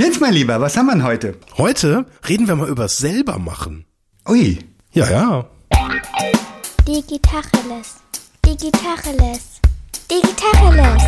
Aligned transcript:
Jens, 0.00 0.18
mein 0.18 0.32
Lieber, 0.32 0.58
was 0.62 0.78
haben 0.78 0.86
wir 0.86 0.92
denn 0.92 1.04
heute? 1.04 1.34
Heute 1.58 2.06
reden 2.26 2.48
wir 2.48 2.56
mal 2.56 2.70
über 2.70 2.88
selber 2.88 3.38
machen. 3.38 3.84
Ui. 4.26 4.58
Ja, 4.92 5.10
ja. 5.10 5.46
Digitacheles. 6.88 7.96
Digitacheles. 8.42 9.60
Digitacheles. 10.10 11.02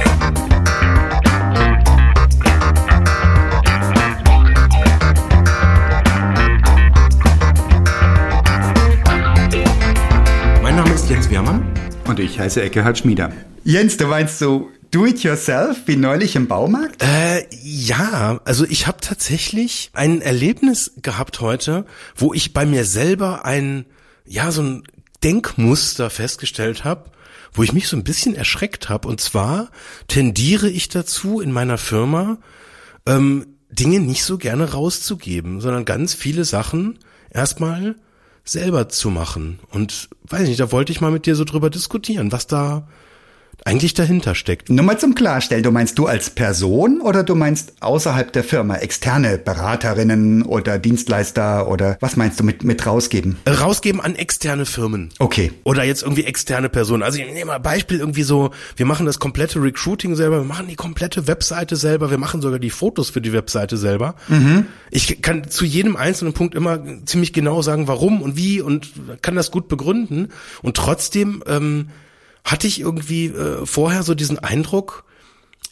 Mein 10.62 10.76
Name 10.76 10.92
ist 10.92 11.08
Jens 11.08 11.30
Wehrmann. 11.30 11.64
Und 12.04 12.20
ich 12.20 12.38
heiße 12.38 12.60
Eckehard 12.60 12.98
Schmieder. 12.98 13.32
Jens, 13.64 13.96
du 13.96 14.06
meinst 14.06 14.38
so 14.38 14.68
do-it-yourself 14.92 15.82
wie 15.86 15.96
neulich 15.96 16.36
im 16.36 16.46
Baumarkt? 16.46 17.02
Äh, 17.02 17.46
ja, 17.62 18.40
also 18.44 18.64
ich 18.64 18.86
habe 18.86 18.98
tatsächlich 19.00 19.90
ein 19.94 20.20
Erlebnis 20.20 20.92
gehabt 21.02 21.40
heute, 21.40 21.84
wo 22.14 22.32
ich 22.32 22.52
bei 22.52 22.64
mir 22.64 22.84
selber 22.84 23.44
ein, 23.44 23.86
ja, 24.24 24.52
so 24.52 24.62
ein 24.62 24.82
Denkmuster 25.24 26.10
festgestellt 26.10 26.84
habe, 26.84 27.10
wo 27.52 27.62
ich 27.62 27.72
mich 27.72 27.88
so 27.88 27.96
ein 27.96 28.04
bisschen 28.04 28.34
erschreckt 28.34 28.88
habe. 28.88 29.08
Und 29.08 29.20
zwar 29.20 29.70
tendiere 30.08 30.68
ich 30.68 30.88
dazu 30.88 31.40
in 31.40 31.52
meiner 31.52 31.78
Firma, 31.78 32.38
ähm, 33.06 33.46
Dinge 33.70 34.00
nicht 34.00 34.24
so 34.24 34.36
gerne 34.36 34.72
rauszugeben, 34.72 35.62
sondern 35.62 35.86
ganz 35.86 36.12
viele 36.12 36.44
Sachen 36.44 36.98
erstmal 37.30 37.96
selber 38.44 38.90
zu 38.90 39.10
machen. 39.10 39.58
Und 39.70 40.10
weiß 40.28 40.46
nicht, 40.46 40.60
da 40.60 40.70
wollte 40.72 40.92
ich 40.92 41.00
mal 41.00 41.10
mit 41.10 41.24
dir 41.24 41.34
so 41.34 41.44
drüber 41.44 41.70
diskutieren, 41.70 42.32
was 42.32 42.46
da 42.46 42.86
eigentlich 43.64 43.94
dahinter 43.94 44.34
steckt. 44.34 44.70
Nur 44.70 44.84
mal 44.84 44.98
zum 44.98 45.14
Klarstellen, 45.14 45.62
du 45.62 45.70
meinst 45.70 45.98
du 45.98 46.06
als 46.06 46.30
Person 46.30 47.00
oder 47.00 47.22
du 47.22 47.34
meinst 47.34 47.74
außerhalb 47.80 48.32
der 48.32 48.44
Firma, 48.44 48.76
externe 48.76 49.38
Beraterinnen 49.38 50.42
oder 50.42 50.78
Dienstleister 50.78 51.68
oder 51.68 51.96
was 52.00 52.16
meinst 52.16 52.40
du 52.40 52.44
mit, 52.44 52.64
mit 52.64 52.84
rausgeben? 52.86 53.36
Rausgeben 53.46 54.00
an 54.00 54.16
externe 54.16 54.66
Firmen. 54.66 55.10
Okay. 55.18 55.52
Oder 55.64 55.84
jetzt 55.84 56.02
irgendwie 56.02 56.24
externe 56.24 56.68
Personen. 56.68 57.02
Also 57.02 57.18
ich 57.18 57.26
nehme 57.26 57.46
mal 57.46 57.58
Beispiel 57.58 57.98
irgendwie 57.98 58.24
so, 58.24 58.50
wir 58.76 58.86
machen 58.86 59.06
das 59.06 59.18
komplette 59.18 59.62
Recruiting 59.62 60.16
selber, 60.16 60.38
wir 60.38 60.48
machen 60.48 60.66
die 60.68 60.76
komplette 60.76 61.26
Webseite 61.26 61.76
selber, 61.76 62.10
wir 62.10 62.18
machen 62.18 62.42
sogar 62.42 62.58
die 62.58 62.70
Fotos 62.70 63.10
für 63.10 63.20
die 63.20 63.32
Webseite 63.32 63.76
selber. 63.76 64.14
Ich 64.90 65.22
kann 65.22 65.48
zu 65.48 65.64
jedem 65.64 65.96
einzelnen 65.96 66.32
Punkt 66.32 66.54
immer 66.54 66.80
ziemlich 67.04 67.32
genau 67.32 67.62
sagen, 67.62 67.88
warum 67.88 68.22
und 68.22 68.36
wie 68.36 68.60
und 68.60 68.92
kann 69.22 69.36
das 69.36 69.50
gut 69.50 69.68
begründen. 69.68 70.28
Und 70.62 70.76
trotzdem 70.76 71.42
ähm, 71.46 71.88
hatte 72.44 72.66
ich 72.66 72.80
irgendwie 72.80 73.26
äh, 73.26 73.66
vorher 73.66 74.02
so 74.02 74.14
diesen 74.14 74.38
Eindruck, 74.38 75.04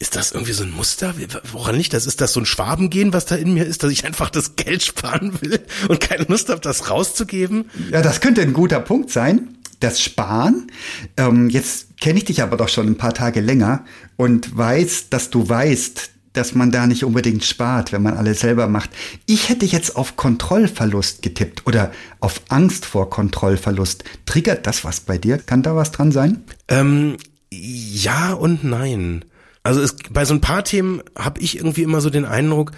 ist 0.01 0.15
das 0.15 0.31
irgendwie 0.31 0.53
so 0.53 0.63
ein 0.63 0.71
Muster? 0.71 1.13
Woran 1.51 1.75
liegt 1.75 1.93
das? 1.93 2.07
Ist 2.07 2.21
das 2.21 2.33
so 2.33 2.39
ein 2.39 2.47
Schwabengehen, 2.47 3.13
was 3.13 3.27
da 3.27 3.35
in 3.35 3.53
mir 3.53 3.65
ist, 3.65 3.83
dass 3.83 3.91
ich 3.91 4.03
einfach 4.03 4.31
das 4.31 4.55
Geld 4.55 4.81
sparen 4.81 5.39
will 5.41 5.59
und 5.89 5.99
keine 5.99 6.23
Lust 6.23 6.49
habe, 6.49 6.59
das 6.59 6.89
rauszugeben? 6.89 7.69
Ja, 7.91 8.01
das 8.01 8.19
könnte 8.19 8.41
ein 8.41 8.53
guter 8.53 8.79
Punkt 8.79 9.11
sein. 9.11 9.59
Das 9.79 10.01
Sparen. 10.01 10.71
Ähm, 11.17 11.49
jetzt 11.49 11.99
kenne 11.99 12.17
ich 12.17 12.25
dich 12.25 12.41
aber 12.41 12.57
doch 12.57 12.69
schon 12.69 12.87
ein 12.87 12.97
paar 12.97 13.13
Tage 13.13 13.41
länger 13.41 13.85
und 14.15 14.57
weiß, 14.57 15.09
dass 15.09 15.29
du 15.29 15.47
weißt, 15.47 16.09
dass 16.33 16.55
man 16.55 16.71
da 16.71 16.87
nicht 16.87 17.03
unbedingt 17.03 17.43
spart, 17.43 17.91
wenn 17.91 18.01
man 18.01 18.17
alles 18.17 18.39
selber 18.39 18.67
macht. 18.67 18.89
Ich 19.25 19.49
hätte 19.49 19.65
jetzt 19.65 19.95
auf 19.95 20.15
Kontrollverlust 20.15 21.21
getippt 21.21 21.67
oder 21.67 21.91
auf 22.19 22.41
Angst 22.49 22.85
vor 22.85 23.09
Kontrollverlust. 23.09 24.03
Triggert 24.25 24.65
das 24.65 24.83
was 24.83 25.01
bei 25.01 25.17
dir? 25.17 25.37
Kann 25.37 25.61
da 25.61 25.75
was 25.75 25.91
dran 25.91 26.11
sein? 26.11 26.43
Ähm, 26.71 27.17
ja 27.51 28.33
und 28.33 28.63
nein. 28.63 29.25
Also 29.63 29.81
es, 29.81 29.95
bei 30.09 30.25
so 30.25 30.33
ein 30.33 30.41
paar 30.41 30.63
Themen 30.63 31.01
habe 31.17 31.39
ich 31.39 31.57
irgendwie 31.57 31.83
immer 31.83 32.01
so 32.01 32.09
den 32.09 32.25
Eindruck, 32.25 32.71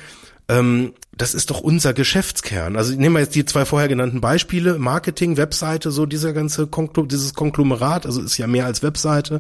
ähm, 0.50 0.94
das 1.16 1.34
ist 1.34 1.52
doch 1.52 1.62
unser 1.62 1.94
Geschäftskern. 1.94 2.76
Also 2.76 2.94
nehmen 2.96 3.16
wir 3.16 3.22
jetzt 3.22 3.36
die 3.36 3.46
zwei 3.46 3.66
vorher 3.66 3.88
genannten 3.88 4.20
Beispiele, 4.20 4.80
Marketing, 4.80 5.38
Webseite, 5.38 5.92
so 5.92 6.06
dieser 6.06 6.34
ganze 6.34 6.68
Konklu 6.68 7.06
dieses 7.06 7.34
Konglomerat, 7.36 8.06
also 8.06 8.22
ist 8.22 8.38
ja 8.38 8.48
mehr 8.48 8.66
als 8.66 8.84
Webseite, 8.84 9.40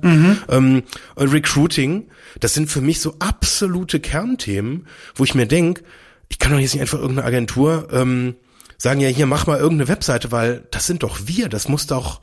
ähm, 0.49 0.83
und 1.15 1.33
Recruiting, 1.33 2.07
das 2.39 2.53
sind 2.53 2.69
für 2.69 2.81
mich 2.81 3.01
so 3.01 3.15
absolute 3.19 3.99
Kernthemen, 3.99 4.87
wo 5.15 5.23
ich 5.23 5.35
mir 5.35 5.47
denk, 5.47 5.83
ich 6.29 6.39
kann 6.39 6.51
doch 6.51 6.59
jetzt 6.59 6.73
nicht 6.73 6.81
einfach 6.81 6.99
irgendeine 6.99 7.27
Agentur 7.27 7.87
ähm, 7.91 8.35
sagen, 8.77 9.01
ja 9.01 9.09
hier 9.09 9.25
mach 9.25 9.47
mal 9.47 9.59
irgendeine 9.59 9.89
Webseite, 9.89 10.31
weil 10.31 10.67
das 10.71 10.85
sind 10.85 11.03
doch 11.03 11.21
wir, 11.25 11.49
das 11.49 11.67
muss 11.67 11.87
doch, 11.87 12.21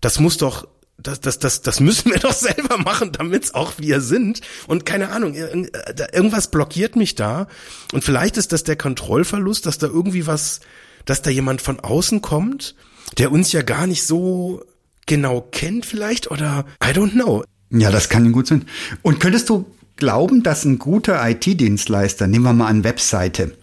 das 0.00 0.20
muss 0.20 0.36
doch, 0.36 0.68
das, 0.98 1.20
das, 1.20 1.38
das, 1.38 1.62
das 1.62 1.80
müssen 1.80 2.10
wir 2.10 2.18
doch 2.20 2.32
selber 2.32 2.78
machen, 2.78 3.12
damit's 3.12 3.54
auch 3.54 3.74
wir 3.78 4.00
sind. 4.00 4.40
Und 4.66 4.86
keine 4.86 5.10
Ahnung, 5.10 5.34
äh, 5.34 5.68
irgendwas 6.12 6.50
blockiert 6.50 6.96
mich 6.96 7.14
da. 7.14 7.48
Und 7.92 8.04
vielleicht 8.04 8.36
ist 8.36 8.52
das 8.52 8.64
der 8.64 8.76
Kontrollverlust, 8.76 9.66
dass 9.66 9.78
da 9.78 9.86
irgendwie 9.86 10.26
was, 10.26 10.60
dass 11.04 11.22
da 11.22 11.30
jemand 11.30 11.60
von 11.60 11.80
außen 11.80 12.22
kommt, 12.22 12.74
der 13.18 13.32
uns 13.32 13.52
ja 13.52 13.62
gar 13.62 13.86
nicht 13.86 14.04
so 14.04 14.62
genau 15.06 15.40
kennt 15.40 15.86
vielleicht 15.86 16.30
oder 16.30 16.64
I 16.82 16.88
don't 16.88 17.12
know. 17.12 17.44
Ja, 17.70 17.90
das 17.90 18.08
kann 18.08 18.32
gut 18.32 18.46
sein. 18.46 18.66
Und 19.02 19.20
könntest 19.20 19.48
du 19.48 19.66
glauben, 19.96 20.42
dass 20.42 20.64
ein 20.64 20.78
guter 20.78 21.28
IT-Dienstleister, 21.28 22.26
nehmen 22.26 22.44
wir 22.44 22.52
mal 22.52 22.68
an 22.68 22.84
Webseite, 22.84 23.56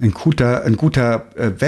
ein 0.00 0.12
guter, 0.12 0.64
ein 0.64 0.76
guter 0.76 1.30
äh, 1.36 1.60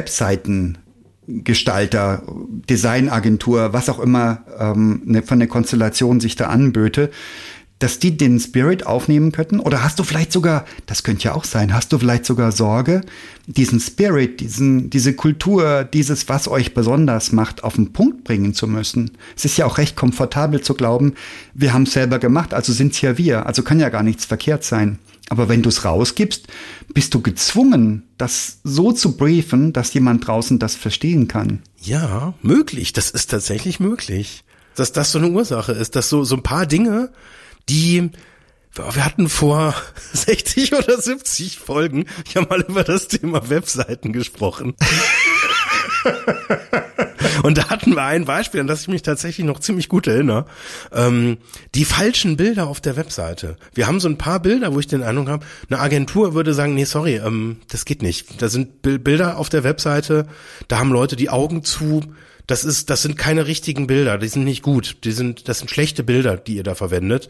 Webseitengestalter, 1.33 2.23
Designagentur, 2.69 3.73
was 3.73 3.89
auch 3.89 3.99
immer 3.99 4.45
ähm, 4.59 5.03
ne, 5.05 5.23
von 5.23 5.39
der 5.39 5.49
Konstellation 5.49 6.21
sich 6.21 6.37
da 6.37 6.47
anböte, 6.47 7.11
dass 7.79 7.99
die 7.99 8.17
den 8.17 8.39
Spirit 8.39 8.87
aufnehmen 8.87 9.33
könnten? 9.33 9.59
Oder 9.59 9.83
hast 9.83 9.99
du 9.99 10.05
vielleicht 10.05 10.31
sogar, 10.31 10.65
das 10.87 11.03
könnte 11.03 11.25
ja 11.25 11.35
auch 11.35 11.45
sein, 11.45 11.75
hast 11.75 11.93
du 11.93 11.99
vielleicht 11.99 12.27
sogar 12.27 12.53
Sorge, 12.53 13.01
diesen 13.47 13.81
Spirit, 13.81 14.41
diesen, 14.41 14.89
diese 14.89 15.15
Kultur, 15.15 15.83
dieses, 15.85 16.29
was 16.29 16.47
euch 16.47 16.75
besonders 16.75 17.33
macht, 17.33 17.65
auf 17.65 17.75
den 17.75 17.93
Punkt 17.93 18.23
bringen 18.23 18.55
zu 18.55 18.69
müssen? 18.69 19.13
Es 19.37 19.45
ist 19.45 19.57
ja 19.57 19.67
auch 19.67 19.79
recht 19.79 19.97
komfortabel 19.97 20.61
zu 20.61 20.75
glauben, 20.75 21.15
wir 21.55 21.73
haben 21.73 21.83
es 21.85 21.93
selber 21.93 22.21
gemacht, 22.21 22.55
also 22.55 22.73
sind's 22.73 23.01
ja 23.01 23.19
wir, 23.19 23.47
also 23.47 23.63
kann 23.63 23.81
ja 23.81 23.89
gar 23.89 24.05
nichts 24.05 24.27
verkehrt 24.27 24.63
sein. 24.63 24.99
Aber 25.33 25.49
wenn 25.49 25.63
du 25.63 25.71
es 25.71 25.87
rausgibst, 25.87 26.47
bist 26.93 27.15
du 27.15 27.23
gezwungen, 27.23 28.03
das 28.19 28.59
so 28.65 28.93
zu 28.93 29.17
briefen, 29.17 29.73
dass 29.73 29.95
jemand 29.95 30.27
draußen 30.27 30.59
das 30.59 30.75
verstehen 30.75 31.27
kann. 31.27 31.63
Ja, 31.81 32.35
möglich. 32.43 32.93
Das 32.93 33.09
ist 33.09 33.31
tatsächlich 33.31 33.81
möglich. 33.81 34.45
Dass 34.75 34.93
das 34.93 35.11
so 35.11 35.19
eine 35.19 35.31
Ursache 35.31 35.73
ist, 35.73 35.97
dass 35.97 36.11
so, 36.11 36.23
so 36.25 36.37
ein 36.37 36.43
paar 36.43 36.67
Dinge, 36.67 37.15
die, 37.71 38.11
wir 38.75 39.05
hatten 39.07 39.31
vor 39.31 39.75
60 40.13 40.75
oder 40.75 41.01
70 41.01 41.59
Folgen 41.59 42.05
ja 42.35 42.43
mal 42.43 42.61
über 42.61 42.85
das 42.85 43.09
Thema 43.09 43.49
Webseiten 43.49 44.13
gesprochen. 44.13 44.75
Und 47.43 47.59
da 47.59 47.69
hatten 47.71 47.95
wir 47.95 48.03
ein 48.03 48.25
Beispiel, 48.25 48.61
an 48.61 48.67
das 48.67 48.83
ich 48.83 48.89
mich 48.89 49.03
tatsächlich 49.03 49.47
noch 49.47 49.61
ziemlich 49.61 49.89
gut 49.89 50.07
erinnere. 50.07 50.47
Ähm, 50.93 51.39
die 51.75 51.85
falschen 51.85 52.37
Bilder 52.37 52.67
auf 52.67 52.81
der 52.81 52.97
Webseite. 52.97 53.57
Wir 53.75 53.87
haben 53.87 54.01
so 54.01 54.09
ein 54.09 54.19
paar 54.19 54.41
Bilder, 54.41 54.75
wo 54.75 54.81
ich 54.81 54.87
den 54.87 55.03
Eindruck 55.03 55.29
habe, 55.29 55.47
eine 55.71 55.81
Agentur 55.81 56.35
würde 56.35 56.55
sagen, 56.55 56.75
nee, 56.75 56.85
sorry, 56.85 57.17
ähm, 57.17 57.59
das 57.69 57.85
geht 57.85 58.03
nicht. 58.03 58.41
Da 58.43 58.49
sind 58.49 58.83
Bil- 58.83 58.99
Bilder 58.99 59.39
auf 59.39 59.49
der 59.49 59.65
Webseite, 59.65 60.27
da 60.69 60.79
haben 60.79 60.93
Leute 60.93 61.17
die 61.17 61.31
Augen 61.31 61.65
zu. 61.65 62.03
Das 62.47 62.65
ist, 62.65 62.91
das 62.91 63.03
sind 63.03 63.17
keine 63.17 63.47
richtigen 63.47 63.87
Bilder, 63.87 64.19
die 64.19 64.29
sind 64.29 64.45
nicht 64.45 64.63
gut. 64.63 64.97
Die 65.05 65.13
sind, 65.13 65.49
das 65.49 65.61
sind 65.61 65.71
schlechte 65.71 66.03
Bilder, 66.03 66.37
die 66.37 66.57
ihr 66.57 66.65
da 66.65 66.75
verwendet. 66.75 67.29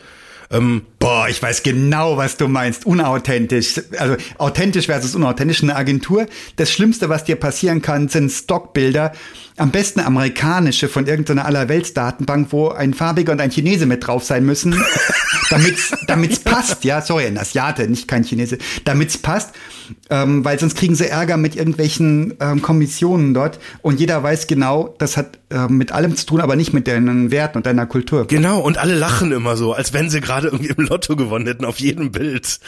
Ähm, 0.50 0.82
Boah, 0.98 1.28
ich 1.28 1.42
weiß 1.42 1.62
genau, 1.62 2.16
was 2.16 2.36
du 2.36 2.48
meinst. 2.48 2.84
Unauthentisch. 2.86 3.80
Also 3.98 4.16
authentisch 4.38 4.86
versus 4.86 5.14
unauthentisch. 5.14 5.62
Eine 5.62 5.76
Agentur. 5.76 6.26
Das 6.56 6.70
Schlimmste, 6.70 7.08
was 7.08 7.24
dir 7.24 7.36
passieren 7.36 7.82
kann, 7.82 8.08
sind 8.08 8.30
Stockbilder. 8.30 9.12
Am 9.56 9.70
besten 9.70 10.00
amerikanische 10.00 10.88
von 10.88 11.06
irgendeiner 11.06 11.44
Allerweltsdatenbank, 11.44 12.48
wo 12.52 12.68
ein 12.70 12.94
Farbiger 12.94 13.32
und 13.32 13.40
ein 13.40 13.50
Chinese 13.50 13.86
mit 13.86 14.06
drauf 14.06 14.24
sein 14.24 14.46
müssen, 14.46 14.74
damit's, 15.50 15.92
damit's 16.06 16.38
passt. 16.38 16.84
Ja, 16.84 17.02
sorry, 17.02 17.26
ein 17.26 17.36
Asiate, 17.36 17.86
nicht 17.86 18.08
kein 18.08 18.24
Chinese. 18.24 18.56
Damit's 18.84 19.18
passt, 19.18 19.54
ähm, 20.08 20.44
weil 20.44 20.58
sonst 20.58 20.76
kriegen 20.76 20.94
sie 20.94 21.06
Ärger 21.06 21.36
mit 21.36 21.54
irgendwelchen 21.54 22.34
ähm, 22.41 22.62
Kommissionen 22.62 23.34
dort. 23.34 23.60
Und 23.82 24.00
jeder 24.00 24.22
weiß 24.22 24.47
genau, 24.47 24.94
das 24.98 25.16
hat 25.16 25.38
ähm, 25.53 25.77
mit 25.77 25.93
allem 25.93 26.16
zu 26.16 26.27
tun, 26.27 26.41
aber 26.41 26.57
nicht 26.57 26.72
mit 26.72 26.89
deinen 26.89 27.31
Werten 27.31 27.59
und 27.59 27.66
deiner 27.66 27.87
Kultur. 27.87 28.27
genau, 28.27 28.60
und 28.60 28.78
alle 28.78 28.95
lachen 28.95 29.33
immer 29.33 29.57
so, 29.57 29.72
als 29.72 29.93
wenn 29.93 30.10
sie 30.10 30.21
gerade 30.21 30.49
irgendwie 30.49 30.72
im 30.77 30.84
Lotto 30.84 31.16
gewonnen 31.16 31.47
hätten, 31.47 31.65
auf 31.65 31.78
jedem 31.78 32.10
Bild. 32.13 32.59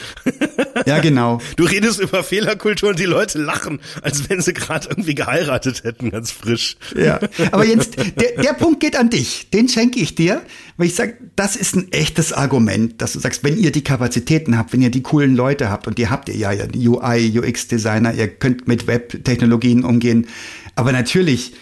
Ja, 0.85 0.99
genau. 0.99 1.39
Du 1.55 1.63
redest 1.63 1.99
über 1.99 2.23
Fehlerkultur 2.23 2.89
und 2.89 2.99
die 2.99 3.05
Leute 3.05 3.39
lachen, 3.39 3.79
als 4.01 4.29
wenn 4.29 4.41
sie 4.41 4.53
gerade 4.53 4.89
irgendwie 4.89 5.15
geheiratet 5.15 5.83
hätten, 5.83 6.11
ganz 6.11 6.31
frisch. 6.31 6.77
Ja, 6.95 7.19
aber 7.51 7.65
Jens, 7.65 7.89
der, 7.91 8.43
der 8.43 8.53
Punkt 8.53 8.81
geht 8.81 8.95
an 8.97 9.09
dich. 9.09 9.49
Den 9.51 9.69
schenke 9.69 9.99
ich 9.99 10.15
dir, 10.15 10.41
weil 10.77 10.87
ich 10.87 10.95
sage, 10.95 11.15
das 11.35 11.55
ist 11.55 11.75
ein 11.75 11.91
echtes 11.91 12.33
Argument, 12.33 13.01
dass 13.01 13.13
du 13.13 13.19
sagst, 13.19 13.43
wenn 13.43 13.57
ihr 13.57 13.71
die 13.71 13.83
Kapazitäten 13.83 14.57
habt, 14.57 14.73
wenn 14.73 14.81
ihr 14.81 14.91
die 14.91 15.01
coolen 15.01 15.35
Leute 15.35 15.69
habt 15.69 15.87
und 15.87 15.97
die 15.97 16.09
habt 16.09 16.29
ihr 16.29 16.35
ja, 16.35 16.51
ja 16.51 16.65
UI, 16.73 17.39
UX-Designer, 17.39 18.13
ihr 18.13 18.27
könnt 18.27 18.67
mit 18.67 18.85
Web-Technologien 18.87 19.83
umgehen, 19.83 20.27
aber 20.75 20.91
natürlich 20.91 21.53
äh, 21.53 21.55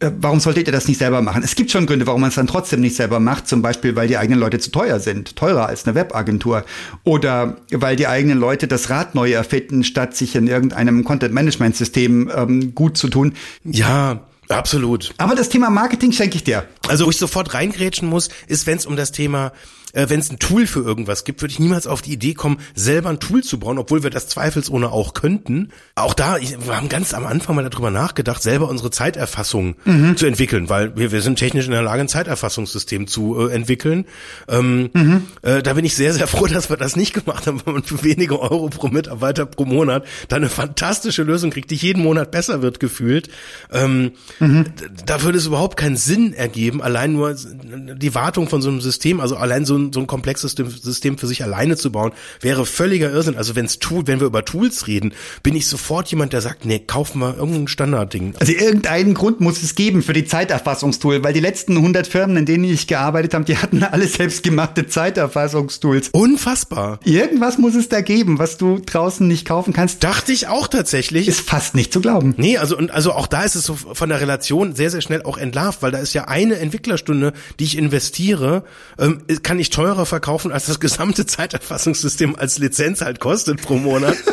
warum 0.00 0.40
solltet 0.40 0.66
ihr 0.66 0.72
das 0.72 0.88
nicht 0.88 0.98
selber 0.98 1.22
machen? 1.22 1.42
Es 1.42 1.54
gibt 1.54 1.70
schon 1.70 1.86
Gründe, 1.86 2.06
warum 2.06 2.20
man 2.20 2.28
es 2.28 2.34
dann 2.34 2.46
trotzdem 2.46 2.80
nicht 2.80 2.96
selber 2.96 3.20
macht. 3.20 3.48
Zum 3.48 3.62
Beispiel, 3.62 3.96
weil 3.96 4.08
die 4.08 4.16
eigenen 4.16 4.40
Leute 4.40 4.58
zu 4.58 4.70
teuer 4.70 5.00
sind. 5.00 5.36
Teurer 5.36 5.66
als 5.66 5.86
eine 5.86 5.94
Webagentur. 5.94 6.64
Oder 7.04 7.56
weil 7.70 7.96
die 7.96 8.06
eigenen 8.06 8.38
Leute 8.38 8.66
das 8.66 8.90
Rad 8.90 9.14
neu 9.14 9.32
erfinden, 9.32 9.84
statt 9.84 10.16
sich 10.16 10.34
in 10.34 10.46
irgendeinem 10.46 11.04
Content-Management-System 11.04 12.30
ähm, 12.34 12.74
gut 12.74 12.96
zu 12.96 13.08
tun. 13.08 13.34
Ja, 13.64 14.20
Absolut. 14.48 15.14
Aber 15.16 15.36
das 15.36 15.48
Thema 15.48 15.70
Marketing 15.70 16.10
schenke 16.10 16.34
ich 16.34 16.42
dir. 16.42 16.66
Also, 16.88 17.06
wo 17.06 17.10
ich 17.10 17.18
sofort 17.18 17.54
reingrätschen 17.54 18.08
muss, 18.08 18.30
ist, 18.48 18.66
wenn 18.66 18.78
es 18.78 18.84
um 18.84 18.96
das 18.96 19.12
Thema 19.12 19.52
äh, 19.92 20.06
wenn 20.08 20.20
es 20.20 20.30
ein 20.30 20.38
Tool 20.38 20.66
für 20.66 20.80
irgendwas 20.80 21.24
gibt, 21.24 21.42
würde 21.42 21.52
ich 21.52 21.58
niemals 21.58 21.86
auf 21.86 22.02
die 22.02 22.12
Idee 22.12 22.34
kommen, 22.34 22.58
selber 22.74 23.10
ein 23.10 23.20
Tool 23.20 23.42
zu 23.42 23.58
bauen, 23.58 23.78
obwohl 23.78 24.02
wir 24.02 24.10
das 24.10 24.28
zweifelsohne 24.28 24.90
auch 24.90 25.14
könnten. 25.14 25.70
Auch 25.94 26.14
da, 26.14 26.38
ich, 26.38 26.56
wir 26.66 26.76
haben 26.76 26.88
ganz 26.88 27.14
am 27.14 27.26
Anfang 27.26 27.56
mal 27.56 27.68
darüber 27.68 27.90
nachgedacht, 27.90 28.42
selber 28.42 28.68
unsere 28.68 28.90
Zeiterfassung 28.90 29.76
mhm. 29.84 30.16
zu 30.16 30.26
entwickeln, 30.26 30.68
weil 30.68 30.96
wir, 30.96 31.12
wir 31.12 31.22
sind 31.22 31.38
technisch 31.38 31.66
in 31.66 31.72
der 31.72 31.82
Lage, 31.82 32.02
ein 32.02 32.08
Zeiterfassungssystem 32.08 33.06
zu 33.06 33.48
äh, 33.48 33.52
entwickeln. 33.52 34.06
Ähm, 34.48 34.90
mhm. 34.92 35.22
äh, 35.42 35.62
da 35.62 35.74
bin 35.74 35.84
ich 35.84 35.94
sehr, 35.94 36.12
sehr 36.12 36.26
froh, 36.26 36.46
dass 36.50 36.70
wir 36.70 36.76
das 36.76 36.96
nicht 36.96 37.12
gemacht 37.12 37.46
haben, 37.46 37.60
weil 37.64 37.74
man 37.74 37.82
für 37.82 38.02
wenige 38.02 38.40
Euro 38.40 38.68
pro 38.68 38.88
Mitarbeiter 38.88 39.46
pro 39.46 39.64
Monat 39.64 40.04
da 40.28 40.36
eine 40.36 40.48
fantastische 40.48 41.22
Lösung 41.22 41.50
kriegt, 41.50 41.70
die 41.70 41.76
jeden 41.76 42.02
Monat 42.02 42.30
besser 42.30 42.62
wird 42.62 42.80
gefühlt. 42.80 43.28
Ähm, 43.72 44.12
mhm. 44.38 44.66
Da 45.06 45.22
würde 45.22 45.38
es 45.38 45.46
überhaupt 45.46 45.76
keinen 45.76 45.96
Sinn 45.96 46.32
ergeben, 46.32 46.82
allein 46.82 47.12
nur 47.12 47.34
die 47.34 48.14
Wartung 48.14 48.48
von 48.48 48.62
so 48.62 48.68
einem 48.68 48.80
System, 48.80 49.20
also 49.20 49.36
allein 49.36 49.64
so 49.64 49.79
ein, 49.80 49.92
so 49.92 50.00
ein 50.00 50.06
komplexes 50.06 50.52
System 50.52 51.18
für 51.18 51.26
sich 51.26 51.42
alleine 51.42 51.76
zu 51.76 51.90
bauen, 51.92 52.12
wäre 52.40 52.66
völliger 52.66 53.10
Irrsinn. 53.10 53.36
Also 53.36 53.56
wenn's 53.56 53.78
Tool, 53.78 54.06
wenn 54.06 54.20
wir 54.20 54.26
über 54.26 54.44
Tools 54.44 54.86
reden, 54.86 55.12
bin 55.42 55.56
ich 55.56 55.66
sofort 55.66 56.08
jemand, 56.08 56.32
der 56.32 56.40
sagt, 56.40 56.64
nee, 56.64 56.78
kaufen 56.78 57.20
wir 57.20 57.36
irgendein 57.36 57.68
Standardding. 57.68 58.34
Also 58.38 58.52
irgendeinen 58.52 59.14
Grund 59.14 59.40
muss 59.40 59.62
es 59.62 59.74
geben 59.74 60.02
für 60.02 60.12
die 60.12 60.24
Zeiterfassungstool, 60.24 61.22
weil 61.24 61.32
die 61.32 61.40
letzten 61.40 61.76
100 61.76 62.06
Firmen, 62.06 62.36
in 62.36 62.46
denen 62.46 62.64
ich 62.64 62.86
gearbeitet 62.86 63.34
habe, 63.34 63.44
die 63.44 63.56
hatten 63.56 63.82
alle 63.82 64.06
selbstgemachte 64.06 64.86
Zeiterfassungstools. 64.86 66.10
Unfassbar. 66.12 67.00
Irgendwas 67.04 67.58
muss 67.58 67.74
es 67.74 67.88
da 67.88 68.00
geben, 68.00 68.38
was 68.38 68.58
du 68.58 68.78
draußen 68.78 69.26
nicht 69.26 69.46
kaufen 69.46 69.72
kannst. 69.72 70.04
Dachte 70.04 70.32
ich 70.32 70.48
auch 70.48 70.68
tatsächlich. 70.68 71.28
Ist 71.28 71.40
fast 71.40 71.74
nicht 71.74 71.92
zu 71.92 72.00
glauben. 72.00 72.34
Nee, 72.36 72.58
also 72.58 72.76
und 72.76 72.90
also 72.90 73.12
auch 73.12 73.26
da 73.26 73.42
ist 73.42 73.54
es 73.54 73.64
so 73.64 73.74
von 73.74 74.08
der 74.08 74.20
Relation 74.20 74.74
sehr 74.74 74.90
sehr 74.90 75.00
schnell 75.00 75.22
auch 75.22 75.38
entlarvt, 75.38 75.82
weil 75.82 75.90
da 75.90 75.98
ist 75.98 76.14
ja 76.14 76.24
eine 76.28 76.56
Entwicklerstunde, 76.56 77.32
die 77.58 77.64
ich 77.64 77.76
investiere, 77.76 78.64
ähm, 78.98 79.22
kann 79.42 79.58
ich 79.58 79.69
teurer 79.70 80.06
verkaufen, 80.06 80.52
als 80.52 80.66
das 80.66 80.80
gesamte 80.80 81.26
Zeiterfassungssystem 81.26 82.36
als 82.36 82.58
Lizenz 82.58 83.00
halt 83.00 83.20
kostet 83.20 83.62
pro 83.62 83.76
Monat. 83.76 84.16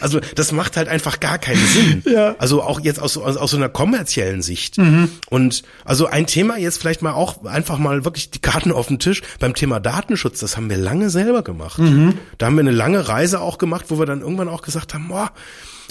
Also 0.00 0.20
das 0.34 0.52
macht 0.52 0.76
halt 0.76 0.88
einfach 0.88 1.18
gar 1.18 1.38
keinen 1.38 1.66
Sinn. 1.66 2.02
Ja. 2.04 2.34
Also 2.38 2.62
auch 2.62 2.80
jetzt 2.80 3.00
aus, 3.00 3.16
aus, 3.16 3.38
aus 3.38 3.50
so 3.50 3.56
einer 3.56 3.70
kommerziellen 3.70 4.42
Sicht. 4.42 4.76
Mhm. 4.76 5.10
Und 5.30 5.62
also 5.84 6.06
ein 6.06 6.26
Thema 6.26 6.58
jetzt 6.58 6.78
vielleicht 6.78 7.00
mal 7.00 7.12
auch 7.12 7.44
einfach 7.46 7.78
mal 7.78 8.04
wirklich 8.04 8.30
die 8.30 8.40
Karten 8.40 8.70
auf 8.70 8.88
den 8.88 8.98
Tisch 8.98 9.22
beim 9.38 9.54
Thema 9.54 9.80
Datenschutz. 9.80 10.40
Das 10.40 10.58
haben 10.58 10.68
wir 10.68 10.76
lange 10.76 11.08
selber 11.08 11.42
gemacht. 11.42 11.78
Mhm. 11.78 12.18
Da 12.36 12.46
haben 12.46 12.56
wir 12.56 12.60
eine 12.60 12.70
lange 12.70 13.08
Reise 13.08 13.40
auch 13.40 13.56
gemacht, 13.56 13.86
wo 13.88 13.98
wir 13.98 14.04
dann 14.04 14.20
irgendwann 14.20 14.48
auch 14.48 14.60
gesagt 14.60 14.92
haben, 14.92 15.08
boah, 15.08 15.32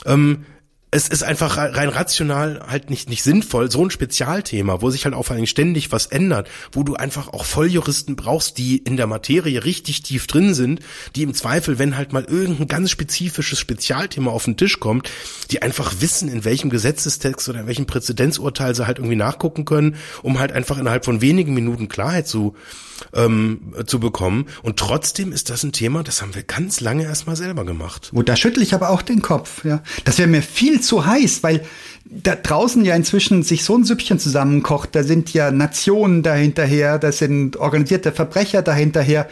ähm, 0.06 0.46
es 0.94 1.08
ist 1.08 1.24
einfach 1.24 1.58
rein 1.58 1.90
rational 1.90 2.62
halt 2.68 2.92
nicht, 2.92 3.10
nicht 3.10 3.24
sinnvoll, 3.24 3.72
so 3.72 3.84
ein 3.84 3.90
Spezialthema, 3.90 4.82
wo 4.82 4.92
sich 4.92 5.06
halt 5.06 5.16
auch 5.16 5.24
vor 5.24 5.36
allem 5.36 5.48
ständig 5.48 5.92
was 5.92 6.06
ändert, 6.06 6.48
wo 6.72 6.84
du 6.84 6.94
einfach 6.96 7.30
auch 7.30 7.46
Volljuristen 7.46 8.16
brauchst, 8.16 8.60
die 8.60 8.78
in 8.78 8.96
der 8.96 9.08
Materie 9.08 9.64
richtig 9.64 10.04
tief 10.04 10.28
drin 10.28 10.54
sind, 10.54 10.82
die 11.16 11.24
im 11.24 11.34
Zweifel, 11.34 11.80
wenn 11.80 11.98
halt 11.98 12.14
mal 12.14 12.24
irgendein 12.24 12.68
ganz 12.68 12.92
spezifisches 12.92 13.60
Spezialthema 13.60 14.30
auf 14.30 14.46
den 14.46 14.56
Tisch 14.56 14.80
kommt, 14.80 15.10
die 15.50 15.64
einfach 15.64 15.96
wissen, 16.00 16.30
in 16.30 16.46
welchem 16.46 16.70
Gesetzestext 16.70 17.50
oder 17.50 17.62
in 17.62 17.68
welchem 17.68 17.88
Präzedenzurteil 17.88 18.76
sie 18.76 18.86
halt 18.86 19.00
irgendwie 19.00 19.16
nachgucken 19.16 19.66
können, 19.66 19.96
um 20.22 20.40
halt 20.40 20.52
einfach 20.52 20.78
innerhalb 20.78 21.06
von 21.06 21.22
wenigen 21.22 21.56
Minuten 21.56 21.90
Klarheit 21.90 22.28
zu 22.28 22.56
ähm, 23.14 23.74
zu 23.86 24.00
bekommen. 24.00 24.46
Und 24.62 24.78
trotzdem 24.78 25.32
ist 25.32 25.50
das 25.50 25.64
ein 25.64 25.72
Thema, 25.72 26.04
das 26.04 26.22
haben 26.22 26.36
wir 26.36 26.44
ganz 26.44 26.82
lange 26.82 27.04
erstmal 27.04 27.36
selber 27.36 27.66
gemacht. 27.66 28.10
Wo 28.14 28.22
da 28.22 28.36
schüttle 28.36 28.64
ich 28.64 28.74
aber 28.74 28.90
auch 28.90 29.02
den 29.02 29.22
Kopf. 29.22 29.66
Ja, 29.66 29.82
das 30.06 30.18
wäre 30.18 30.28
mir 30.28 30.42
viel 30.42 30.82
zu 30.82 31.06
heiß, 31.06 31.44
weil 31.44 31.66
da 32.06 32.36
draußen 32.36 32.84
ja 32.86 32.96
inzwischen 32.96 33.44
sich 33.44 33.64
so 33.64 33.76
ein 33.76 33.84
Süppchen 33.84 34.20
zusammenkocht. 34.20 34.96
Da 34.96 35.04
sind 35.04 35.34
ja 35.34 35.52
Nationen 35.52 36.24
dahinterher, 36.24 37.00
da 37.00 37.12
sind 37.12 37.58
organisierte 37.58 38.12
Verbrecher 38.12 38.62
dahinterher 38.62 39.28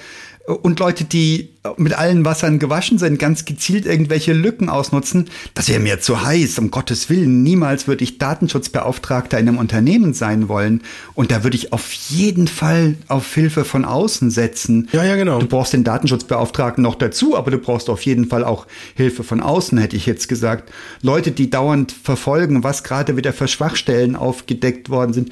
und 0.47 0.79
Leute, 0.79 1.03
die 1.03 1.50
mit 1.77 1.93
allen 1.93 2.25
Wassern 2.25 2.57
gewaschen 2.57 2.97
sind, 2.97 3.19
ganz 3.19 3.45
gezielt 3.45 3.85
irgendwelche 3.85 4.33
Lücken 4.33 4.67
ausnutzen, 4.67 5.29
das 5.53 5.69
wäre 5.69 5.79
mir 5.79 5.99
zu 5.99 6.23
heiß, 6.23 6.57
um 6.57 6.71
Gottes 6.71 7.07
Willen. 7.09 7.43
Niemals 7.43 7.87
würde 7.87 8.03
ich 8.03 8.17
Datenschutzbeauftragter 8.17 9.37
in 9.37 9.47
einem 9.47 9.57
Unternehmen 9.59 10.15
sein 10.15 10.49
wollen. 10.49 10.81
Und 11.13 11.29
da 11.29 11.43
würde 11.43 11.55
ich 11.55 11.71
auf 11.71 11.91
jeden 11.91 12.47
Fall 12.47 12.95
auf 13.07 13.31
Hilfe 13.35 13.63
von 13.63 13.85
außen 13.85 14.31
setzen. 14.31 14.89
Ja, 14.91 15.03
ja, 15.03 15.15
genau. 15.15 15.39
Du 15.39 15.45
brauchst 15.45 15.73
den 15.73 15.83
Datenschutzbeauftragten 15.83 16.83
noch 16.83 16.95
dazu, 16.95 17.37
aber 17.37 17.51
du 17.51 17.59
brauchst 17.59 17.91
auf 17.91 18.01
jeden 18.01 18.25
Fall 18.25 18.43
auch 18.43 18.65
Hilfe 18.95 19.23
von 19.23 19.39
außen, 19.39 19.77
hätte 19.77 19.95
ich 19.95 20.07
jetzt 20.07 20.27
gesagt. 20.27 20.71
Leute, 21.03 21.29
die 21.29 21.51
dauernd 21.51 21.91
verfolgen, 21.91 22.63
was 22.63 22.83
gerade 22.83 23.17
wieder 23.17 23.33
für 23.33 23.47
Schwachstellen 23.47 24.15
aufgedeckt 24.15 24.89
worden 24.89 25.13
sind. 25.13 25.29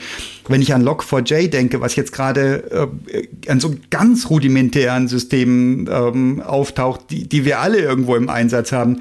Wenn 0.48 0.62
ich 0.62 0.76
an 0.76 0.88
Log4j 0.88 1.48
denke, 1.48 1.82
was 1.82 1.96
jetzt 1.96 2.12
gerade 2.12 2.90
äh, 3.12 3.50
an 3.50 3.60
so 3.60 3.74
ganz 3.90 4.30
rudimentären 4.30 5.08
Systemen 5.08 5.88
äh, 5.88 6.19
ähm, 6.20 6.42
auftaucht, 6.42 7.10
die, 7.10 7.28
die 7.28 7.46
wir 7.46 7.60
alle 7.60 7.80
irgendwo 7.80 8.16
im 8.16 8.30
Einsatz 8.30 8.72
haben. 8.72 9.00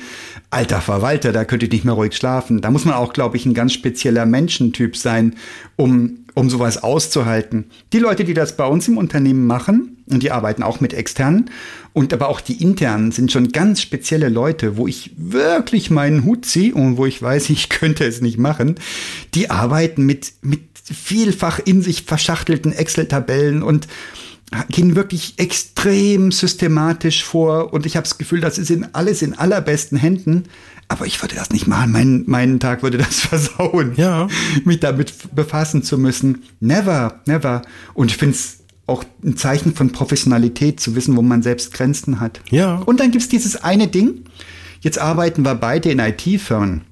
Alter 0.51 0.81
Verwalter, 0.81 1.33
da 1.33 1.45
könnte 1.45 1.67
ich 1.67 1.73
nicht 1.73 1.85
mehr 1.85 1.95
ruhig 1.95 2.17
schlafen. 2.17 2.61
Da 2.61 2.71
muss 2.71 2.85
man 2.85 2.95
auch, 2.95 3.13
glaube 3.13 3.37
ich, 3.37 3.47
ein 3.47 3.55
ganz 3.55 3.73
spezieller 3.73 4.27
Menschentyp 4.27 4.97
sein, 4.97 5.35
um, 5.77 6.21
um 6.35 6.49
sowas 6.49 6.83
auszuhalten. 6.83 7.67
Die 7.93 7.99
Leute, 7.99 8.25
die 8.25 8.35
das 8.35 8.57
bei 8.57 8.67
uns 8.67 8.89
im 8.89 8.97
Unternehmen 8.97 9.47
machen, 9.47 9.95
und 10.11 10.23
die 10.23 10.31
arbeiten 10.31 10.63
auch 10.63 10.81
mit 10.81 10.95
externen, 10.95 11.51
und 11.93 12.13
aber 12.15 12.29
auch 12.29 12.41
die 12.41 12.63
internen 12.63 13.13
sind 13.13 13.33
schon 13.33 13.49
ganz 13.49 13.83
spezielle 13.83 14.29
Leute, 14.29 14.77
wo 14.77 14.87
ich 14.87 15.11
wirklich 15.17 15.91
meinen 15.91 16.25
Hut 16.25 16.47
ziehe 16.47 16.75
und 16.75 16.97
wo 16.97 17.07
ich 17.07 17.21
weiß, 17.21 17.51
ich 17.51 17.69
könnte 17.69 18.05
es 18.05 18.21
nicht 18.21 18.39
machen. 18.39 18.77
Die 19.35 19.51
arbeiten 19.51 20.07
mit, 20.07 20.33
mit 20.43 20.61
vielfach 20.83 21.59
in 21.63 21.83
sich 21.83 22.05
verschachtelten 22.05 22.73
Excel-Tabellen 22.73 23.63
und 23.63 23.89
gehen 24.71 24.97
wirklich 24.97 25.35
extrem 25.37 26.33
systematisch 26.33 27.25
vor 27.25 27.73
und 27.73 27.87
ich 27.87 27.97
habe 27.97 28.05
das 28.05 28.19
Gefühl, 28.19 28.41
das 28.41 28.59
ist 28.59 28.71
in 28.71 28.87
alles 28.95 29.23
in 29.23 29.35
allerbesten 29.35 29.99
Händen. 29.99 30.45
Aber 30.91 31.05
ich 31.05 31.21
würde 31.23 31.35
das 31.35 31.51
nicht 31.51 31.67
machen. 31.67 31.93
Mein, 31.93 32.25
meinen 32.27 32.61
Tag 32.61 32.83
würde 32.83 32.97
das 32.97 33.21
versauen, 33.21 33.93
ja. 33.97 34.27
mich 34.65 34.81
damit 34.81 35.13
befassen 35.35 35.83
zu 35.83 35.99
müssen. 35.99 36.45
Never, 36.61 37.21
never. 37.27 37.63
Und 37.93 38.11
ich 38.11 38.17
finde 38.17 38.37
es 38.37 38.61
auch 38.87 39.05
ein 39.23 39.37
Zeichen 39.37 39.75
von 39.75 39.93
Professionalität 39.93 40.81
zu 40.81 40.97
wissen, 40.97 41.15
wo 41.15 41.21
man 41.21 41.43
selbst 41.43 41.75
Grenzen 41.75 42.21
hat. 42.21 42.41
Ja. 42.49 42.77
Und 42.77 43.01
dann 43.01 43.11
gibt's 43.11 43.29
dieses 43.29 43.63
eine 43.63 43.89
Ding. 43.89 44.25
Jetzt 44.81 44.99
arbeiten 44.99 45.43
wir 45.43 45.57
beide 45.57 45.91
in 45.91 45.99
IT-Firmen. 45.99 46.83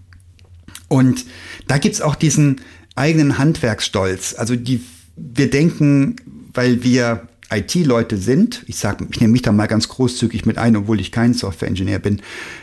Und 0.89 1.25
da 1.67 1.79
gibt's 1.79 2.03
auch 2.03 2.17
diesen 2.17 2.61
eigenen 2.97 3.39
Handwerksstolz. 3.39 4.35
Also 4.37 4.57
die, 4.57 4.83
wir 5.17 5.49
denken, 5.49 6.17
weil 6.53 6.83
wir 6.83 7.29
IT-Leute 7.51 8.17
sind, 8.17 8.65
ich 8.67 8.79
sage, 8.79 9.07
ich 9.11 9.21
nehme 9.21 9.33
mich 9.33 9.43
da 9.43 9.53
mal 9.53 9.67
ganz 9.67 9.89
großzügig 9.89 10.47
mit 10.47 10.59
ein, 10.59 10.77
obwohl 10.77 11.01
ich 11.01 11.13
kein 11.13 11.35
Software-Engineer 11.35 12.01
bin, 12.01 12.21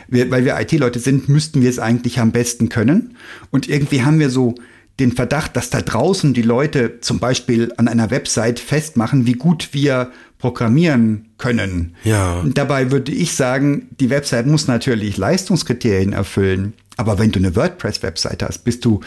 wir, 0.08 0.30
weil 0.30 0.44
wir 0.44 0.58
IT-Leute 0.60 0.98
sind, 0.98 1.28
müssten 1.28 1.62
wir 1.62 1.70
es 1.70 1.78
eigentlich 1.78 2.18
am 2.18 2.32
besten 2.32 2.68
können. 2.68 3.16
Und 3.50 3.68
irgendwie 3.68 4.02
haben 4.02 4.18
wir 4.18 4.30
so 4.30 4.54
den 5.00 5.12
Verdacht, 5.12 5.56
dass 5.56 5.70
da 5.70 5.80
draußen 5.80 6.34
die 6.34 6.42
Leute 6.42 7.00
zum 7.00 7.18
Beispiel 7.18 7.72
an 7.76 7.88
einer 7.88 8.10
Website 8.10 8.60
festmachen, 8.60 9.26
wie 9.26 9.32
gut 9.32 9.70
wir 9.72 10.12
programmieren 10.38 11.30
können. 11.38 11.96
Ja. 12.04 12.40
Und 12.40 12.58
dabei 12.58 12.90
würde 12.90 13.10
ich 13.10 13.34
sagen, 13.34 13.88
die 13.98 14.10
Website 14.10 14.46
muss 14.46 14.68
natürlich 14.68 15.16
Leistungskriterien 15.16 16.12
erfüllen. 16.12 16.74
Aber 16.96 17.18
wenn 17.18 17.32
du 17.32 17.40
eine 17.40 17.56
WordPress-Website 17.56 18.42
hast, 18.42 18.64
bist 18.64 18.84
du, 18.84 19.00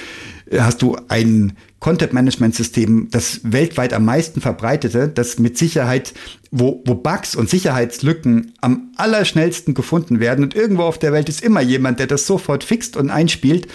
hast 0.52 0.82
du 0.82 0.98
ein 1.08 1.54
Content-Management-System, 1.80 3.10
das 3.12 3.42
weltweit 3.44 3.94
am 3.94 4.06
meisten 4.06 4.42
verbreitete, 4.42 5.08
das 5.08 5.38
mit 5.38 5.58
Sicherheit, 5.58 6.14
wo, 6.50 6.82
wo 6.86 6.96
Bugs 6.96 7.36
und 7.36 7.50
Sicherheitslücken 7.50 8.54
am 8.62 8.92
allerschnellsten 8.96 9.74
gefunden 9.74 10.20
werden 10.20 10.44
und 10.44 10.56
irgendwo 10.56 10.84
auf 10.84 10.98
der 10.98 11.14
Welt 11.14 11.30
ist 11.30 11.44
immer 11.44 11.62
jemand, 11.62 12.00
der 12.00 12.08
das 12.08 12.26
sofort 12.26 12.64
fixt 12.64 12.98
und 12.98 13.12
einspielt, 13.12 13.68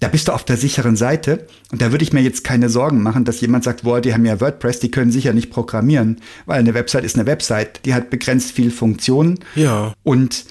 da 0.00 0.08
bist 0.08 0.28
du 0.28 0.32
auf 0.32 0.44
der 0.44 0.58
sicheren 0.58 0.96
Seite. 0.96 1.46
Und 1.72 1.80
da 1.80 1.90
würde 1.90 2.04
ich 2.04 2.12
mir 2.12 2.20
jetzt 2.20 2.44
keine 2.44 2.68
Sorgen 2.68 3.02
machen, 3.02 3.24
dass 3.24 3.40
jemand 3.40 3.64
sagt, 3.64 3.84
boah, 3.84 4.00
die 4.00 4.12
haben 4.12 4.26
ja 4.26 4.40
WordPress, 4.40 4.80
die 4.80 4.90
können 4.90 5.10
sicher 5.10 5.32
nicht 5.32 5.50
programmieren, 5.50 6.20
weil 6.44 6.58
eine 6.58 6.74
Website 6.74 7.04
ist 7.04 7.16
eine 7.16 7.26
Website, 7.26 7.86
die 7.86 7.94
hat 7.94 8.10
begrenzt 8.10 8.52
viel 8.52 8.70
Funktionen. 8.70 9.38
Ja. 9.54 9.94
Und 10.02 10.44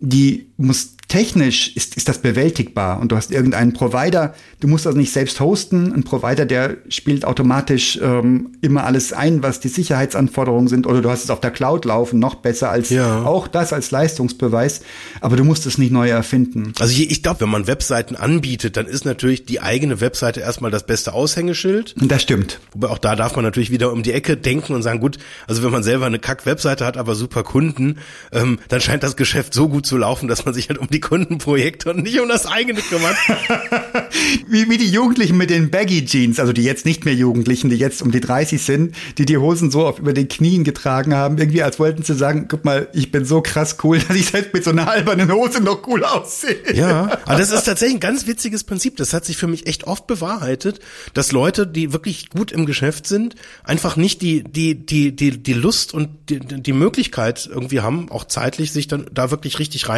die 0.00 0.48
muss 0.56 0.95
technisch 1.08 1.74
ist, 1.76 1.96
ist 1.96 2.08
das 2.08 2.18
bewältigbar 2.18 3.00
und 3.00 3.12
du 3.12 3.16
hast 3.16 3.30
irgendeinen 3.30 3.72
Provider, 3.72 4.34
du 4.60 4.66
musst 4.66 4.86
das 4.86 4.96
nicht 4.96 5.12
selbst 5.12 5.38
hosten, 5.38 5.92
ein 5.92 6.02
Provider, 6.02 6.44
der 6.46 6.78
spielt 6.88 7.24
automatisch 7.24 7.98
ähm, 8.02 8.56
immer 8.60 8.84
alles 8.84 9.12
ein, 9.12 9.42
was 9.42 9.60
die 9.60 9.68
Sicherheitsanforderungen 9.68 10.66
sind 10.66 10.86
oder 10.86 11.02
du 11.02 11.10
hast 11.10 11.22
es 11.22 11.30
auf 11.30 11.40
der 11.40 11.52
Cloud 11.52 11.84
laufen, 11.84 12.18
noch 12.18 12.36
besser 12.36 12.70
als 12.70 12.90
Ja. 12.90 13.22
auch 13.22 13.46
das 13.46 13.72
als 13.72 13.92
Leistungsbeweis, 13.92 14.80
aber 15.20 15.36
du 15.36 15.44
musst 15.44 15.64
es 15.66 15.78
nicht 15.78 15.92
neu 15.92 16.08
erfinden. 16.08 16.72
Also 16.80 16.92
ich, 16.92 17.10
ich 17.10 17.22
glaube, 17.22 17.40
wenn 17.42 17.50
man 17.50 17.68
Webseiten 17.68 18.16
anbietet, 18.16 18.76
dann 18.76 18.86
ist 18.86 19.04
natürlich 19.04 19.44
die 19.46 19.60
eigene 19.60 20.00
Webseite 20.00 20.40
erstmal 20.40 20.72
das 20.72 20.86
beste 20.86 21.12
Aushängeschild. 21.12 21.94
Das 21.98 22.22
stimmt. 22.22 22.58
Wobei 22.72 22.88
auch 22.88 22.98
da 22.98 23.14
darf 23.14 23.36
man 23.36 23.44
natürlich 23.44 23.70
wieder 23.70 23.92
um 23.92 24.02
die 24.02 24.12
Ecke 24.12 24.36
denken 24.36 24.74
und 24.74 24.82
sagen, 24.82 24.98
gut, 25.00 25.18
also 25.46 25.62
wenn 25.62 25.70
man 25.70 25.84
selber 25.84 26.06
eine 26.06 26.18
Kack-Webseite 26.18 26.84
hat, 26.84 26.96
aber 26.96 27.14
super 27.14 27.44
Kunden, 27.44 27.98
ähm, 28.32 28.58
dann 28.68 28.80
scheint 28.80 29.04
das 29.04 29.16
Geschäft 29.16 29.54
so 29.54 29.68
gut 29.68 29.86
zu 29.86 29.96
laufen, 29.96 30.26
dass 30.28 30.44
man 30.44 30.52
sich 30.52 30.68
halt 30.68 30.78
um 30.78 30.88
die 30.88 30.95
Kundenprojekte 31.00 31.90
und 31.90 32.02
nicht 32.02 32.20
um 32.20 32.28
das 32.28 32.46
eigene 32.46 32.80
kümmert. 32.80 33.16
Wie, 34.48 34.68
wie 34.70 34.78
die 34.78 34.88
Jugendlichen 34.88 35.36
mit 35.36 35.50
den 35.50 35.70
Baggy 35.70 36.04
Jeans, 36.04 36.38
also 36.38 36.52
die 36.52 36.62
jetzt 36.62 36.86
nicht 36.86 37.04
mehr 37.04 37.14
Jugendlichen, 37.14 37.70
die 37.70 37.76
jetzt 37.76 38.02
um 38.02 38.10
die 38.10 38.20
30 38.20 38.62
sind, 38.62 38.94
die 39.18 39.26
die 39.26 39.36
Hosen 39.36 39.70
so 39.70 39.86
auf 39.86 39.98
über 39.98 40.12
den 40.12 40.28
Knien 40.28 40.64
getragen 40.64 41.14
haben, 41.14 41.38
irgendwie 41.38 41.62
als 41.62 41.78
wollten 41.78 42.02
sie 42.02 42.14
sagen, 42.14 42.46
guck 42.48 42.64
mal, 42.64 42.88
ich 42.92 43.10
bin 43.10 43.24
so 43.24 43.42
krass 43.42 43.76
cool, 43.82 43.98
dass 44.08 44.16
ich 44.16 44.26
selbst 44.26 44.54
mit 44.54 44.64
so 44.64 44.70
einer 44.70 44.88
albernen 44.88 45.32
Hose 45.32 45.62
noch 45.62 45.86
cool 45.86 46.04
aussehe. 46.04 46.74
Ja, 46.74 47.18
aber 47.24 47.38
das 47.38 47.50
ist 47.50 47.64
tatsächlich 47.64 47.96
ein 47.96 48.00
ganz 48.00 48.26
witziges 48.26 48.64
Prinzip. 48.64 48.96
Das 48.96 49.12
hat 49.12 49.24
sich 49.24 49.36
für 49.36 49.46
mich 49.46 49.66
echt 49.66 49.84
oft 49.84 50.06
bewahrheitet, 50.06 50.80
dass 51.14 51.32
Leute, 51.32 51.66
die 51.66 51.92
wirklich 51.92 52.30
gut 52.30 52.52
im 52.52 52.66
Geschäft 52.66 53.06
sind, 53.06 53.34
einfach 53.64 53.96
nicht 53.96 54.22
die, 54.22 54.44
die, 54.44 54.74
die, 54.74 55.14
die, 55.14 55.42
die 55.42 55.52
Lust 55.52 55.92
und 55.94 56.08
die, 56.28 56.38
die 56.38 56.72
Möglichkeit 56.72 57.48
irgendwie 57.50 57.80
haben, 57.80 58.10
auch 58.10 58.24
zeitlich 58.24 58.72
sich 58.72 58.88
dann 58.88 59.06
da 59.12 59.30
wirklich 59.30 59.58
richtig 59.58 59.88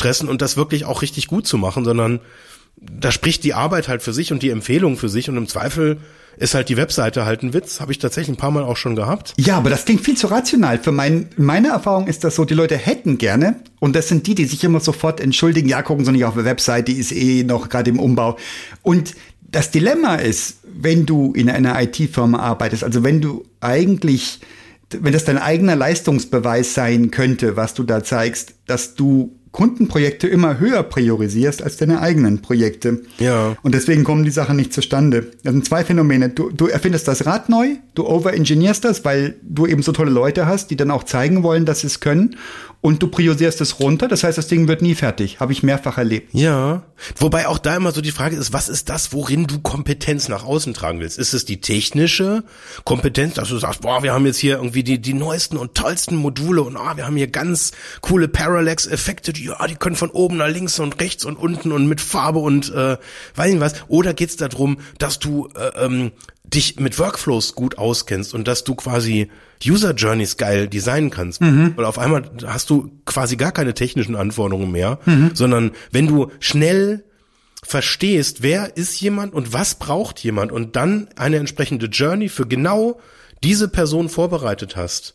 reinzustressen 0.00 0.28
und 0.28 0.42
das 0.42 0.56
wirklich 0.56 0.84
auch 0.84 1.02
richtig 1.02 1.26
gut 1.26 1.46
zu 1.46 1.58
machen, 1.58 1.84
sondern 1.84 2.20
da 2.76 3.12
spricht 3.12 3.44
die 3.44 3.52
Arbeit 3.52 3.88
halt 3.88 4.02
für 4.02 4.12
sich 4.12 4.32
und 4.32 4.42
die 4.42 4.50
Empfehlung 4.50 4.96
für 4.96 5.08
sich 5.08 5.28
und 5.28 5.36
im 5.36 5.46
Zweifel 5.46 5.98
ist 6.38 6.54
halt 6.54 6.68
die 6.68 6.76
Webseite 6.76 7.26
halt 7.26 7.42
ein 7.42 7.52
Witz. 7.52 7.80
Habe 7.80 7.92
ich 7.92 7.98
tatsächlich 7.98 8.34
ein 8.34 8.40
paar 8.40 8.52
Mal 8.52 8.62
auch 8.62 8.76
schon 8.76 8.96
gehabt. 8.96 9.34
Ja, 9.36 9.58
aber 9.58 9.68
das 9.68 9.84
klingt 9.84 10.00
viel 10.00 10.16
zu 10.16 10.28
rational. 10.28 10.78
Für 10.78 10.92
mein, 10.92 11.28
meine 11.36 11.68
Erfahrung 11.68 12.06
ist 12.06 12.24
das 12.24 12.36
so, 12.36 12.44
die 12.44 12.54
Leute 12.54 12.76
hätten 12.76 13.18
gerne, 13.18 13.56
und 13.80 13.96
das 13.96 14.08
sind 14.08 14.26
die, 14.26 14.34
die 14.34 14.46
sich 14.46 14.64
immer 14.64 14.80
sofort 14.80 15.20
entschuldigen, 15.20 15.68
ja, 15.68 15.82
gucken 15.82 16.04
Sie 16.04 16.12
nicht 16.12 16.24
auf 16.24 16.34
der 16.34 16.44
Website, 16.44 16.88
die 16.88 16.94
ist 16.94 17.12
eh 17.12 17.42
noch 17.42 17.68
gerade 17.68 17.90
im 17.90 17.98
Umbau. 17.98 18.38
Und 18.82 19.14
das 19.42 19.70
Dilemma 19.70 20.14
ist, 20.14 20.58
wenn 20.64 21.04
du 21.04 21.32
in 21.32 21.50
einer 21.50 21.80
IT-Firma 21.82 22.38
arbeitest, 22.38 22.84
also 22.84 23.02
wenn 23.02 23.20
du 23.20 23.44
eigentlich, 23.60 24.40
wenn 24.90 25.12
das 25.12 25.24
dein 25.24 25.38
eigener 25.38 25.76
Leistungsbeweis 25.76 26.72
sein 26.72 27.10
könnte, 27.10 27.56
was 27.56 27.74
du 27.74 27.82
da 27.82 28.02
zeigst, 28.02 28.54
dass 28.66 28.94
du 28.94 29.39
Kundenprojekte 29.52 30.28
immer 30.28 30.60
höher 30.60 30.82
priorisierst 30.84 31.62
als 31.62 31.76
deine 31.76 32.00
eigenen 32.00 32.40
Projekte. 32.40 33.02
Ja. 33.18 33.56
Und 33.62 33.74
deswegen 33.74 34.04
kommen 34.04 34.24
die 34.24 34.30
Sachen 34.30 34.56
nicht 34.56 34.72
zustande. 34.72 35.32
Das 35.42 35.52
sind 35.52 35.64
zwei 35.64 35.84
Phänomene. 35.84 36.28
Du, 36.28 36.50
du 36.50 36.68
erfindest 36.68 37.08
das 37.08 37.26
Rad 37.26 37.48
neu, 37.48 37.76
du 37.94 38.06
overengineerst 38.06 38.84
das, 38.84 39.04
weil 39.04 39.36
du 39.42 39.66
eben 39.66 39.82
so 39.82 39.92
tolle 39.92 40.10
Leute 40.10 40.46
hast, 40.46 40.70
die 40.70 40.76
dann 40.76 40.90
auch 40.90 41.02
zeigen 41.02 41.42
wollen, 41.42 41.66
dass 41.66 41.80
sie 41.80 41.88
es 41.88 42.00
können. 42.00 42.36
Und 42.82 43.02
du 43.02 43.08
priorisierst 43.08 43.60
es 43.60 43.78
runter. 43.78 44.08
Das 44.08 44.24
heißt, 44.24 44.38
das 44.38 44.46
Ding 44.46 44.66
wird 44.66 44.80
nie 44.80 44.94
fertig. 44.94 45.38
Habe 45.38 45.52
ich 45.52 45.62
mehrfach 45.62 45.98
erlebt. 45.98 46.32
Ja. 46.32 46.84
Wobei 47.16 47.46
auch 47.46 47.58
da 47.58 47.76
immer 47.76 47.92
so 47.92 48.00
die 48.00 48.10
Frage 48.10 48.36
ist, 48.36 48.54
was 48.54 48.70
ist 48.70 48.88
das, 48.88 49.12
worin 49.12 49.46
du 49.46 49.58
Kompetenz 49.58 50.28
nach 50.28 50.44
außen 50.44 50.72
tragen 50.72 51.00
willst? 51.00 51.18
Ist 51.18 51.34
es 51.34 51.44
die 51.44 51.60
technische 51.60 52.42
Kompetenz, 52.84 53.34
dass 53.34 53.50
du 53.50 53.58
sagst, 53.58 53.82
boah, 53.82 54.02
wir 54.02 54.14
haben 54.14 54.24
jetzt 54.24 54.38
hier 54.38 54.56
irgendwie 54.56 54.82
die, 54.82 54.98
die 54.98 55.12
neuesten 55.12 55.58
und 55.58 55.74
tollsten 55.74 56.16
Module 56.16 56.62
und 56.62 56.78
ah, 56.78 56.96
wir 56.96 57.06
haben 57.06 57.16
hier 57.16 57.26
ganz 57.26 57.72
coole 58.00 58.28
Parallax-Effekte, 58.28 59.34
ja, 59.44 59.66
die 59.66 59.74
können 59.74 59.96
von 59.96 60.10
oben 60.10 60.36
nach 60.36 60.48
links 60.48 60.78
und 60.78 61.00
rechts 61.00 61.24
und 61.24 61.36
unten 61.36 61.72
und 61.72 61.86
mit 61.86 62.00
Farbe 62.00 62.38
und 62.38 62.72
äh, 62.72 62.96
weiß 63.34 63.50
nicht 63.50 63.60
was. 63.60 63.74
Oder 63.88 64.14
geht's 64.14 64.36
darum, 64.36 64.78
dass 64.98 65.18
du 65.18 65.48
äh, 65.56 65.84
ähm, 65.84 66.12
dich 66.44 66.80
mit 66.80 66.98
Workflows 66.98 67.54
gut 67.54 67.78
auskennst 67.78 68.34
und 68.34 68.48
dass 68.48 68.64
du 68.64 68.74
quasi 68.74 69.30
User 69.64 69.92
Journeys 69.94 70.36
geil 70.36 70.68
designen 70.68 71.10
kannst. 71.10 71.40
Weil 71.76 71.84
auf 71.84 71.98
einmal 71.98 72.30
hast 72.46 72.70
du 72.70 72.90
quasi 73.04 73.36
gar 73.36 73.52
keine 73.52 73.74
technischen 73.74 74.16
Anforderungen 74.16 74.72
mehr, 74.72 74.98
sondern 75.34 75.72
wenn 75.92 76.08
du 76.08 76.30
schnell 76.40 77.04
verstehst, 77.62 78.42
wer 78.42 78.76
ist 78.76 79.00
jemand 79.00 79.34
und 79.34 79.52
was 79.52 79.76
braucht 79.76 80.18
jemand 80.24 80.50
und 80.50 80.76
dann 80.76 81.08
eine 81.16 81.36
entsprechende 81.36 81.86
Journey 81.86 82.28
für 82.28 82.46
genau 82.46 82.98
diese 83.44 83.68
Person 83.68 84.08
vorbereitet 84.08 84.76
hast, 84.76 85.14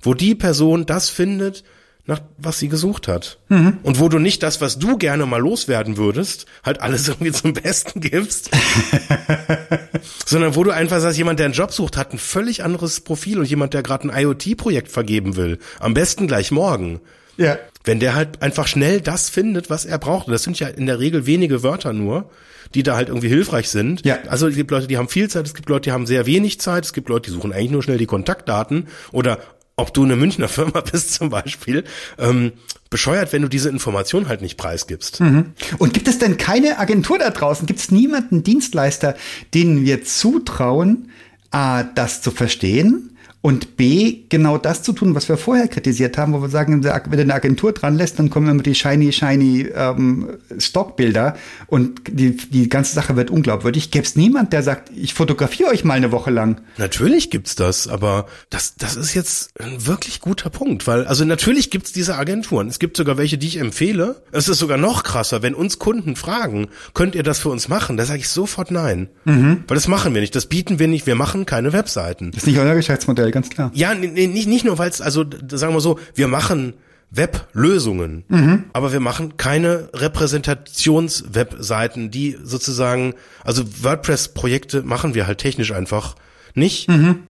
wo 0.00 0.14
die 0.14 0.34
Person 0.34 0.86
das 0.86 1.08
findet, 1.08 1.64
nach 2.08 2.22
was 2.38 2.58
sie 2.58 2.68
gesucht 2.68 3.06
hat. 3.06 3.38
Und 3.82 4.00
wo 4.00 4.08
du 4.08 4.18
nicht 4.18 4.42
das, 4.42 4.62
was 4.62 4.78
du 4.78 4.96
gerne 4.96 5.26
mal 5.26 5.40
loswerden 5.40 5.98
würdest, 5.98 6.46
halt 6.64 6.80
alles 6.80 7.06
irgendwie 7.08 7.32
zum 7.32 7.52
Besten 7.52 8.00
gibst, 8.00 8.50
sondern 10.26 10.56
wo 10.56 10.64
du 10.64 10.70
einfach 10.70 11.00
sagst, 11.00 11.18
jemand, 11.18 11.38
der 11.38 11.46
einen 11.46 11.54
Job 11.54 11.70
sucht, 11.70 11.96
hat 11.96 12.12
ein 12.12 12.18
völlig 12.18 12.64
anderes 12.64 13.00
Profil 13.00 13.38
und 13.38 13.44
jemand, 13.44 13.74
der 13.74 13.82
gerade 13.82 14.08
ein 14.08 14.22
IoT-Projekt 14.22 14.90
vergeben 14.90 15.36
will, 15.36 15.58
am 15.80 15.92
besten 15.94 16.26
gleich 16.26 16.50
morgen. 16.50 17.00
Ja. 17.36 17.58
Wenn 17.84 18.00
der 18.00 18.14
halt 18.14 18.42
einfach 18.42 18.66
schnell 18.66 19.00
das 19.00 19.28
findet, 19.28 19.70
was 19.70 19.84
er 19.84 19.98
braucht. 19.98 20.26
Und 20.26 20.32
das 20.32 20.42
sind 20.42 20.58
ja 20.58 20.66
in 20.66 20.86
der 20.86 20.98
Regel 20.98 21.26
wenige 21.26 21.62
Wörter 21.62 21.92
nur, 21.92 22.30
die 22.74 22.82
da 22.82 22.96
halt 22.96 23.08
irgendwie 23.08 23.28
hilfreich 23.28 23.68
sind. 23.68 24.04
Ja. 24.04 24.18
Also 24.28 24.48
es 24.48 24.56
gibt 24.56 24.70
Leute, 24.70 24.86
die 24.86 24.96
haben 24.96 25.08
viel 25.08 25.28
Zeit, 25.28 25.46
es 25.46 25.54
gibt 25.54 25.68
Leute, 25.68 25.84
die 25.84 25.92
haben 25.92 26.06
sehr 26.06 26.26
wenig 26.26 26.58
Zeit, 26.60 26.84
es 26.84 26.92
gibt 26.92 27.08
Leute, 27.08 27.30
die 27.30 27.36
suchen 27.36 27.52
eigentlich 27.52 27.70
nur 27.70 27.82
schnell 27.82 27.98
die 27.98 28.06
Kontaktdaten 28.06 28.88
oder 29.12 29.38
ob 29.78 29.94
du 29.94 30.04
eine 30.04 30.16
Münchner 30.16 30.48
Firma 30.48 30.80
bist 30.92 31.14
zum 31.14 31.30
Beispiel, 31.30 31.84
ähm, 32.18 32.52
bescheuert, 32.90 33.32
wenn 33.32 33.42
du 33.42 33.48
diese 33.48 33.68
Information 33.68 34.28
halt 34.28 34.42
nicht 34.42 34.56
preisgibst. 34.56 35.20
Und 35.78 35.94
gibt 35.94 36.08
es 36.08 36.18
denn 36.18 36.36
keine 36.36 36.78
Agentur 36.78 37.18
da 37.18 37.30
draußen? 37.30 37.66
Gibt 37.66 37.80
es 37.80 37.90
niemanden 37.90 38.42
Dienstleister, 38.42 39.14
denen 39.54 39.84
wir 39.84 40.04
zutrauen, 40.04 41.10
A, 41.50 41.82
das 41.82 42.22
zu 42.22 42.30
verstehen 42.30 43.17
und 43.40 43.76
B, 43.76 44.24
genau 44.28 44.58
das 44.58 44.82
zu 44.82 44.92
tun, 44.92 45.14
was 45.14 45.28
wir 45.28 45.36
vorher 45.36 45.68
kritisiert 45.68 46.18
haben, 46.18 46.32
wo 46.32 46.42
wir 46.42 46.48
sagen, 46.48 46.82
wenn 46.82 46.82
du 46.82 47.22
eine 47.22 47.34
Agentur 47.34 47.72
dran 47.72 47.96
lässt, 47.96 48.18
dann 48.18 48.30
kommen 48.30 48.48
immer 48.48 48.64
die 48.64 48.74
shiny, 48.74 49.12
shiny 49.12 49.68
ähm, 49.72 50.38
Stockbilder 50.58 51.36
und 51.68 52.02
die, 52.08 52.36
die 52.36 52.68
ganze 52.68 52.94
Sache 52.94 53.14
wird 53.14 53.30
unglaubwürdig. 53.30 53.92
Gäbe 53.92 54.04
es 54.04 54.16
niemand, 54.16 54.52
der 54.52 54.64
sagt, 54.64 54.90
ich 54.94 55.14
fotografiere 55.14 55.70
euch 55.70 55.84
mal 55.84 55.94
eine 55.94 56.10
Woche 56.10 56.32
lang? 56.32 56.60
Natürlich 56.78 57.30
gibt's 57.30 57.54
das, 57.54 57.86
aber 57.86 58.26
das, 58.50 58.74
das 58.76 58.96
ist 58.96 59.14
jetzt 59.14 59.50
ein 59.60 59.86
wirklich 59.86 60.20
guter 60.20 60.50
Punkt, 60.50 60.88
weil, 60.88 61.06
also 61.06 61.24
natürlich 61.24 61.70
gibt's 61.70 61.92
diese 61.92 62.16
Agenturen. 62.16 62.66
Es 62.66 62.80
gibt 62.80 62.96
sogar 62.96 63.18
welche, 63.18 63.38
die 63.38 63.46
ich 63.46 63.58
empfehle. 63.58 64.20
Es 64.32 64.48
ist 64.48 64.58
sogar 64.58 64.78
noch 64.78 65.04
krasser, 65.04 65.42
wenn 65.42 65.54
uns 65.54 65.78
Kunden 65.78 66.16
fragen, 66.16 66.68
könnt 66.92 67.14
ihr 67.14 67.22
das 67.22 67.38
für 67.38 67.50
uns 67.50 67.68
machen? 67.68 67.96
Da 67.96 68.04
sage 68.04 68.18
ich 68.18 68.28
sofort 68.28 68.72
nein. 68.72 69.08
Weil 69.68 69.76
das 69.76 69.86
machen 69.86 70.12
wir 70.12 70.20
nicht, 70.20 70.34
das 70.34 70.46
bieten 70.46 70.80
wir 70.80 70.88
nicht, 70.88 71.06
wir 71.06 71.14
machen 71.14 71.46
keine 71.46 71.72
Webseiten. 71.72 72.32
Das 72.32 72.42
ist 72.42 72.46
nicht 72.48 72.58
euer 72.58 72.74
Geschäftsmodell, 72.74 73.27
ganz 73.30 73.50
klar. 73.50 73.70
Ja, 73.74 73.94
nicht, 73.94 74.48
nicht 74.48 74.64
nur, 74.64 74.78
weil 74.78 74.90
es, 74.90 75.00
also 75.00 75.24
sagen 75.50 75.74
wir 75.74 75.80
so, 75.80 75.98
wir 76.14 76.28
machen 76.28 76.74
Weblösungen, 77.10 78.24
aber 78.72 78.92
wir 78.92 79.00
machen 79.00 79.38
keine 79.38 79.88
Repräsentationswebseiten, 79.94 82.10
die 82.10 82.36
sozusagen, 82.42 83.14
also 83.44 83.62
WordPress-Projekte 83.82 84.82
machen 84.82 85.14
wir 85.14 85.26
halt 85.26 85.38
technisch 85.38 85.72
einfach 85.72 86.16
nicht, 86.54 86.86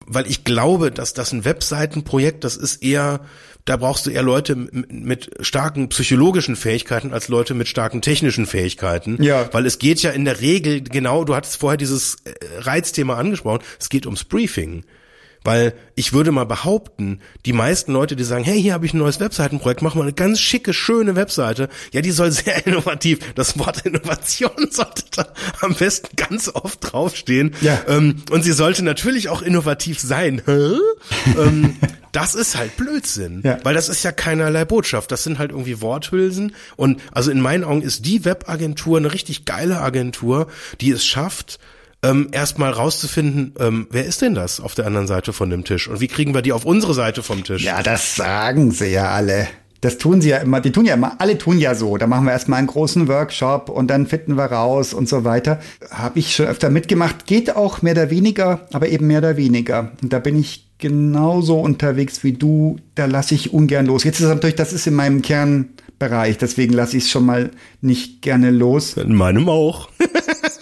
weil 0.07 0.29
ich 0.29 0.45
glaube, 0.45 0.93
dass 0.93 1.15
das 1.15 1.33
ein 1.33 1.45
Webseitenprojekt, 1.45 2.45
das 2.45 2.57
ist 2.57 2.85
eher, 2.85 3.23
da 3.65 3.77
brauchst 3.77 4.07
du 4.07 4.11
eher 4.11 4.23
Leute 4.23 4.55
mit 4.55 5.31
starken 5.41 5.89
psychologischen 5.89 6.55
Fähigkeiten 6.55 7.13
als 7.13 7.27
Leute 7.29 7.55
mit 7.55 7.67
starken 7.67 8.01
technischen 8.03 8.47
Fähigkeiten. 8.47 9.21
Ja. 9.23 9.49
Weil 9.53 9.67
es 9.67 9.79
geht 9.79 10.03
ja 10.03 10.11
in 10.11 10.27
der 10.27 10.41
Regel, 10.41 10.83
genau, 10.83 11.25
du 11.25 11.35
hattest 11.35 11.57
vorher 11.57 11.79
dieses 11.79 12.19
äh, 12.25 12.35
Reizthema 12.59 13.15
angesprochen, 13.15 13.63
es 13.81 13.89
geht 13.89 14.07
ums 14.07 14.25
Briefing. 14.25 14.85
Weil 15.45 15.75
ich 15.95 16.15
würde 16.15 16.33
mal 16.33 16.47
behaupten, 16.47 17.21
die 17.45 17.53
meisten 17.53 17.93
Leute, 17.93 18.17
die 18.17 18.25
sagen, 18.25 18.45
hey, 18.45 18.61
hier 18.61 18.73
habe 18.73 18.87
ich 18.87 18.95
ein 18.95 18.99
neues 18.99 19.21
Webseitenprojekt, 19.21 19.83
mach 19.83 19.95
mal 19.95 20.03
eine 20.03 20.15
ganz 20.15 20.41
schicke, 20.41 20.73
schöne 20.73 21.17
Webseite. 21.17 21.69
Ja, 21.93 22.01
die 22.01 22.11
soll 22.11 22.33
sehr 22.33 22.67
innovativ. 22.67 23.35
Das 23.35 23.59
Wort 23.59 23.85
Innovation 23.85 24.51
sollte 24.71 25.05
da 25.15 25.29
am 25.61 25.75
besten 25.75 26.17
ganz 26.17 26.49
oft 26.49 26.79
draufstehen. 26.81 27.55
Ja. 27.61 27.79
Ähm, 27.87 28.23
und 28.31 28.43
sie 28.43 28.53
sollte 28.53 28.83
natürlich 28.83 29.29
auch 29.29 29.43
innovativ 29.43 30.01
sein. 30.01 30.41
Ähm, 30.47 31.77
das 32.13 32.35
ist 32.35 32.57
halt 32.57 32.77
Blödsinn. 32.79 33.43
Ja. 33.45 33.59
Weil 33.65 33.75
das 33.75 33.91
ist 33.91 34.03
ja 34.03 34.13
keinerlei 34.13 34.65
Botschaft. 34.65 35.13
Das 35.13 35.25
sind 35.25 35.39
halt 35.39 35.51
irgendwie 35.51 35.83
Worthülsen. 35.83 36.55
Und 36.77 37.03
also 37.13 37.31
in 37.31 37.41
meinen 37.41 37.65
Augen 37.65 37.83
ist 37.83 38.07
die 38.07 38.25
Webagentur 38.25 38.97
eine 38.97 39.13
richtig 39.13 39.45
geile 39.45 39.81
Agentur, 39.81 40.47
die 40.81 40.91
es 40.91 41.05
schafft, 41.05 41.59
ähm, 42.05 42.29
erstmal 42.33 42.71
rauszufinden, 42.71 43.55
ähm, 43.59 43.87
wer 43.91 44.05
ist 44.05 44.23
denn 44.23 44.35
das 44.35 44.61
auf 44.61 44.75
der 44.75 44.87
anderen 44.87 45.07
Seite 45.07 45.33
von 45.33 45.51
dem 45.51 45.65
Tisch? 45.65 45.89
Und 45.89 46.01
wie 46.01 46.09
kriegen 46.09 46.35
wir 46.35 46.43
die 46.43 46.53
auf 46.53 46.65
unsere 46.65 46.95
Seite 46.95 47.23
vom 47.23 47.45
Tisch? 47.45 47.65
Ja, 47.65 47.83
das 47.83 48.17
sagen 48.17 48.71
sie 48.71 48.89
ja 48.89 49.11
alle. 49.11 49.49
Das 49.81 49.99
tun 49.99 50.23
sie 50.23 50.31
ja 50.31 50.39
immer, 50.39 50.63
die 50.63 50.73
tun 50.73 50.87
ja 50.87 50.95
immer, 50.95 51.21
alle 51.21 51.37
tun 51.37 51.59
ja 51.59 51.75
so. 51.75 51.99
Da 51.99 52.07
machen 52.07 52.25
wir 52.25 52.33
erstmal 52.33 52.59
einen 52.59 52.69
großen 52.69 53.07
Workshop 53.07 53.69
und 53.69 53.89
dann 53.89 54.07
finden 54.07 54.37
wir 54.37 54.47
raus 54.47 54.95
und 54.95 55.09
so 55.09 55.25
weiter. 55.25 55.61
Habe 55.91 56.19
ich 56.19 56.35
schon 56.35 56.47
öfter 56.47 56.71
mitgemacht. 56.71 57.27
Geht 57.27 57.55
auch 57.55 57.83
mehr 57.83 57.93
oder 57.93 58.09
weniger, 58.09 58.67
aber 58.73 58.89
eben 58.89 59.07
mehr 59.07 59.19
oder 59.19 59.37
weniger. 59.37 59.93
Und 60.03 60.13
da 60.13 60.21
bin 60.21 60.39
ich 60.39 60.69
genauso 60.79 61.61
unterwegs 61.61 62.25
wie 62.25 62.33
du. 62.33 62.77
Da 62.95 63.05
lasse 63.05 63.35
ich 63.35 63.53
ungern 63.53 63.85
los. 63.85 64.05
Jetzt 64.05 64.21
ist 64.21 64.27
es 64.27 64.35
natürlich, 64.35 64.57
das 64.57 64.73
ist 64.73 64.87
in 64.87 64.95
meinem 64.95 65.21
Kern 65.21 65.69
Bereich. 65.99 66.39
Deswegen 66.39 66.73
lasse 66.73 66.97
ich 66.97 67.05
es 67.05 67.11
schon 67.11 67.25
mal 67.25 67.51
nicht 67.81 68.21
gerne 68.21 68.51
los. 68.51 68.97
In 68.97 69.15
meinem 69.15 69.49
auch. 69.49 69.89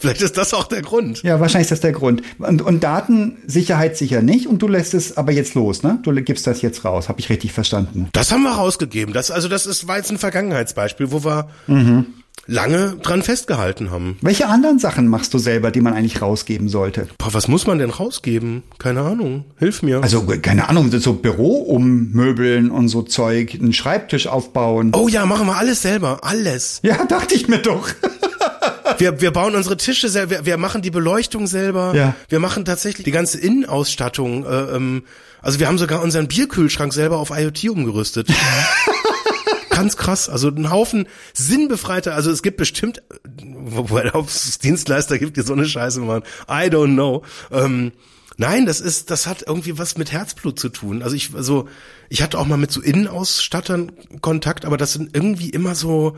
Vielleicht 0.00 0.22
ist 0.22 0.36
das 0.36 0.54
auch 0.54 0.64
der 0.64 0.82
Grund. 0.82 1.22
Ja, 1.22 1.40
wahrscheinlich 1.40 1.66
ist 1.66 1.72
das 1.72 1.80
der 1.80 1.92
Grund. 1.92 2.22
Und, 2.38 2.62
und 2.62 2.82
Datensicherheit 2.82 3.96
sicher 3.96 4.22
nicht. 4.22 4.46
Und 4.46 4.62
du 4.62 4.68
lässt 4.68 4.94
es 4.94 5.16
aber 5.16 5.32
jetzt 5.32 5.54
los, 5.54 5.82
ne? 5.82 5.98
Du 6.02 6.12
gibst 6.22 6.46
das 6.46 6.62
jetzt 6.62 6.84
raus. 6.84 7.08
Habe 7.08 7.20
ich 7.20 7.28
richtig 7.28 7.52
verstanden? 7.52 8.08
Das 8.12 8.32
haben 8.32 8.42
wir 8.42 8.52
rausgegeben. 8.52 9.14
Das, 9.14 9.30
also 9.30 9.48
das 9.48 9.66
ist, 9.66 9.86
war 9.88 9.98
jetzt 9.98 10.10
ein 10.10 10.18
Vergangenheitsbeispiel, 10.18 11.12
wo 11.12 11.24
wir 11.24 11.48
lange 12.46 12.96
dran 13.02 13.22
festgehalten 13.22 13.90
haben. 13.90 14.18
Welche 14.20 14.48
anderen 14.48 14.78
Sachen 14.78 15.08
machst 15.08 15.32
du 15.34 15.38
selber, 15.38 15.70
die 15.70 15.80
man 15.80 15.94
eigentlich 15.94 16.20
rausgeben 16.20 16.68
sollte? 16.68 17.06
Boah, 17.18 17.32
was 17.32 17.48
muss 17.48 17.66
man 17.66 17.78
denn 17.78 17.90
rausgeben? 17.90 18.62
Keine 18.78 19.02
Ahnung. 19.02 19.44
Hilf 19.58 19.82
mir. 19.82 20.02
Also, 20.02 20.24
keine 20.42 20.68
Ahnung, 20.68 20.90
so 20.90 21.14
Büro 21.14 21.58
ummöbeln 21.58 22.70
und 22.70 22.88
so 22.88 23.02
Zeug, 23.02 23.54
einen 23.54 23.72
Schreibtisch 23.72 24.26
aufbauen. 24.26 24.92
oh 24.94 25.08
ja, 25.08 25.26
machen 25.26 25.46
wir 25.46 25.56
alles 25.56 25.82
selber. 25.82 26.18
Alles. 26.22 26.80
Ja, 26.82 27.04
dachte 27.08 27.34
ich 27.34 27.48
mir 27.48 27.58
doch. 27.58 27.88
Wir, 28.98 29.20
wir 29.20 29.30
bauen 29.30 29.54
unsere 29.54 29.76
Tische 29.76 30.08
selber, 30.08 30.30
wir, 30.30 30.46
wir 30.46 30.56
machen 30.56 30.82
die 30.82 30.90
Beleuchtung 30.90 31.46
selber. 31.46 31.94
Ja. 31.94 32.14
Wir 32.28 32.40
machen 32.40 32.64
tatsächlich 32.64 33.04
die 33.04 33.10
ganze 33.10 33.38
Innenausstattung. 33.38 34.44
Äh, 34.44 34.76
ähm, 34.76 35.02
also 35.42 35.58
wir 35.58 35.68
haben 35.68 35.78
sogar 35.78 36.02
unseren 36.02 36.28
Bierkühlschrank 36.28 36.92
selber 36.92 37.18
auf 37.18 37.30
IoT 37.30 37.64
umgerüstet. 37.70 38.28
Ganz 39.70 39.96
krass. 39.96 40.28
Also 40.28 40.48
ein 40.48 40.70
Haufen 40.70 41.08
sinnbefreiter, 41.32 42.14
also 42.14 42.30
es 42.30 42.42
gibt 42.42 42.58
bestimmt, 42.58 43.02
wobei 43.42 44.14
ob 44.14 44.28
es 44.28 44.58
Dienstleister 44.58 45.18
gibt, 45.18 45.36
die 45.36 45.42
so 45.42 45.54
eine 45.54 45.66
Scheiße 45.66 46.00
machen. 46.00 46.22
I 46.48 46.68
don't 46.68 46.94
know. 46.94 47.22
Ähm, 47.50 47.92
Nein, 48.40 48.64
das 48.64 48.80
ist, 48.80 49.10
das 49.10 49.26
hat 49.26 49.44
irgendwie 49.46 49.76
was 49.76 49.98
mit 49.98 50.12
Herzblut 50.12 50.58
zu 50.58 50.70
tun. 50.70 51.02
Also 51.02 51.14
ich, 51.14 51.34
also 51.34 51.68
ich 52.08 52.22
hatte 52.22 52.38
auch 52.38 52.46
mal 52.46 52.56
mit 52.56 52.70
so 52.70 52.80
Innenausstattern 52.80 53.92
Kontakt, 54.22 54.64
aber 54.64 54.78
das 54.78 54.94
sind 54.94 55.14
irgendwie 55.14 55.50
immer 55.50 55.74
so, 55.74 56.16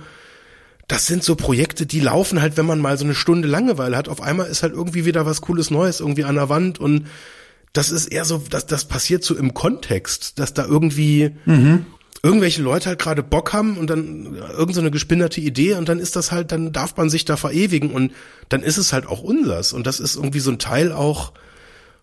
das 0.88 1.06
sind 1.06 1.24
so 1.24 1.36
Projekte, 1.36 1.86
die 1.86 2.00
laufen 2.00 2.40
halt, 2.40 2.56
wenn 2.56 2.66
man 2.66 2.80
mal 2.80 2.98
so 2.98 3.04
eine 3.04 3.14
Stunde 3.14 3.48
Langeweile 3.48 3.96
hat. 3.96 4.08
Auf 4.08 4.20
einmal 4.20 4.48
ist 4.48 4.62
halt 4.62 4.74
irgendwie 4.74 5.04
wieder 5.04 5.24
was 5.26 5.40
Cooles 5.40 5.70
Neues 5.70 6.00
irgendwie 6.00 6.24
an 6.24 6.34
der 6.34 6.48
Wand 6.48 6.78
und 6.78 7.06
das 7.72 7.90
ist 7.90 8.06
eher 8.08 8.24
so, 8.24 8.42
dass 8.50 8.66
das 8.66 8.84
passiert 8.84 9.24
so 9.24 9.34
im 9.34 9.54
Kontext, 9.54 10.38
dass 10.38 10.52
da 10.52 10.66
irgendwie 10.66 11.32
irgendwelche 12.22 12.62
Leute 12.62 12.90
halt 12.90 12.98
gerade 13.00 13.22
Bock 13.22 13.52
haben 13.52 13.76
und 13.76 13.90
dann 13.90 14.36
irgend 14.36 14.74
so 14.74 14.80
eine 14.80 14.90
gespinnerte 14.90 15.40
Idee 15.40 15.74
und 15.74 15.88
dann 15.88 15.98
ist 15.98 16.14
das 16.14 16.30
halt, 16.30 16.52
dann 16.52 16.72
darf 16.72 16.96
man 16.96 17.10
sich 17.10 17.24
da 17.24 17.36
verewigen 17.36 17.90
und 17.90 18.12
dann 18.48 18.62
ist 18.62 18.76
es 18.76 18.92
halt 18.92 19.06
auch 19.06 19.22
unsers 19.22 19.72
und 19.72 19.86
das 19.86 19.98
ist 19.98 20.16
irgendwie 20.16 20.40
so 20.40 20.50
ein 20.50 20.58
Teil 20.58 20.92
auch, 20.92 21.32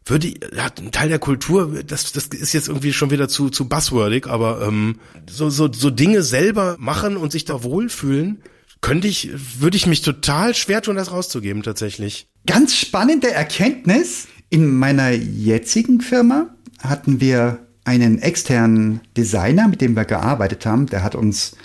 würde 0.06 0.28
ja, 0.28 0.70
ein 0.78 0.92
Teil 0.92 1.10
der 1.10 1.20
Kultur, 1.20 1.84
das, 1.86 2.12
das 2.12 2.28
ist 2.28 2.54
jetzt 2.54 2.68
irgendwie 2.68 2.92
schon 2.92 3.12
wieder 3.12 3.30
zu, 3.30 3.50
zu 3.50 3.70
buzzwordig, 3.70 4.28
aber 4.28 4.62
ähm, 4.62 5.00
so, 5.30 5.50
so, 5.50 5.72
so 5.72 5.90
Dinge 5.90 6.22
selber 6.22 6.76
machen 6.80 7.16
und 7.16 7.32
sich 7.32 7.46
da 7.46 7.64
wohlfühlen, 7.64 8.42
könnte 8.82 9.08
ich, 9.08 9.30
würde 9.60 9.78
ich 9.78 9.88
mich 9.88 10.02
total 10.02 10.56
schwer 10.56 10.82
tun, 10.82 10.96
das 10.96 11.12
rauszugeben 11.12 11.64
tatsächlich. 11.64 12.28
Ganz 12.46 12.76
spannende 12.76 13.32
Erkenntnis. 13.32 14.28
In 14.50 14.76
meiner 14.76 15.12
jetzigen 15.12 16.02
Firma 16.02 16.56
hatten 16.80 17.22
wir 17.22 17.60
einen 17.84 18.20
externen 18.20 19.02
Designer, 19.18 19.68
mit 19.68 19.82
dem 19.82 19.96
wir 19.96 20.06
gearbeitet 20.06 20.66
haben. 20.66 20.88
Der 20.88 21.04
hat 21.04 21.16
uns 21.16 21.56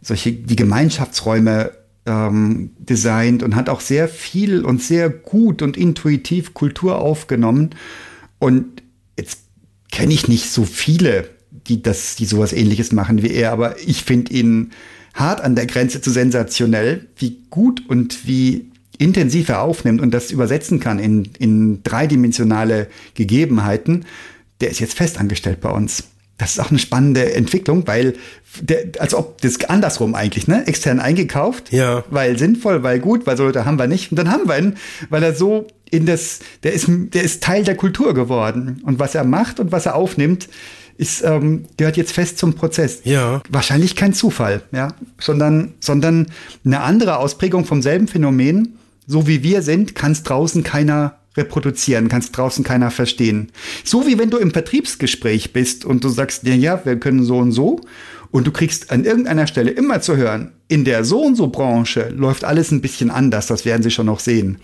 solche 0.00 0.32
die 0.32 0.56
Gemeinschaftsräume 0.56 1.72
ähm, 2.06 2.70
designt 2.78 3.42
und 3.42 3.54
hat 3.54 3.68
auch 3.68 3.80
sehr 3.80 4.08
viel 4.08 4.64
und 4.64 4.82
sehr 4.82 5.08
gut 5.08 5.62
und 5.62 5.76
intuitiv 5.76 6.54
Kultur 6.54 6.98
aufgenommen. 6.98 7.70
Und 8.38 8.82
jetzt 9.16 9.40
kenne 9.90 10.12
ich 10.12 10.26
nicht 10.26 10.50
so 10.50 10.64
viele, 10.64 11.28
die 11.50 11.82
das, 11.82 12.16
die 12.16 12.24
sowas 12.24 12.52
ähnliches 12.52 12.92
machen 12.92 13.22
wie 13.22 13.30
er, 13.30 13.52
aber 13.52 13.78
ich 13.78 14.02
finde 14.02 14.32
ihn 14.32 14.72
hart 15.14 15.40
an 15.42 15.54
der 15.54 15.66
Grenze 15.66 16.00
zu 16.00 16.10
sensationell, 16.10 17.06
wie 17.16 17.38
gut 17.50 17.82
und 17.88 18.26
wie 18.26 18.70
intensiv 18.98 19.48
er 19.48 19.62
aufnimmt 19.62 20.00
und 20.00 20.12
das 20.12 20.30
übersetzen 20.30 20.78
kann 20.80 20.98
in, 20.98 21.28
in 21.38 21.82
dreidimensionale 21.82 22.86
Gegebenheiten. 23.14 24.04
Der 24.60 24.70
ist 24.70 24.80
jetzt 24.80 24.94
festangestellt 24.94 25.60
bei 25.60 25.70
uns. 25.70 26.04
Das 26.38 26.52
ist 26.52 26.58
auch 26.60 26.70
eine 26.70 26.78
spannende 26.78 27.34
Entwicklung, 27.34 27.86
weil 27.86 28.14
der, 28.60 28.84
als 28.98 29.14
ob 29.14 29.40
das 29.42 29.60
andersrum 29.64 30.14
eigentlich, 30.14 30.48
ne? 30.48 30.66
Extern 30.66 30.98
eingekauft, 30.98 31.72
Ja. 31.72 32.04
weil 32.10 32.38
sinnvoll, 32.38 32.82
weil 32.82 32.98
gut, 33.00 33.26
weil 33.26 33.36
so 33.36 33.44
Leute 33.44 33.64
haben 33.64 33.78
wir 33.78 33.86
nicht. 33.86 34.10
Und 34.10 34.16
dann 34.18 34.30
haben 34.30 34.48
wir 34.48 34.58
ihn, 34.58 34.74
weil 35.08 35.22
er 35.22 35.34
so 35.34 35.66
in 35.90 36.06
das, 36.06 36.40
der 36.62 36.72
ist, 36.72 36.86
der 36.88 37.22
ist 37.22 37.42
Teil 37.42 37.64
der 37.64 37.76
Kultur 37.76 38.14
geworden. 38.14 38.80
Und 38.84 38.98
was 38.98 39.14
er 39.14 39.24
macht 39.24 39.60
und 39.60 39.72
was 39.72 39.86
er 39.86 39.94
aufnimmt, 39.94 40.48
ist, 40.96 41.22
ähm, 41.22 41.64
gehört 41.76 41.96
jetzt 41.96 42.12
fest 42.12 42.38
zum 42.38 42.54
Prozess. 42.54 43.00
Ja. 43.04 43.42
Wahrscheinlich 43.48 43.96
kein 43.96 44.14
Zufall, 44.14 44.62
ja, 44.72 44.94
sondern, 45.18 45.74
sondern 45.80 46.26
eine 46.64 46.80
andere 46.80 47.18
Ausprägung 47.18 47.64
vom 47.64 47.82
selben 47.82 48.08
Phänomen. 48.08 48.78
So 49.06 49.26
wie 49.26 49.42
wir 49.42 49.62
sind, 49.62 49.94
kann 49.94 50.12
es 50.12 50.22
draußen 50.22 50.62
keiner 50.62 51.16
reproduzieren, 51.36 52.08
kann 52.08 52.20
es 52.20 52.30
draußen 52.30 52.62
keiner 52.64 52.90
verstehen. 52.90 53.50
So 53.84 54.06
wie 54.06 54.18
wenn 54.18 54.30
du 54.30 54.38
im 54.38 54.52
Vertriebsgespräch 54.52 55.52
bist 55.52 55.84
und 55.84 56.04
du 56.04 56.08
sagst, 56.08 56.46
ja, 56.46 56.54
ja, 56.54 56.84
wir 56.84 56.98
können 56.98 57.24
so 57.24 57.38
und 57.38 57.52
so 57.52 57.80
und 58.32 58.46
du 58.46 58.50
kriegst 58.50 58.90
an 58.90 59.04
irgendeiner 59.04 59.46
Stelle 59.46 59.70
immer 59.70 60.00
zu 60.00 60.16
hören, 60.16 60.52
in 60.66 60.84
der 60.84 61.04
so 61.04 61.20
und 61.20 61.36
so 61.36 61.48
Branche 61.48 62.08
läuft 62.08 62.44
alles 62.44 62.72
ein 62.72 62.80
bisschen 62.80 63.10
anders, 63.10 63.46
das 63.46 63.64
werden 63.64 63.82
sie 63.82 63.90
schon 63.90 64.06
noch 64.06 64.18
sehen. 64.20 64.58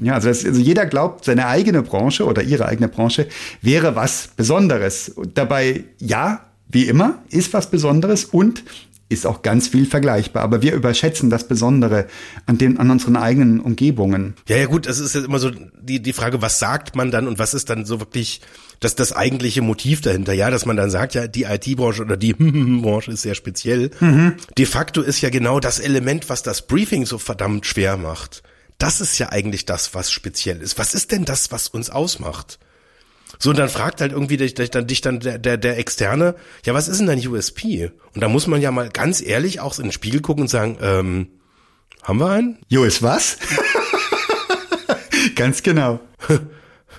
Ja, 0.00 0.14
also, 0.14 0.28
das, 0.28 0.44
also 0.44 0.60
jeder 0.60 0.86
glaubt, 0.86 1.26
seine 1.26 1.46
eigene 1.46 1.82
Branche 1.82 2.24
oder 2.24 2.42
ihre 2.42 2.66
eigene 2.66 2.88
Branche 2.88 3.28
wäre 3.60 3.94
was 3.94 4.30
Besonderes. 4.36 5.10
Und 5.10 5.36
dabei, 5.36 5.84
ja, 5.98 6.40
wie 6.68 6.84
immer, 6.84 7.18
ist 7.28 7.52
was 7.52 7.70
Besonderes 7.70 8.24
und 8.24 8.64
ist 9.10 9.26
auch 9.26 9.42
ganz 9.42 9.68
viel 9.68 9.84
vergleichbar. 9.84 10.42
Aber 10.42 10.62
wir 10.62 10.72
überschätzen 10.72 11.28
das 11.28 11.46
Besondere 11.46 12.06
an, 12.46 12.56
den, 12.56 12.78
an 12.78 12.90
unseren 12.90 13.16
eigenen 13.16 13.60
Umgebungen. 13.60 14.34
Ja, 14.48 14.56
ja, 14.56 14.66
gut, 14.66 14.86
das 14.86 15.00
ist 15.00 15.14
ja 15.14 15.24
immer 15.24 15.40
so 15.40 15.50
die, 15.50 16.00
die 16.00 16.12
Frage, 16.12 16.40
was 16.40 16.58
sagt 16.58 16.96
man 16.96 17.10
dann 17.10 17.26
und 17.26 17.38
was 17.38 17.52
ist 17.52 17.68
dann 17.68 17.84
so 17.84 18.00
wirklich 18.00 18.40
das, 18.78 18.94
das 18.94 19.12
eigentliche 19.12 19.62
Motiv 19.62 20.00
dahinter? 20.00 20.32
Ja, 20.32 20.50
dass 20.50 20.64
man 20.64 20.76
dann 20.76 20.90
sagt, 20.90 21.14
ja, 21.14 21.26
die 21.26 21.42
IT-Branche 21.42 22.02
oder 22.02 22.16
die 22.16 22.32
Branche 22.38 23.10
ist 23.10 23.22
sehr 23.22 23.34
speziell. 23.34 23.90
De 24.56 24.66
facto 24.66 25.02
ist 25.02 25.20
ja 25.20 25.28
genau 25.28 25.58
das 25.58 25.80
Element, 25.80 26.30
was 26.30 26.42
das 26.42 26.66
Briefing 26.66 27.04
so 27.04 27.18
verdammt 27.18 27.66
schwer 27.66 27.96
macht. 27.96 28.44
Das 28.78 29.00
ist 29.00 29.18
ja 29.18 29.30
eigentlich 29.30 29.66
das, 29.66 29.92
was 29.94 30.10
speziell 30.12 30.62
ist. 30.62 30.78
Was 30.78 30.94
ist 30.94 31.10
denn 31.10 31.24
das, 31.24 31.50
was 31.50 31.68
uns 31.68 31.90
ausmacht? 31.90 32.58
So, 33.42 33.50
und 33.50 33.58
dann 33.58 33.70
fragt 33.70 34.02
halt 34.02 34.12
irgendwie 34.12 34.36
dich, 34.36 34.52
dich, 34.54 34.70
dann, 34.70 34.86
dich 34.86 35.00
dann 35.00 35.18
der, 35.20 35.38
der, 35.38 35.56
der 35.56 35.78
Externe, 35.78 36.34
ja, 36.66 36.74
was 36.74 36.88
ist 36.88 36.98
denn 36.98 37.06
dein 37.06 37.26
USP? 37.26 37.90
Und 38.14 38.20
da 38.22 38.28
muss 38.28 38.46
man 38.46 38.60
ja 38.60 38.70
mal 38.70 38.90
ganz 38.90 39.22
ehrlich 39.22 39.60
auch 39.60 39.78
in 39.78 39.86
den 39.86 39.92
Spiegel 39.92 40.20
gucken 40.20 40.42
und 40.42 40.48
sagen, 40.48 40.76
ähm, 40.82 41.26
haben 42.02 42.18
wir 42.20 42.28
einen? 42.30 42.58
Jo, 42.68 42.84
ist 42.84 43.02
was? 43.02 43.38
ganz 45.36 45.62
genau. 45.62 46.00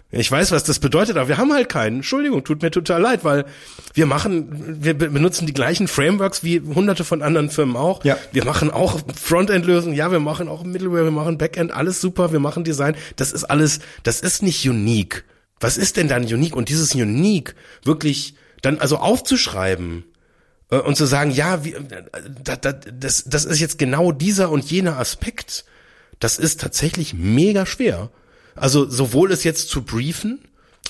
Ich 0.09 0.29
weiß, 0.29 0.51
was 0.51 0.63
das 0.65 0.79
bedeutet, 0.79 1.15
aber 1.17 1.29
wir 1.29 1.37
haben 1.37 1.53
halt 1.53 1.69
keinen. 1.69 1.97
Entschuldigung, 1.97 2.43
tut 2.43 2.61
mir 2.61 2.69
total 2.71 3.01
leid, 3.01 3.23
weil 3.23 3.45
wir 3.93 4.05
machen, 4.05 4.83
wir 4.83 4.93
be- 4.97 5.09
benutzen 5.09 5.45
die 5.47 5.53
gleichen 5.53 5.87
Frameworks 5.87 6.43
wie 6.43 6.59
hunderte 6.59 7.03
von 7.05 7.21
anderen 7.21 7.49
Firmen 7.49 7.77
auch. 7.77 8.03
Ja. 8.03 8.17
Wir 8.33 8.43
machen 8.45 8.71
auch 8.71 8.99
Frontend-Lösungen, 9.15 9.95
ja, 9.95 10.11
wir 10.11 10.19
machen 10.19 10.49
auch 10.49 10.63
Middleware, 10.63 11.05
wir 11.05 11.11
machen 11.11 11.37
Backend, 11.37 11.71
alles 11.71 12.01
super, 12.01 12.31
wir 12.33 12.39
machen 12.39 12.63
Design. 12.65 12.95
Das 13.15 13.31
ist 13.31 13.45
alles, 13.45 13.79
das 14.03 14.19
ist 14.21 14.43
nicht 14.43 14.67
unique. 14.67 15.23
Was 15.61 15.77
ist 15.77 15.95
denn 15.95 16.09
dann 16.09 16.23
unique? 16.23 16.55
Und 16.55 16.67
dieses 16.67 16.93
unique 16.93 17.55
wirklich 17.83 18.35
dann 18.61 18.79
also 18.79 18.97
aufzuschreiben, 18.97 20.03
äh, 20.71 20.79
und 20.79 20.95
zu 20.95 21.05
sagen, 21.05 21.29
ja, 21.29 21.63
wie, 21.63 21.75
da, 22.43 22.55
da, 22.55 22.71
das, 22.71 23.25
das 23.25 23.45
ist 23.45 23.59
jetzt 23.59 23.77
genau 23.77 24.11
dieser 24.11 24.49
und 24.49 24.69
jener 24.71 24.97
Aspekt, 24.97 25.65
das 26.19 26.39
ist 26.39 26.61
tatsächlich 26.61 27.13
mega 27.13 27.65
schwer. 27.65 28.09
Also 28.55 28.89
sowohl 28.89 29.31
es 29.31 29.43
jetzt 29.43 29.69
zu 29.69 29.83
briefen, 29.83 30.39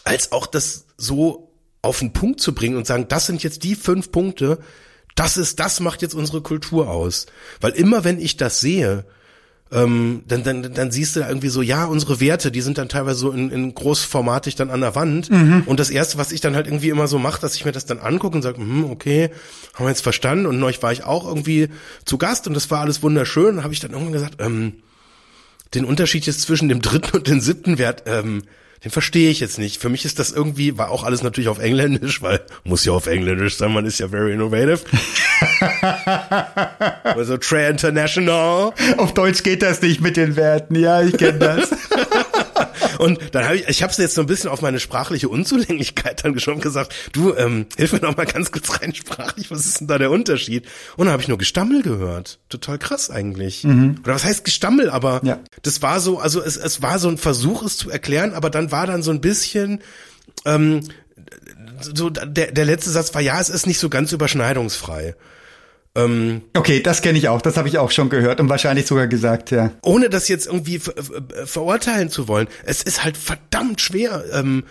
als 0.03 0.31
auch 0.31 0.47
das 0.47 0.85
so 0.97 1.51
auf 1.81 1.99
den 1.99 2.13
Punkt 2.13 2.39
zu 2.39 2.53
bringen 2.53 2.77
und 2.77 2.87
sagen, 2.87 3.07
das 3.07 3.25
sind 3.25 3.43
jetzt 3.43 3.63
die 3.63 3.75
fünf 3.75 4.11
Punkte, 4.11 4.59
das 5.15 5.37
ist, 5.37 5.59
das 5.59 5.79
macht 5.79 6.01
jetzt 6.01 6.15
unsere 6.15 6.41
Kultur 6.41 6.89
aus. 6.89 7.25
Weil 7.59 7.71
immer 7.71 8.03
wenn 8.03 8.19
ich 8.19 8.37
das 8.37 8.61
sehe, 8.61 9.05
ähm, 9.71 10.23
dann, 10.27 10.43
dann, 10.43 10.73
dann 10.73 10.91
siehst 10.91 11.15
du 11.15 11.21
da 11.21 11.29
irgendwie 11.29 11.47
so, 11.47 11.61
ja, 11.61 11.85
unsere 11.85 12.19
Werte, 12.19 12.51
die 12.51 12.61
sind 12.61 12.77
dann 12.77 12.89
teilweise 12.89 13.19
so 13.19 13.31
in, 13.31 13.49
in 13.49 13.73
großformatig 13.73 14.55
dann 14.55 14.69
an 14.69 14.81
der 14.81 14.95
Wand. 14.95 15.29
Und 15.65 15.79
das 15.79 15.89
erste, 15.89 16.17
was 16.17 16.31
ich 16.31 16.41
dann 16.41 16.55
halt 16.55 16.67
irgendwie 16.67 16.89
immer 16.89 17.07
so 17.07 17.19
mache, 17.19 17.39
dass 17.39 17.55
ich 17.55 17.63
mir 17.63 17.71
das 17.71 17.85
dann 17.85 17.99
angucke 17.99 18.35
und 18.35 18.41
sage, 18.41 18.57
hm, 18.57 18.85
okay, 18.91 19.29
haben 19.73 19.85
wir 19.85 19.89
jetzt 19.89 20.01
verstanden. 20.03 20.45
Und 20.45 20.59
neulich 20.59 20.83
war 20.83 20.91
ich 20.91 21.05
auch 21.05 21.25
irgendwie 21.25 21.69
zu 22.05 22.17
Gast 22.17 22.47
und 22.47 22.53
das 22.53 22.69
war 22.69 22.81
alles 22.81 23.01
wunderschön. 23.01 23.57
Und 23.57 23.63
habe 23.63 23.73
ich 23.73 23.79
dann 23.79 23.91
irgendwann 23.91 24.13
gesagt, 24.13 24.35
ähm, 24.39 24.73
den 25.73 25.85
Unterschied 25.85 26.25
jetzt 26.25 26.41
zwischen 26.41 26.67
dem 26.67 26.81
dritten 26.81 27.17
und 27.17 27.27
dem 27.27 27.39
siebten 27.39 27.77
Wert, 27.77 28.03
ähm, 28.07 28.43
den 28.83 28.91
verstehe 28.91 29.29
ich 29.29 29.39
jetzt 29.39 29.59
nicht. 29.59 29.79
Für 29.79 29.89
mich 29.89 30.05
ist 30.05 30.17
das 30.17 30.31
irgendwie, 30.31 30.77
war 30.77 30.89
auch 30.89 31.03
alles 31.03 31.21
natürlich 31.21 31.49
auf 31.49 31.59
Engländisch, 31.59 32.21
weil 32.21 32.41
muss 32.63 32.83
ja 32.83 32.93
auf 32.93 33.05
Engländisch 33.05 33.57
sein, 33.57 33.73
man 33.73 33.85
ist 33.85 33.99
ja 33.99 34.07
very 34.07 34.33
innovative. 34.33 34.79
also 37.03 37.37
Trey 37.37 37.69
International. 37.69 38.73
Auf 38.97 39.13
Deutsch 39.13 39.43
geht 39.43 39.61
das 39.61 39.81
nicht 39.81 40.01
mit 40.01 40.17
den 40.17 40.35
Werten. 40.35 40.75
Ja, 40.75 41.01
ich 41.01 41.15
kenne 41.15 41.37
das. 41.39 41.69
Und 43.01 43.19
dann 43.31 43.45
habe 43.45 43.55
ich, 43.55 43.67
ich 43.67 43.81
habe 43.81 43.89
es 43.89 43.97
jetzt 43.97 44.13
so 44.13 44.21
ein 44.21 44.27
bisschen 44.27 44.51
auf 44.51 44.61
meine 44.61 44.79
sprachliche 44.79 45.27
Unzulänglichkeit 45.27 46.23
dann 46.23 46.39
schon 46.39 46.61
gesagt, 46.61 46.93
du, 47.13 47.35
ähm, 47.35 47.65
hilf 47.75 47.93
mir 47.93 47.99
noch 47.99 48.15
mal 48.15 48.27
ganz 48.27 48.51
kurz 48.51 48.79
rein 48.79 48.93
sprachlich, 48.93 49.49
was 49.49 49.65
ist 49.65 49.79
denn 49.79 49.87
da 49.87 49.97
der 49.97 50.11
Unterschied? 50.11 50.67
Und 50.97 51.05
dann 51.05 51.13
habe 51.13 51.23
ich 51.23 51.27
nur 51.27 51.39
Gestammel 51.39 51.81
gehört. 51.81 52.37
Total 52.49 52.77
krass 52.77 53.09
eigentlich. 53.09 53.63
Mhm. 53.63 54.01
Oder 54.03 54.13
was 54.13 54.23
heißt 54.23 54.45
Gestammel? 54.45 54.91
Aber 54.91 55.19
ja. 55.23 55.39
das 55.63 55.81
war 55.81 55.99
so, 55.99 56.19
also 56.19 56.43
es, 56.43 56.57
es 56.57 56.83
war 56.83 56.99
so 56.99 57.09
ein 57.09 57.17
Versuch, 57.17 57.63
es 57.63 57.75
zu 57.75 57.89
erklären, 57.89 58.35
aber 58.35 58.51
dann 58.51 58.71
war 58.71 58.85
dann 58.85 59.01
so 59.01 59.09
ein 59.09 59.19
bisschen, 59.19 59.81
ähm, 60.45 60.81
so 61.81 62.11
der, 62.11 62.51
der 62.51 62.65
letzte 62.65 62.91
Satz 62.91 63.15
war, 63.15 63.21
ja, 63.21 63.41
es 63.41 63.49
ist 63.49 63.65
nicht 63.65 63.79
so 63.79 63.89
ganz 63.89 64.11
überschneidungsfrei. 64.11 65.15
Ähm, 65.93 66.43
okay, 66.55 66.81
das 66.81 67.01
kenne 67.01 67.17
ich 67.17 67.27
auch, 67.27 67.41
das 67.41 67.57
habe 67.57 67.67
ich 67.67 67.77
auch 67.77 67.91
schon 67.91 68.09
gehört 68.09 68.39
und 68.39 68.47
wahrscheinlich 68.47 68.87
sogar 68.87 69.07
gesagt, 69.07 69.51
ja. 69.51 69.71
Ohne 69.81 70.09
das 70.09 70.29
jetzt 70.29 70.47
irgendwie 70.47 70.79
ver 70.79 70.93
verurteilen 71.45 72.09
zu 72.09 72.27
wollen, 72.27 72.47
es 72.63 72.81
ist 72.81 73.03
halt 73.03 73.17
verdammt 73.17 73.81
schwer, 73.81 74.23
ähm, 74.31 74.63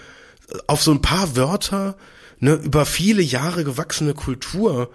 auf 0.67 0.83
so 0.83 0.93
ein 0.93 1.03
paar 1.03 1.37
Wörter, 1.37 1.97
ne, 2.39 2.55
über 2.55 2.87
viele 2.87 3.23
Jahre 3.23 3.65
gewachsene 3.65 4.15
Kultur, 4.15 4.91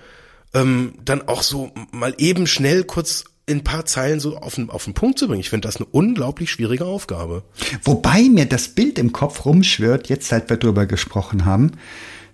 ähm, 0.54 0.96
dann 1.04 1.28
auch 1.28 1.44
so 1.44 1.72
mal 1.92 2.16
eben 2.18 2.48
schnell 2.48 2.84
kurz 2.86 3.26
in 3.46 3.60
ein 3.60 3.64
paar 3.64 3.86
Zeilen 3.86 4.20
so 4.20 4.38
auf 4.38 4.56
den, 4.56 4.72
auf 4.72 4.86
den 4.86 4.96
Punkt 4.96 5.20
zu 5.20 5.28
bringen. 5.28 5.42
Ich 5.42 5.52
finde 5.52 5.68
das 5.68 5.78
eine 5.78 5.86
unglaublich 5.86 6.50
schwierige 6.50 6.86
Aufgabe. 6.86 7.44
Wobei 7.84 8.24
mir 8.24 8.48
das 8.48 8.70
Bild 8.70 8.98
im 8.98 9.12
Kopf 9.12 9.46
rumschwirrt, 9.46 10.10
jetzt 10.10 10.28
seit 10.28 10.50
wir 10.50 10.58
drüber 10.58 10.88
gesprochen 10.88 11.46
haben, 11.46 11.74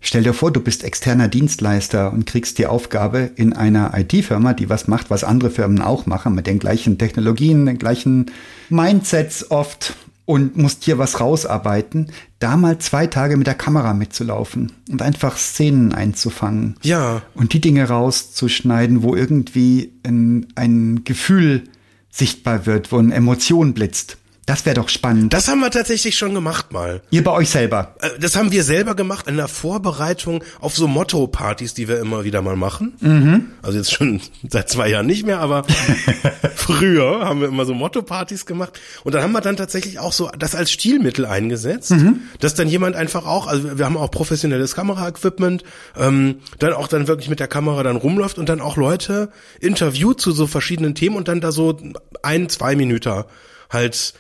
Stell 0.04 0.24
dir 0.24 0.34
vor, 0.34 0.52
du 0.52 0.60
bist 0.60 0.84
externer 0.84 1.28
Dienstleister 1.28 2.12
und 2.12 2.26
kriegst 2.26 2.58
die 2.58 2.66
Aufgabe 2.66 3.30
in 3.36 3.54
einer 3.54 3.94
IT-Firma, 3.96 4.54
die 4.54 4.68
was 4.68 4.88
macht, 4.88 5.12
was 5.12 5.24
andere 5.24 5.52
Firmen 5.52 5.80
auch 5.80 6.08
machen, 6.08 6.34
mit 6.34 6.48
den 6.48 6.58
gleichen 6.58 6.98
Technologien, 6.98 7.68
den 7.68 7.78
gleichen 7.78 8.32
Mindsets 8.70 9.52
oft 9.52 9.96
und 10.26 10.58
musst 10.58 10.84
hier 10.84 10.98
was 10.98 11.20
rausarbeiten, 11.20 12.08
da 12.40 12.58
mal 12.58 12.80
zwei 12.80 13.06
Tage 13.06 13.38
mit 13.38 13.48
der 13.48 13.54
Kamera 13.54 13.94
mitzulaufen 13.94 14.72
und 14.90 15.04
einfach 15.04 15.38
Szenen 15.38 15.94
einzufangen. 15.94 16.78
Ja. 16.82 17.22
Und 17.36 17.54
die 17.54 17.62
Dinge 17.62 17.88
rauszuschneiden, 17.88 19.04
wo 19.04 19.16
irgendwie 19.16 19.94
ein, 20.04 20.48
ein 20.56 21.04
Gefühl 21.04 21.66
sichtbar 22.10 22.66
wird, 22.66 22.92
wo 22.92 22.98
eine 22.98 23.14
Emotion 23.14 23.74
blitzt. 23.74 24.18
Das 24.52 24.66
wäre 24.66 24.74
doch 24.74 24.90
spannend. 24.90 25.32
Das 25.32 25.48
haben 25.48 25.62
wir 25.62 25.72
tatsächlich 25.72 26.18
schon 26.18 26.34
gemacht 26.34 26.74
mal. 26.74 27.02
Ihr 27.10 27.24
bei 27.24 27.32
euch 27.32 27.50
selber? 27.50 27.96
Äh, 28.02 28.20
das 28.20 28.36
haben 28.36 28.52
wir 28.52 28.66
selber 28.66 28.96
gemacht 28.96 29.30
in 29.30 29.38
der 29.38 29.48
Vorbereitung 29.48 30.44
auf 30.60 30.76
so 30.76 30.90
Motto-Partys, 30.90 31.74
die 31.74 31.88
wir 31.88 32.02
immer 32.02 32.26
wieder 32.26 32.42
mal 32.42 32.58
machen. 32.58 32.94
Mhm. 33.00 33.46
Also 33.62 33.78
jetzt 33.78 33.94
schon 33.94 34.20
seit 34.50 34.68
zwei 34.70 34.90
Jahren 34.90 35.06
nicht 35.06 35.26
mehr, 35.26 35.40
aber 35.40 35.64
früher 36.56 37.22
haben 37.24 37.40
wir 37.40 37.48
immer 37.48 37.64
so 37.64 37.74
Motto-Partys 37.74 38.46
gemacht. 38.46 38.78
Und 39.06 39.16
dann 39.16 39.24
haben 39.24 39.32
wir 39.32 39.40
dann 39.40 39.56
tatsächlich 39.56 40.00
auch 40.00 40.12
so 40.12 40.30
das 40.38 40.54
als 40.54 40.70
Stilmittel 40.70 41.26
eingesetzt, 41.26 41.92
mhm. 41.92 42.20
dass 42.42 42.54
dann 42.54 42.68
jemand 42.68 42.98
einfach 42.98 43.26
auch, 43.26 43.48
also 43.48 43.78
wir 43.78 43.86
haben 43.86 43.96
auch 43.96 44.12
professionelles 44.12 44.76
Kameraequipment, 44.76 45.64
ähm, 45.98 46.40
dann 46.60 46.74
auch 46.74 46.90
dann 46.90 47.08
wirklich 47.08 47.30
mit 47.30 47.40
der 47.40 47.48
Kamera 47.48 47.84
dann 47.84 47.96
rumläuft 47.96 48.38
und 48.38 48.50
dann 48.50 48.60
auch 48.60 48.76
Leute 48.76 49.30
interviewt 49.62 50.20
zu 50.20 50.34
so 50.34 50.46
verschiedenen 50.46 50.94
Themen 50.94 51.16
und 51.16 51.30
dann 51.30 51.40
da 51.40 51.54
so 51.54 51.78
ein, 52.22 52.50
zwei 52.50 52.76
Minuten 52.76 53.24
halt 53.72 54.14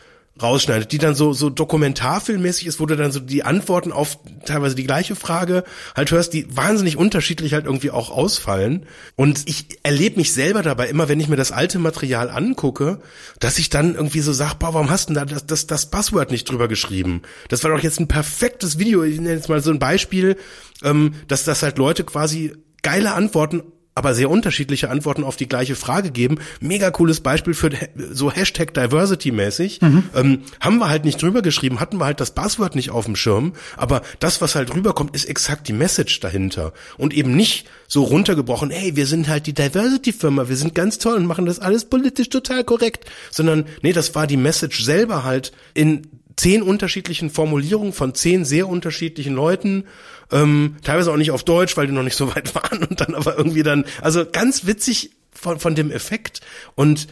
rausschneidet, 0.43 0.91
die 0.91 0.97
dann 0.97 1.15
so 1.15 1.33
so 1.33 1.49
dokumentarfilmmäßig 1.49 2.67
ist, 2.67 2.79
wo 2.79 2.85
du 2.85 2.95
dann 2.95 3.11
so 3.11 3.19
die 3.19 3.43
Antworten 3.43 3.91
auf 3.91 4.19
teilweise 4.45 4.75
die 4.75 4.83
gleiche 4.83 5.15
Frage 5.15 5.63
halt 5.95 6.11
hörst, 6.11 6.33
die 6.33 6.55
wahnsinnig 6.55 6.97
unterschiedlich 6.97 7.53
halt 7.53 7.65
irgendwie 7.65 7.91
auch 7.91 8.09
ausfallen. 8.11 8.85
Und 9.15 9.43
ich 9.45 9.79
erlebe 9.83 10.17
mich 10.17 10.33
selber 10.33 10.61
dabei 10.63 10.87
immer, 10.87 11.09
wenn 11.09 11.19
ich 11.19 11.27
mir 11.27 11.35
das 11.35 11.51
alte 11.51 11.79
Material 11.79 12.29
angucke, 12.29 12.99
dass 13.39 13.59
ich 13.59 13.69
dann 13.69 13.95
irgendwie 13.95 14.21
so 14.21 14.33
sag, 14.33 14.55
boah, 14.55 14.73
warum 14.73 14.89
hast 14.89 15.09
du 15.09 15.13
denn 15.13 15.27
da 15.27 15.33
das, 15.33 15.45
das, 15.45 15.67
das 15.67 15.89
Passwort 15.89 16.31
nicht 16.31 16.49
drüber 16.49 16.67
geschrieben? 16.67 17.21
Das 17.49 17.63
war 17.63 17.71
doch 17.71 17.83
jetzt 17.83 17.99
ein 17.99 18.07
perfektes 18.07 18.79
Video. 18.79 19.03
Ich 19.03 19.17
nenne 19.17 19.35
jetzt 19.35 19.49
mal 19.49 19.61
so 19.61 19.71
ein 19.71 19.79
Beispiel, 19.79 20.37
ähm, 20.83 21.13
dass 21.27 21.43
das 21.43 21.63
halt 21.63 21.77
Leute 21.77 22.03
quasi 22.03 22.53
geile 22.81 23.13
Antworten 23.13 23.63
aber 23.93 24.13
sehr 24.13 24.29
unterschiedliche 24.29 24.89
Antworten 24.89 25.23
auf 25.23 25.35
die 25.35 25.49
gleiche 25.49 25.75
Frage 25.75 26.11
geben. 26.11 26.37
Mega 26.61 26.91
cooles 26.91 27.19
Beispiel 27.19 27.53
für 27.53 27.71
so 28.11 28.31
Hashtag 28.31 28.73
Diversity 28.73 29.31
mäßig. 29.31 29.81
Mhm. 29.81 30.03
Ähm, 30.15 30.39
haben 30.59 30.77
wir 30.77 30.89
halt 30.89 31.03
nicht 31.03 31.21
drüber 31.21 31.41
geschrieben, 31.41 31.79
hatten 31.79 31.97
wir 31.97 32.05
halt 32.05 32.21
das 32.21 32.31
Buzzword 32.31 32.75
nicht 32.75 32.91
auf 32.91 33.05
dem 33.05 33.15
Schirm, 33.15 33.53
aber 33.75 34.01
das, 34.19 34.41
was 34.41 34.55
halt 34.55 34.73
rüberkommt, 34.73 35.15
ist 35.15 35.25
exakt 35.25 35.67
die 35.67 35.73
Message 35.73 36.19
dahinter. 36.21 36.73
Und 36.97 37.13
eben 37.13 37.35
nicht 37.35 37.67
so 37.87 38.03
runtergebrochen, 38.03 38.69
hey, 38.69 38.95
wir 38.95 39.07
sind 39.07 39.27
halt 39.27 39.47
die 39.47 39.53
Diversity-Firma, 39.53 40.47
wir 40.47 40.55
sind 40.55 40.73
ganz 40.73 40.97
toll 40.97 41.17
und 41.17 41.25
machen 41.25 41.45
das 41.45 41.59
alles 41.59 41.85
politisch 41.85 42.29
total 42.29 42.63
korrekt, 42.63 43.09
sondern 43.29 43.65
nee, 43.81 43.91
das 43.91 44.15
war 44.15 44.27
die 44.27 44.37
Message 44.37 44.83
selber 44.83 45.25
halt 45.25 45.51
in 45.73 46.07
zehn 46.37 46.61
unterschiedlichen 46.61 47.29
Formulierungen 47.29 47.93
von 47.93 48.15
zehn 48.15 48.45
sehr 48.45 48.67
unterschiedlichen 48.67 49.33
Leuten, 49.35 49.83
ähm, 50.31 50.77
teilweise 50.83 51.11
auch 51.11 51.17
nicht 51.17 51.31
auf 51.31 51.43
Deutsch, 51.43 51.77
weil 51.77 51.87
die 51.87 51.93
noch 51.93 52.03
nicht 52.03 52.17
so 52.17 52.27
weit 52.35 52.53
waren 52.55 52.83
und 52.83 53.01
dann 53.01 53.15
aber 53.15 53.37
irgendwie 53.37 53.63
dann, 53.63 53.85
also 54.01 54.25
ganz 54.25 54.65
witzig 54.65 55.11
von, 55.31 55.59
von 55.59 55.75
dem 55.75 55.91
Effekt 55.91 56.41
und 56.75 57.07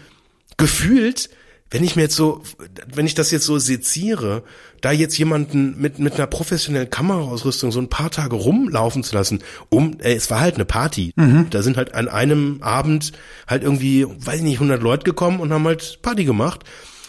gefühlt, 0.57 1.29
wenn 1.71 1.83
ich 1.83 1.95
mir 1.95 2.03
jetzt 2.03 2.15
so, 2.15 2.41
wenn 2.91 3.05
ich 3.05 3.13
das 3.13 3.31
jetzt 3.31 3.45
so 3.45 3.59
seziere, 3.59 4.43
da 4.81 4.91
jetzt 4.91 5.17
jemanden 5.17 5.79
mit, 5.79 5.99
mit 5.99 6.15
einer 6.15 6.25
professionellen 6.25 6.89
Kameraausrüstung 6.89 7.71
so 7.71 7.79
ein 7.79 7.89
paar 7.89 8.09
Tage 8.09 8.35
rumlaufen 8.35 9.03
zu 9.03 9.15
lassen, 9.15 9.43
um, 9.69 9.99
äh, 9.99 10.13
es 10.13 10.31
war 10.31 10.39
halt 10.39 10.55
eine 10.55 10.65
Party. 10.65 11.13
Mhm. 11.15 11.47
Da 11.49 11.61
sind 11.61 11.77
halt 11.77 11.93
an 11.93 12.07
einem 12.07 12.59
Abend 12.61 13.11
halt 13.47 13.63
irgendwie, 13.63 14.05
weiß 14.05 14.37
ich 14.37 14.43
nicht, 14.43 14.55
100 14.55 14.81
Leute 14.81 15.03
gekommen 15.03 15.39
und 15.39 15.53
haben 15.53 15.65
halt 15.65 15.99
Party 16.01 16.25
gemacht. 16.25 16.63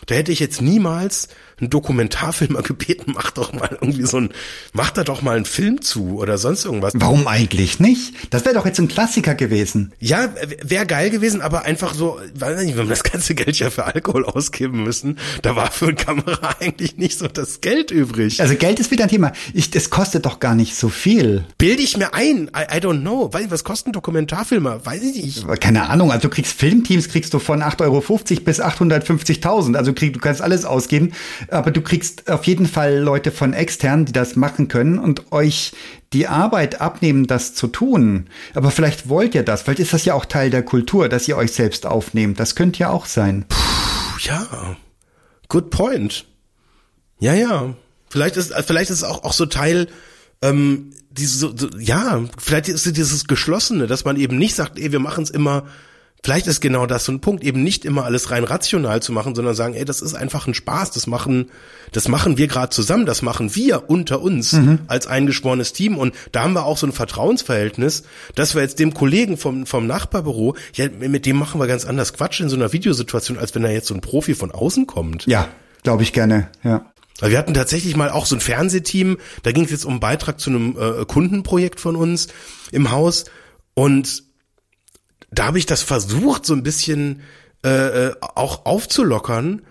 Da 0.07 0.15
hätte 0.15 0.33
ich 0.33 0.41
jetzt 0.41 0.61
niemals 0.61 1.29
einen 1.61 1.71
Dokumentarfilmer 1.71 2.63
gebeten, 2.71 3.13
mach 3.15 3.31
doch 3.31 3.53
mal 3.53 3.71
irgendwie 3.81 4.05
so 4.05 4.19
ein, 4.19 4.31
mach 4.73 4.91
da 4.91 5.05
doch 5.05 5.23
mal 5.23 5.37
einen 5.37 5.45
Film 5.45 5.83
zu 5.83 6.19
oder 6.19 6.39
sonst 6.39 6.65
irgendwas. 6.65 6.93
Warum 6.97 7.27
eigentlich 7.27 7.81
nicht? 7.81 8.15
Das 8.31 8.45
wäre 8.45 8.55
doch 8.55 8.67
jetzt 8.67 8.79
ein 8.79 8.89
Klassiker 8.89 9.35
gewesen. 9.35 9.93
Ja, 10.01 10.33
wäre 10.63 10.87
geil 10.87 11.11
gewesen, 11.11 11.43
aber 11.43 11.65
einfach 11.65 11.95
so, 11.95 12.19
weiß 12.35 12.63
nicht, 12.65 12.77
wenn 12.77 12.87
wir 12.87 12.91
das 12.91 13.03
ganze 13.03 13.35
Geld 13.35 13.59
ja 13.59 13.71
für 13.71 13.85
Alkohol 13.85 14.25
ausgeben 14.25 14.83
müssen, 14.83 15.19
da 15.43 15.57
war 15.57 15.71
für 15.71 15.87
eine 15.87 15.95
Kamera 15.95 16.57
eigentlich 16.61 16.97
nicht 16.97 17.19
so 17.19 17.29
das 17.29 17.61
Geld 17.61 17.91
übrig. 17.91 18.41
Also 18.41 18.55
Geld 18.55 18.81
ist 18.81 18.91
wieder 18.91 19.05
ein 19.05 19.11
Thema. 19.11 19.33
Ich, 19.53 19.71
das 19.71 19.91
kostet 19.91 20.27
doch 20.27 20.41
gar 20.41 20.55
nicht 20.55 20.75
so 20.75 20.89
viel. 20.89 21.45
Bilde 21.59 21.83
ich 21.83 21.97
mir 21.97 22.15
ein. 22.15 22.51
I, 22.57 22.77
I 22.77 22.81
don't 22.81 23.01
know. 23.01 23.33
Weiß, 23.33 23.51
was 23.51 23.65
kosten 23.65 23.93
Dokumentarfilmer? 23.93 24.85
Weiß 24.85 25.03
ich 25.03 25.23
nicht. 25.23 25.61
Keine 25.61 25.89
Ahnung. 25.89 26.11
Also 26.11 26.29
du 26.29 26.35
kriegst 26.35 26.53
Filmteams, 26.53 27.09
kriegst 27.09 27.35
du 27.35 27.39
von 27.39 27.63
8,50 27.63 27.81
Euro 27.83 28.01
bis 28.45 28.61
850.000. 28.61 29.77
Also 29.77 29.93
krieg, 29.93 30.13
du 30.15 30.21
kannst 30.21 30.43
alles 30.43 30.65
ausgeben 30.65 31.13
aber 31.51 31.71
du 31.71 31.81
kriegst 31.81 32.31
auf 32.31 32.45
jeden 32.45 32.67
Fall 32.67 32.99
Leute 32.99 33.31
von 33.31 33.53
extern, 33.53 34.05
die 34.05 34.13
das 34.13 34.37
machen 34.37 34.69
können 34.69 34.99
und 34.99 35.33
euch 35.33 35.73
die 36.13 36.27
Arbeit 36.27 36.81
abnehmen, 36.81 37.27
das 37.27 37.55
zu 37.55 37.67
tun. 37.69 38.29
Aber 38.55 38.71
vielleicht 38.71 39.09
wollt 39.09 39.35
ihr 39.35 39.43
das, 39.43 39.63
vielleicht 39.63 39.81
ist 39.81 39.93
das 39.93 40.05
ja 40.05 40.15
auch 40.15 40.25
Teil 40.25 40.51
der 40.51 40.63
Kultur, 40.63 41.09
dass 41.09 41.29
ihr 41.29 41.37
euch 41.37 41.53
selbst 41.53 41.87
aufnehmt. 41.87 42.41
Das 42.41 42.55
könnte 42.55 42.81
ja 42.81 42.91
auch 42.91 43.07
sein. 43.07 43.45
Puh, 43.49 44.19
ja, 44.21 44.77
good 45.49 45.71
point. 45.71 46.27
Ja, 47.21 47.35
ja. 47.35 47.75
Vielleicht 48.09 48.37
ist, 48.37 48.53
vielleicht 48.67 48.91
ist 48.91 48.99
es 48.99 49.05
auch, 49.05 49.23
auch 49.23 49.33
so 49.33 49.47
Teil, 49.47 49.87
ähm, 50.43 50.93
diese, 51.11 51.53
so, 51.57 51.69
ja, 51.79 52.25
vielleicht 52.39 52.69
ist 52.69 52.87
es 52.87 52.93
dieses 52.93 53.27
Geschlossene, 53.27 53.87
dass 53.87 54.05
man 54.05 54.17
eben 54.17 54.39
nicht 54.39 54.55
sagt, 54.55 54.79
ey, 54.79 54.93
wir 54.93 55.01
machen 55.01 55.23
es 55.25 55.31
immer 55.31 55.67
Vielleicht 56.23 56.47
ist 56.47 56.61
genau 56.61 56.85
das 56.87 57.07
so 57.07 57.13
ein 57.13 57.21
Punkt, 57.21 57.43
eben 57.43 57.63
nicht 57.63 57.85
immer 57.85 58.05
alles 58.05 58.31
rein 58.31 58.45
rational 58.45 59.01
zu 59.01 59.11
machen, 59.13 59.35
sondern 59.35 59.55
sagen, 59.55 59.75
ey, 59.75 59.87
das 59.87 60.03
ist 60.03 60.15
einfach 60.15 60.47
ein 60.47 60.53
Spaß, 60.53 60.91
das 60.91 61.07
machen, 61.07 61.51
das 61.93 62.09
machen 62.09 62.37
wir 62.37 62.47
gerade 62.47 62.69
zusammen, 62.71 63.07
das 63.07 63.23
machen 63.23 63.55
wir 63.55 63.89
unter 63.89 64.21
uns 64.21 64.53
mhm. 64.53 64.81
als 64.87 65.07
eingeschworenes 65.07 65.73
Team 65.73 65.97
und 65.97 66.15
da 66.33 66.43
haben 66.43 66.53
wir 66.53 66.67
auch 66.67 66.77
so 66.77 66.87
ein 66.87 66.93
Vertrauensverhältnis, 66.93 68.03
dass 68.35 68.55
wir 68.55 68.61
jetzt 68.61 68.79
dem 68.79 68.93
Kollegen 68.93 69.39
vom, 69.39 69.65
vom 69.65 69.87
Nachbarbüro, 69.87 70.57
ja, 70.75 70.89
mit 70.91 71.25
dem 71.25 71.37
machen 71.37 71.59
wir 71.59 71.67
ganz 71.67 71.87
anders 71.87 72.13
Quatsch 72.13 72.41
in 72.41 72.51
so 72.51 72.57
einer 72.57 72.73
Videosituation, 72.73 73.39
als 73.39 73.55
wenn 73.55 73.63
da 73.63 73.71
jetzt 73.71 73.87
so 73.87 73.95
ein 73.95 74.03
Profi 74.03 74.35
von 74.35 74.51
außen 74.51 74.87
kommt. 74.87 75.25
Ja, 75.27 75.49
glaube 75.83 76.03
ich 76.03 76.13
gerne, 76.13 76.49
ja. 76.63 76.85
Wir 77.23 77.37
hatten 77.37 77.53
tatsächlich 77.53 77.97
mal 77.97 78.11
auch 78.11 78.25
so 78.25 78.35
ein 78.35 78.41
Fernsehteam, 78.41 79.19
da 79.43 79.53
ging 79.53 79.65
es 79.65 79.71
jetzt 79.71 79.85
um 79.85 79.93
einen 79.93 80.01
Beitrag 80.01 80.41
zu 80.41 80.51
einem 80.51 80.77
äh, 80.79 81.05
Kundenprojekt 81.05 81.79
von 81.81 81.97
uns 81.97 82.29
im 82.73 82.91
Haus 82.91 83.27
und 83.75 84.30
da 85.31 85.47
habe 85.47 85.59
ich 85.59 85.67
das 85.67 85.83
versucht, 85.83 86.45
so 86.45 86.55
ein 86.55 86.63
bisschen 86.63 87.23
äh, 87.65 88.09
äh, 88.09 88.15
auch 88.21 88.67
aufzulockern. 88.67 89.63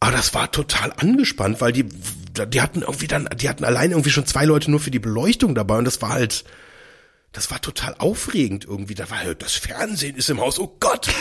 Aber 0.00 0.12
das 0.12 0.34
war 0.34 0.52
total 0.52 0.92
angespannt, 0.96 1.60
weil 1.60 1.72
die, 1.72 1.84
die 1.84 2.60
hatten 2.60 2.82
irgendwie 2.82 3.06
dann, 3.06 3.28
die 3.36 3.48
hatten 3.48 3.64
allein 3.64 3.90
irgendwie 3.90 4.10
schon 4.10 4.26
zwei 4.26 4.44
Leute 4.44 4.70
nur 4.70 4.80
für 4.80 4.90
die 4.90 4.98
Beleuchtung 4.98 5.54
dabei 5.54 5.78
und 5.78 5.84
das 5.84 6.02
war 6.02 6.10
halt, 6.10 6.44
das 7.32 7.50
war 7.50 7.60
total 7.60 7.94
aufregend 7.98 8.64
irgendwie. 8.64 8.94
Da 8.94 9.10
war 9.10 9.18
halt, 9.18 9.42
das 9.42 9.54
Fernsehen 9.54 10.16
ist 10.16 10.30
im 10.30 10.40
Haus, 10.40 10.58
oh 10.58 10.76
Gott. 10.78 11.08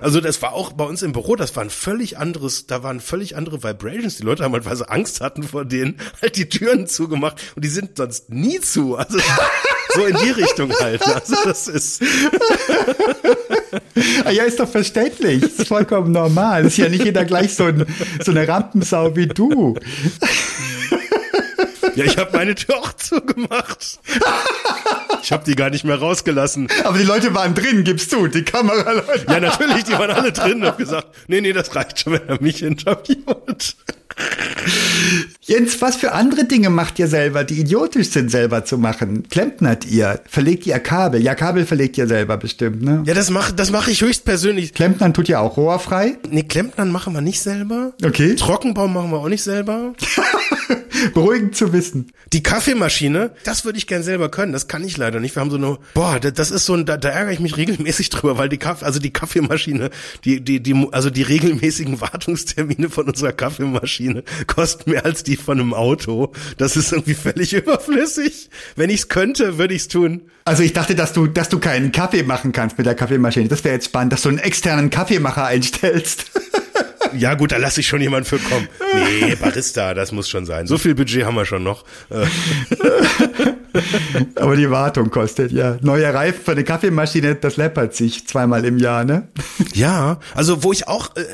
also 0.00 0.20
das 0.20 0.40
war 0.40 0.52
auch 0.52 0.72
bei 0.72 0.84
uns 0.84 1.02
im 1.02 1.12
Büro, 1.12 1.36
das 1.36 1.54
war 1.56 1.62
ein 1.62 1.70
völlig 1.70 2.16
anderes, 2.16 2.66
da 2.66 2.82
waren 2.82 3.00
völlig 3.00 3.36
andere 3.36 3.62
Vibrations. 3.62 4.16
Die 4.16 4.22
Leute 4.22 4.44
haben 4.44 4.52
halt, 4.52 4.64
weil 4.64 4.76
sie 4.76 4.88
Angst 4.88 5.20
hatten 5.20 5.42
vor 5.42 5.64
denen, 5.64 6.00
halt 6.22 6.36
die 6.36 6.48
Türen 6.48 6.86
zugemacht 6.86 7.42
und 7.56 7.64
die 7.64 7.68
sind 7.68 7.98
sonst 7.98 8.30
nie 8.30 8.60
zu. 8.60 8.96
Also 8.96 9.18
so 9.96 10.04
in 10.06 10.16
die 10.24 10.30
Richtung 10.30 10.72
halt. 10.80 11.02
Also 11.06 11.36
das 11.44 11.68
ist. 11.68 12.02
Ah, 14.24 14.30
ja, 14.30 14.44
ist 14.44 14.60
doch 14.60 14.68
verständlich. 14.68 15.40
Das 15.40 15.52
ist 15.52 15.68
vollkommen 15.68 16.12
normal. 16.12 16.64
Das 16.64 16.72
ist 16.72 16.78
ja 16.78 16.88
nicht 16.88 17.04
jeder 17.04 17.24
gleich 17.24 17.54
so, 17.54 17.64
ein, 17.64 17.86
so 18.22 18.30
eine 18.30 18.46
Rampensau 18.46 19.16
wie 19.16 19.26
du. 19.26 19.74
Ja, 21.96 22.04
ich 22.04 22.18
habe 22.18 22.36
meine 22.36 22.54
Tür 22.54 22.76
auch 22.76 22.92
zugemacht. 22.92 23.98
Ich 25.22 25.32
habe 25.32 25.44
die 25.44 25.54
gar 25.54 25.70
nicht 25.70 25.84
mehr 25.84 25.96
rausgelassen. 25.96 26.68
Aber 26.84 26.98
die 26.98 27.04
Leute 27.04 27.34
waren 27.34 27.54
drin, 27.54 27.84
gibst 27.84 28.12
du, 28.12 28.26
die 28.28 28.42
Kameraleute. 28.42 29.26
Ja, 29.28 29.40
natürlich, 29.40 29.84
die 29.84 29.92
waren 29.92 30.10
alle 30.10 30.30
drin 30.30 30.60
und 30.60 30.66
hab 30.66 30.78
gesagt, 30.78 31.08
nee, 31.26 31.40
nee, 31.40 31.52
das 31.52 31.74
reicht 31.74 32.00
schon, 32.00 32.12
wenn 32.12 32.28
er 32.28 32.40
mich 32.40 32.62
interviewt. 32.62 33.76
Jens, 35.42 35.80
was 35.80 35.96
für 35.96 36.12
andere 36.12 36.44
Dinge 36.44 36.70
macht 36.70 36.98
ihr 36.98 37.06
selber, 37.06 37.44
die 37.44 37.60
idiotisch 37.60 38.08
sind, 38.10 38.30
selber 38.30 38.64
zu 38.64 38.78
machen? 38.78 39.28
Klempnert 39.28 39.84
ihr? 39.86 40.20
Verlegt 40.28 40.66
ihr 40.66 40.78
Kabel? 40.78 41.22
Ja, 41.22 41.34
Kabel 41.34 41.66
verlegt 41.66 41.98
ihr 41.98 42.06
selber 42.06 42.36
bestimmt, 42.36 42.82
ne? 42.82 43.02
Ja, 43.06 43.14
das 43.14 43.30
mache 43.30 43.52
das 43.52 43.70
mach 43.70 43.88
ich 43.88 44.00
höchstpersönlich. 44.00 44.74
Klempnern 44.74 45.14
tut 45.14 45.28
ihr 45.28 45.40
auch 45.40 45.56
rohrfrei? 45.56 46.16
Nee, 46.30 46.44
Klempnern 46.44 46.90
machen 46.90 47.14
wir 47.14 47.20
nicht 47.20 47.40
selber. 47.40 47.92
Okay. 48.04 48.34
Trockenbaum 48.34 48.92
machen 48.92 49.10
wir 49.10 49.18
auch 49.18 49.28
nicht 49.28 49.42
selber. 49.42 49.92
Beruhigend 51.14 51.56
zu 51.56 51.72
wissen. 51.72 52.12
Die 52.32 52.42
Kaffeemaschine, 52.42 53.32
das 53.44 53.64
würde 53.64 53.78
ich 53.78 53.86
gern 53.86 54.02
selber 54.02 54.30
können. 54.30 54.52
Das 54.52 54.68
kann 54.68 54.84
ich 54.84 54.96
leider 54.96 55.20
nicht. 55.20 55.36
Wir 55.36 55.40
haben 55.40 55.50
so 55.50 55.56
eine, 55.56 55.78
boah, 55.94 56.18
das, 56.20 56.50
ist 56.50 56.66
so 56.66 56.74
ein, 56.74 56.86
da, 56.86 56.96
da 56.96 57.08
ärgere 57.10 57.32
ich 57.32 57.40
mich 57.40 57.56
regelmäßig 57.56 58.10
drüber, 58.10 58.38
weil 58.38 58.48
die 58.48 58.58
Kaffee, 58.58 58.84
also 58.84 58.98
die 58.98 59.12
Kaffeemaschine, 59.12 59.90
die, 60.24 60.40
die, 60.40 60.60
die, 60.60 60.88
also 60.92 61.10
die 61.10 61.22
regelmäßigen 61.22 62.00
Wartungstermine 62.00 62.90
von 62.90 63.06
unserer 63.06 63.32
Kaffeemaschine 63.32 64.24
kosten 64.46 64.90
mehr 64.90 65.04
als 65.04 65.22
die 65.22 65.36
von 65.36 65.60
einem 65.60 65.74
Auto. 65.74 66.32
Das 66.56 66.76
ist 66.76 66.92
irgendwie 66.92 67.14
völlig 67.14 67.52
überflüssig. 67.52 68.50
Wenn 68.74 68.90
ich's 68.90 69.08
könnte, 69.08 69.58
würde 69.58 69.74
ich's 69.74 69.88
tun. 69.88 70.22
Also 70.44 70.62
ich 70.62 70.72
dachte, 70.72 70.94
dass 70.94 71.12
du, 71.12 71.26
dass 71.26 71.48
du 71.48 71.58
keinen 71.58 71.92
Kaffee 71.92 72.22
machen 72.22 72.52
kannst 72.52 72.78
mit 72.78 72.86
der 72.86 72.94
Kaffeemaschine. 72.94 73.48
Das 73.48 73.64
wäre 73.64 73.74
jetzt 73.74 73.86
spannend, 73.86 74.12
dass 74.12 74.22
du 74.22 74.28
einen 74.28 74.38
externen 74.38 74.90
Kaffeemacher 74.90 75.44
einstellst. 75.44 76.30
Ja 77.18 77.34
gut, 77.34 77.52
da 77.52 77.56
lasse 77.56 77.80
ich 77.80 77.86
schon 77.86 78.00
jemand 78.00 78.26
für 78.26 78.38
kommen. 78.38 78.68
Nee, 78.94 79.34
Barista, 79.40 79.94
das 79.94 80.12
muss 80.12 80.28
schon 80.28 80.46
sein. 80.46 80.66
So 80.66 80.78
viel 80.78 80.94
Budget 80.94 81.24
haben 81.24 81.36
wir 81.36 81.44
schon 81.46 81.62
noch. 81.62 81.84
Aber 84.36 84.56
die 84.56 84.70
Wartung 84.70 85.10
kostet, 85.10 85.52
ja. 85.52 85.76
Neue 85.82 86.12
Reifen 86.12 86.42
für 86.44 86.52
eine 86.52 86.64
Kaffeemaschine, 86.64 87.34
das 87.34 87.56
läppert 87.56 87.94
sich 87.94 88.26
zweimal 88.26 88.64
im 88.64 88.78
Jahr, 88.78 89.04
ne? 89.04 89.28
Ja, 89.74 90.20
also 90.34 90.62
wo 90.62 90.72
ich 90.72 90.88
auch 90.88 91.14
äh, 91.16 91.24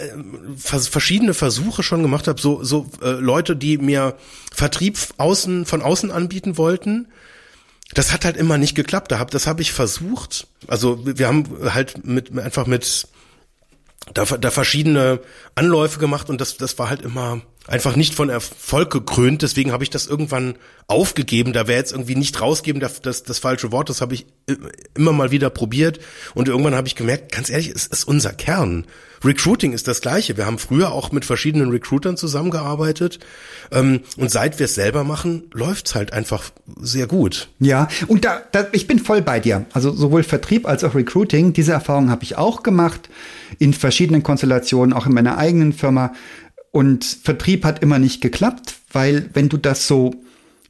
vers 0.56 0.88
verschiedene 0.88 1.34
Versuche 1.34 1.84
schon 1.84 2.02
gemacht 2.02 2.26
habe, 2.26 2.40
so, 2.40 2.64
so 2.64 2.90
äh, 3.02 3.10
Leute, 3.10 3.54
die 3.54 3.78
mir 3.78 4.16
Vertrieb 4.52 4.98
außen, 5.18 5.64
von 5.64 5.82
außen 5.82 6.10
anbieten 6.10 6.56
wollten, 6.56 7.06
das 7.94 8.12
hat 8.12 8.24
halt 8.24 8.36
immer 8.36 8.58
nicht 8.58 8.74
geklappt. 8.74 9.12
Da 9.12 9.18
hab, 9.18 9.30
das 9.30 9.46
habe 9.46 9.62
ich 9.62 9.72
versucht. 9.72 10.46
Also 10.66 10.98
wir 11.04 11.28
haben 11.28 11.44
halt 11.72 12.04
mit 12.06 12.36
einfach 12.38 12.66
mit 12.66 13.06
da, 14.14 14.24
da 14.24 14.50
verschiedene 14.50 15.20
Anläufe 15.54 15.98
gemacht 15.98 16.30
und 16.30 16.40
das, 16.40 16.56
das 16.56 16.78
war 16.78 16.90
halt 16.90 17.02
immer 17.02 17.40
einfach 17.66 17.96
nicht 17.96 18.14
von 18.14 18.28
Erfolg 18.28 18.90
gekrönt. 18.90 19.42
Deswegen 19.42 19.72
habe 19.72 19.84
ich 19.84 19.90
das 19.90 20.06
irgendwann 20.06 20.56
aufgegeben. 20.88 21.52
Da 21.52 21.68
wäre 21.68 21.78
jetzt 21.78 21.92
irgendwie 21.92 22.16
nicht 22.16 22.40
rausgeben 22.40 22.80
das, 22.80 23.00
das, 23.00 23.22
das 23.22 23.38
falsche 23.38 23.72
Wort. 23.72 23.88
Das 23.88 24.00
habe 24.00 24.14
ich 24.14 24.26
immer 24.94 25.12
mal 25.12 25.30
wieder 25.30 25.50
probiert 25.50 26.00
und 26.34 26.48
irgendwann 26.48 26.74
habe 26.74 26.88
ich 26.88 26.96
gemerkt, 26.96 27.32
ganz 27.32 27.48
ehrlich, 27.48 27.68
es 27.68 27.86
ist 27.86 28.04
unser 28.04 28.32
Kern. 28.32 28.86
Recruiting 29.24 29.72
ist 29.72 29.86
das 29.86 30.00
Gleiche. 30.00 30.36
Wir 30.36 30.46
haben 30.46 30.58
früher 30.58 30.90
auch 30.90 31.12
mit 31.12 31.24
verschiedenen 31.24 31.70
Recruitern 31.70 32.16
zusammengearbeitet 32.16 33.20
ähm, 33.70 34.00
und 34.16 34.32
seit 34.32 34.58
wir 34.58 34.64
es 34.64 34.74
selber 34.74 35.04
machen, 35.04 35.44
läuft's 35.52 35.94
halt 35.94 36.12
einfach 36.12 36.50
sehr 36.80 37.06
gut. 37.06 37.48
Ja, 37.60 37.86
und 38.08 38.24
da, 38.24 38.42
da 38.50 38.66
ich 38.72 38.88
bin 38.88 38.98
voll 38.98 39.22
bei 39.22 39.38
dir. 39.38 39.64
Also 39.72 39.92
sowohl 39.92 40.24
Vertrieb 40.24 40.66
als 40.66 40.82
auch 40.82 40.96
Recruiting. 40.96 41.52
Diese 41.52 41.72
Erfahrung 41.72 42.10
habe 42.10 42.24
ich 42.24 42.36
auch 42.36 42.64
gemacht 42.64 43.08
in 43.58 43.74
verschiedenen 43.74 44.24
Konstellationen, 44.24 44.92
auch 44.92 45.06
in 45.06 45.14
meiner 45.14 45.38
eigenen 45.38 45.72
Firma. 45.72 46.12
Und 46.72 47.04
Vertrieb 47.04 47.64
hat 47.64 47.82
immer 47.82 47.98
nicht 47.98 48.20
geklappt, 48.20 48.76
weil 48.92 49.30
wenn 49.34 49.48
du 49.48 49.58
das 49.58 49.86
so 49.86 50.12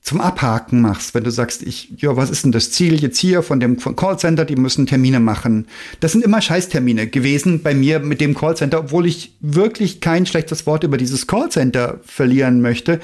zum 0.03 0.21
Abhaken 0.21 0.81
machst, 0.81 1.15
wenn 1.15 1.23
du 1.23 1.31
sagst, 1.31 1.63
ich, 1.63 1.93
ja, 1.97 2.17
was 2.17 2.29
ist 2.29 2.45
denn 2.45 2.51
das 2.51 2.73
Ziel 2.73 3.01
jetzt 3.01 3.19
hier 3.19 3.45
von 3.45 3.61
dem 3.61 3.79
Callcenter, 3.79 4.45
die 4.45 4.57
müssen 4.57 4.87
Termine 4.87 5.21
machen. 5.21 5.69
Das 6.01 6.11
sind 6.11 6.25
immer 6.25 6.43
Scheißtermine 6.43 7.07
gewesen 7.07 7.63
bei 7.63 7.73
mir 7.73 8.01
mit 8.01 8.21
dem 8.21 8.35
Callcenter, 8.35 8.81
obwohl 8.81 9.07
ich 9.07 9.37
wirklich 9.39 10.01
kein 10.01 10.27
schlechtes 10.27 10.67
Wort 10.67 10.83
über 10.83 10.97
dieses 10.97 11.29
Callcenter 11.29 12.01
verlieren 12.05 12.61
möchte. 12.61 12.99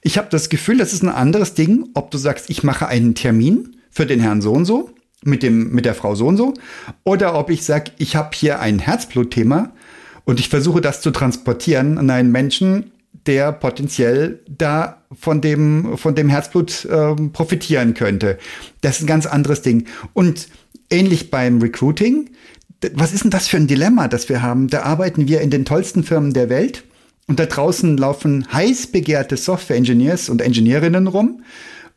Ich 0.00 0.16
habe 0.16 0.28
das 0.30 0.48
Gefühl, 0.48 0.78
das 0.78 0.92
ist 0.92 1.02
ein 1.02 1.08
anderes 1.08 1.54
Ding, 1.54 1.88
ob 1.94 2.12
du 2.12 2.18
sagst, 2.18 2.48
ich 2.48 2.62
mache 2.62 2.86
einen 2.86 3.16
Termin 3.16 3.74
für 3.90 4.06
den 4.06 4.20
Herrn 4.20 4.40
so 4.40 4.52
und 4.52 4.64
so 4.64 4.90
mit 5.24 5.42
dem 5.42 5.72
mit 5.72 5.86
der 5.86 5.94
Frau 5.94 6.14
so 6.14 6.26
und 6.26 6.36
so 6.36 6.54
oder 7.02 7.34
ob 7.34 7.50
ich 7.50 7.64
sage, 7.64 7.92
ich 7.98 8.14
habe 8.14 8.30
hier 8.34 8.60
ein 8.60 8.78
Herzblutthema 8.78 9.72
und 10.24 10.40
ich 10.40 10.48
versuche 10.48 10.80
das 10.80 11.00
zu 11.00 11.10
transportieren 11.10 11.98
an 11.98 12.10
einen 12.10 12.32
Menschen, 12.32 12.92
der 13.26 13.52
potenziell 13.52 14.40
da 14.48 15.02
von 15.12 15.40
dem, 15.40 15.96
von 15.96 16.14
dem 16.14 16.28
Herzblut 16.28 16.84
äh, 16.84 17.14
profitieren 17.32 17.94
könnte. 17.94 18.38
Das 18.80 18.96
ist 18.96 19.02
ein 19.02 19.06
ganz 19.06 19.26
anderes 19.26 19.62
Ding. 19.62 19.86
Und 20.12 20.48
ähnlich 20.90 21.30
beim 21.30 21.60
Recruiting, 21.60 22.30
was 22.94 23.12
ist 23.12 23.24
denn 23.24 23.30
das 23.30 23.48
für 23.48 23.56
ein 23.56 23.66
Dilemma, 23.66 24.08
das 24.08 24.28
wir 24.28 24.42
haben? 24.42 24.68
Da 24.68 24.82
arbeiten 24.82 25.28
wir 25.28 25.40
in 25.40 25.50
den 25.50 25.64
tollsten 25.64 26.04
Firmen 26.04 26.34
der 26.34 26.50
Welt 26.50 26.84
und 27.26 27.38
da 27.40 27.46
draußen 27.46 27.96
laufen 27.96 28.46
heiß 28.52 28.88
begehrte 28.88 29.36
Software-Engineers 29.36 30.28
und 30.28 30.42
Engineerinnen 30.42 31.06
rum. 31.06 31.42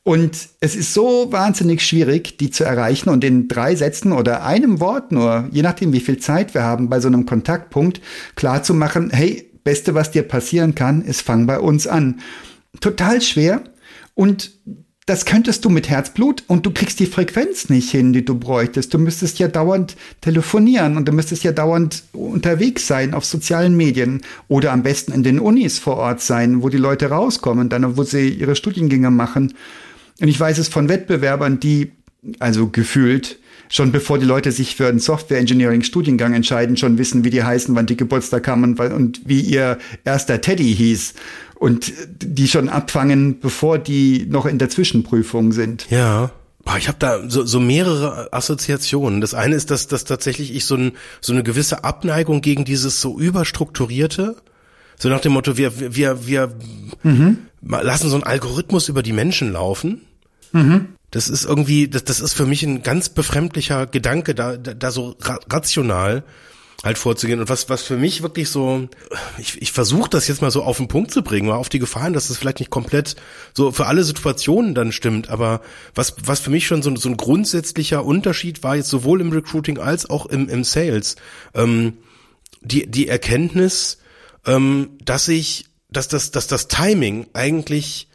Und 0.07 0.47
es 0.61 0.77
ist 0.77 0.93
so 0.93 1.33
wahnsinnig 1.33 1.85
schwierig, 1.85 2.37
die 2.37 2.49
zu 2.49 2.63
erreichen 2.63 3.09
und 3.09 3.25
in 3.25 3.49
drei 3.49 3.75
Sätzen 3.75 4.13
oder 4.13 4.45
einem 4.45 4.79
Wort 4.79 5.11
nur, 5.11 5.49
je 5.51 5.61
nachdem, 5.61 5.91
wie 5.91 5.99
viel 5.99 6.17
Zeit 6.17 6.53
wir 6.53 6.63
haben, 6.63 6.87
bei 6.87 7.01
so 7.01 7.09
einem 7.09 7.25
Kontaktpunkt 7.25 7.99
klar 8.35 8.63
zu 8.63 8.73
machen, 8.73 9.09
hey, 9.11 9.51
Beste, 9.65 9.95
was 9.95 10.11
dir 10.11 10.23
passieren 10.23 10.75
kann, 10.75 11.01
ist 11.01 11.23
fang 11.23 11.45
bei 11.45 11.59
uns 11.59 11.87
an. 11.87 12.21
Total 12.79 13.21
schwer 13.21 13.65
und 14.13 14.51
das 15.05 15.25
könntest 15.25 15.65
du 15.65 15.69
mit 15.69 15.89
Herzblut 15.89 16.41
und 16.47 16.65
du 16.65 16.71
kriegst 16.71 17.01
die 17.01 17.05
Frequenz 17.05 17.67
nicht 17.67 17.91
hin, 17.91 18.13
die 18.13 18.23
du 18.23 18.39
bräuchtest. 18.39 18.93
Du 18.93 18.99
müsstest 18.99 19.39
ja 19.39 19.49
dauernd 19.49 19.97
telefonieren 20.21 20.95
und 20.95 21.05
du 21.05 21.11
müsstest 21.11 21.43
ja 21.43 21.51
dauernd 21.51 22.03
unterwegs 22.13 22.87
sein 22.87 23.13
auf 23.13 23.25
sozialen 23.25 23.75
Medien 23.75 24.21
oder 24.47 24.71
am 24.71 24.83
besten 24.83 25.11
in 25.11 25.23
den 25.23 25.39
Unis 25.39 25.79
vor 25.79 25.97
Ort 25.97 26.21
sein, 26.21 26.63
wo 26.63 26.69
die 26.69 26.77
Leute 26.77 27.09
rauskommen, 27.09 27.67
dann 27.67 27.97
wo 27.97 28.03
sie 28.03 28.29
ihre 28.29 28.55
Studiengänge 28.55 29.11
machen. 29.11 29.53
Und 30.19 30.27
ich 30.27 30.39
weiß 30.39 30.57
es 30.57 30.67
von 30.67 30.89
Wettbewerbern, 30.89 31.59
die 31.59 31.91
also 32.39 32.67
gefühlt 32.67 33.39
schon 33.69 33.91
bevor 33.91 34.17
die 34.17 34.25
Leute 34.25 34.51
sich 34.51 34.75
für 34.75 34.87
einen 34.87 34.99
Software 34.99 35.39
Engineering 35.39 35.83
Studiengang 35.83 36.33
entscheiden, 36.33 36.77
schon 36.77 36.97
wissen, 36.97 37.23
wie 37.23 37.29
die 37.29 37.43
heißen, 37.43 37.75
wann 37.75 37.85
die 37.85 37.97
Geburtstag 37.97 38.47
haben 38.47 38.63
und, 38.63 38.79
und 38.79 39.21
wie 39.25 39.41
ihr 39.41 39.77
erster 40.03 40.41
Teddy 40.41 40.75
hieß 40.75 41.13
und 41.55 41.91
die 42.21 42.47
schon 42.47 42.69
abfangen, 42.69 43.39
bevor 43.39 43.77
die 43.77 44.25
noch 44.29 44.45
in 44.45 44.57
der 44.57 44.69
Zwischenprüfung 44.69 45.51
sind. 45.51 45.87
Ja. 45.89 46.31
Boah, 46.63 46.77
ich 46.77 46.87
habe 46.89 46.97
da 46.99 47.29
so, 47.29 47.45
so 47.45 47.59
mehrere 47.59 48.33
Assoziationen. 48.33 49.21
Das 49.21 49.33
eine 49.33 49.55
ist, 49.55 49.71
dass, 49.71 49.87
dass 49.87 50.03
tatsächlich 50.03 50.53
ich 50.53 50.65
so, 50.65 50.75
ein, 50.75 50.91
so 51.21 51.31
eine 51.31 51.43
gewisse 51.43 51.85
Abneigung 51.85 52.41
gegen 52.41 52.65
dieses 52.65 52.99
so 52.99 53.17
überstrukturierte, 53.17 54.35
so 54.99 55.09
nach 55.09 55.21
dem 55.21 55.31
Motto, 55.33 55.57
wir, 55.57 55.95
wir, 55.95 56.27
wir 56.27 56.51
mhm. 57.03 57.37
lassen 57.61 58.09
so 58.09 58.15
einen 58.15 58.23
Algorithmus 58.23 58.89
über 58.89 59.03
die 59.03 59.13
Menschen 59.13 59.53
laufen. 59.53 60.01
Mhm. 60.51 60.89
Das 61.11 61.29
ist 61.29 61.45
irgendwie, 61.45 61.87
das, 61.87 62.03
das 62.03 62.19
ist 62.19 62.33
für 62.33 62.45
mich 62.45 62.63
ein 62.63 62.83
ganz 62.83 63.09
befremdlicher 63.09 63.87
Gedanke, 63.87 64.35
da, 64.35 64.57
da, 64.57 64.73
da 64.73 64.91
so 64.91 65.15
ra 65.21 65.39
rational 65.49 66.23
halt 66.83 66.97
vorzugehen. 66.97 67.39
Und 67.39 67.49
was, 67.49 67.69
was 67.69 67.81
für 67.81 67.97
mich 67.97 68.21
wirklich 68.21 68.49
so, 68.49 68.87
ich, 69.37 69.61
ich 69.61 69.71
versuche 69.71 70.09
das 70.09 70.27
jetzt 70.27 70.41
mal 70.41 70.51
so 70.51 70.63
auf 70.63 70.77
den 70.77 70.87
Punkt 70.87 71.11
zu 71.11 71.23
bringen, 71.23 71.47
mal 71.47 71.55
auf 71.55 71.69
die 71.69 71.79
Gefahren, 71.79 72.13
dass 72.13 72.27
das 72.27 72.37
vielleicht 72.37 72.59
nicht 72.59 72.69
komplett 72.69 73.15
so 73.53 73.71
für 73.71 73.87
alle 73.87 74.03
Situationen 74.03 74.75
dann 74.75 74.91
stimmt, 74.91 75.29
aber 75.29 75.61
was, 75.95 76.15
was 76.23 76.39
für 76.39 76.51
mich 76.51 76.67
schon 76.67 76.83
so, 76.83 76.95
so 76.95 77.09
ein 77.09 77.17
grundsätzlicher 77.17 78.05
Unterschied 78.05 78.63
war, 78.63 78.75
jetzt 78.75 78.89
sowohl 78.89 79.21
im 79.21 79.31
Recruiting 79.31 79.79
als 79.79 80.09
auch 80.09 80.27
im, 80.27 80.49
im 80.49 80.63
Sales, 80.63 81.15
ähm, 81.55 81.93
die, 82.61 82.85
die 82.85 83.07
Erkenntnis, 83.07 83.97
ähm, 84.45 84.91
dass 85.03 85.27
ich, 85.27 85.65
dass 85.89 86.07
das, 86.07 86.31
dass 86.31 86.47
das 86.47 86.67
Timing 86.67 87.27
eigentlich 87.33 88.06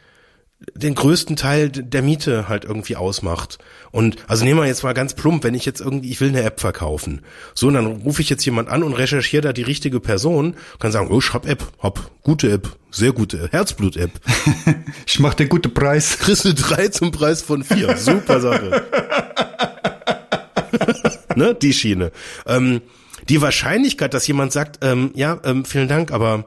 den 0.75 0.95
größten 0.95 1.35
Teil 1.35 1.69
der 1.69 2.01
Miete 2.01 2.47
halt 2.47 2.65
irgendwie 2.65 2.95
ausmacht. 2.95 3.59
Und 3.91 4.17
also 4.27 4.43
nehmen 4.43 4.59
wir 4.59 4.67
jetzt 4.67 4.83
mal 4.83 4.93
ganz 4.93 5.13
plump, 5.13 5.43
wenn 5.43 5.53
ich 5.53 5.65
jetzt 5.65 5.81
irgendwie, 5.81 6.09
ich 6.09 6.21
will 6.21 6.29
eine 6.29 6.43
App 6.43 6.59
verkaufen. 6.59 7.21
So, 7.53 7.67
und 7.67 7.75
dann 7.75 7.85
rufe 7.85 8.21
ich 8.21 8.29
jetzt 8.29 8.45
jemand 8.45 8.69
an 8.69 8.83
und 8.83 8.93
recherchiere 8.93 9.41
da 9.41 9.53
die 9.53 9.61
richtige 9.61 9.99
Person, 9.99 10.55
kann 10.79 10.91
sagen, 10.91 11.09
oh, 11.11 11.19
ich 11.19 11.33
hab 11.33 11.47
App, 11.47 11.63
hab 11.79 12.11
gute 12.21 12.51
App, 12.51 12.69
sehr 12.91 13.11
gute 13.11 13.49
Herzblut-App. 13.51 14.11
ich 15.05 15.19
mach 15.19 15.33
den 15.33 15.49
guten 15.49 15.73
Preis. 15.73 16.17
Christel 16.19 16.53
3 16.53 16.89
zum 16.89 17.11
Preis 17.11 17.41
von 17.41 17.63
4. 17.63 17.97
Super 17.97 18.39
Sache. 18.39 18.83
ne, 21.35 21.55
die 21.55 21.73
Schiene. 21.73 22.11
Ähm, 22.45 22.81
die 23.29 23.41
Wahrscheinlichkeit, 23.41 24.13
dass 24.13 24.27
jemand 24.27 24.51
sagt, 24.51 24.83
ähm, 24.83 25.11
ja, 25.15 25.39
ähm, 25.43 25.65
vielen 25.65 25.87
Dank, 25.87 26.11
aber 26.11 26.45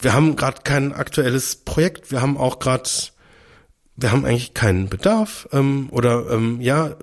wir 0.00 0.14
haben 0.14 0.36
gerade 0.36 0.62
kein 0.64 0.92
aktuelles 0.92 1.56
Projekt, 1.56 2.10
wir 2.10 2.20
haben 2.20 2.36
auch 2.36 2.58
gerade 2.58 2.88
wir 4.02 4.12
haben 4.12 4.24
eigentlich 4.24 4.54
keinen 4.54 4.88
Bedarf 4.88 5.48
ähm, 5.52 5.88
oder 5.90 6.30
ähm, 6.30 6.60
ja, 6.60 6.96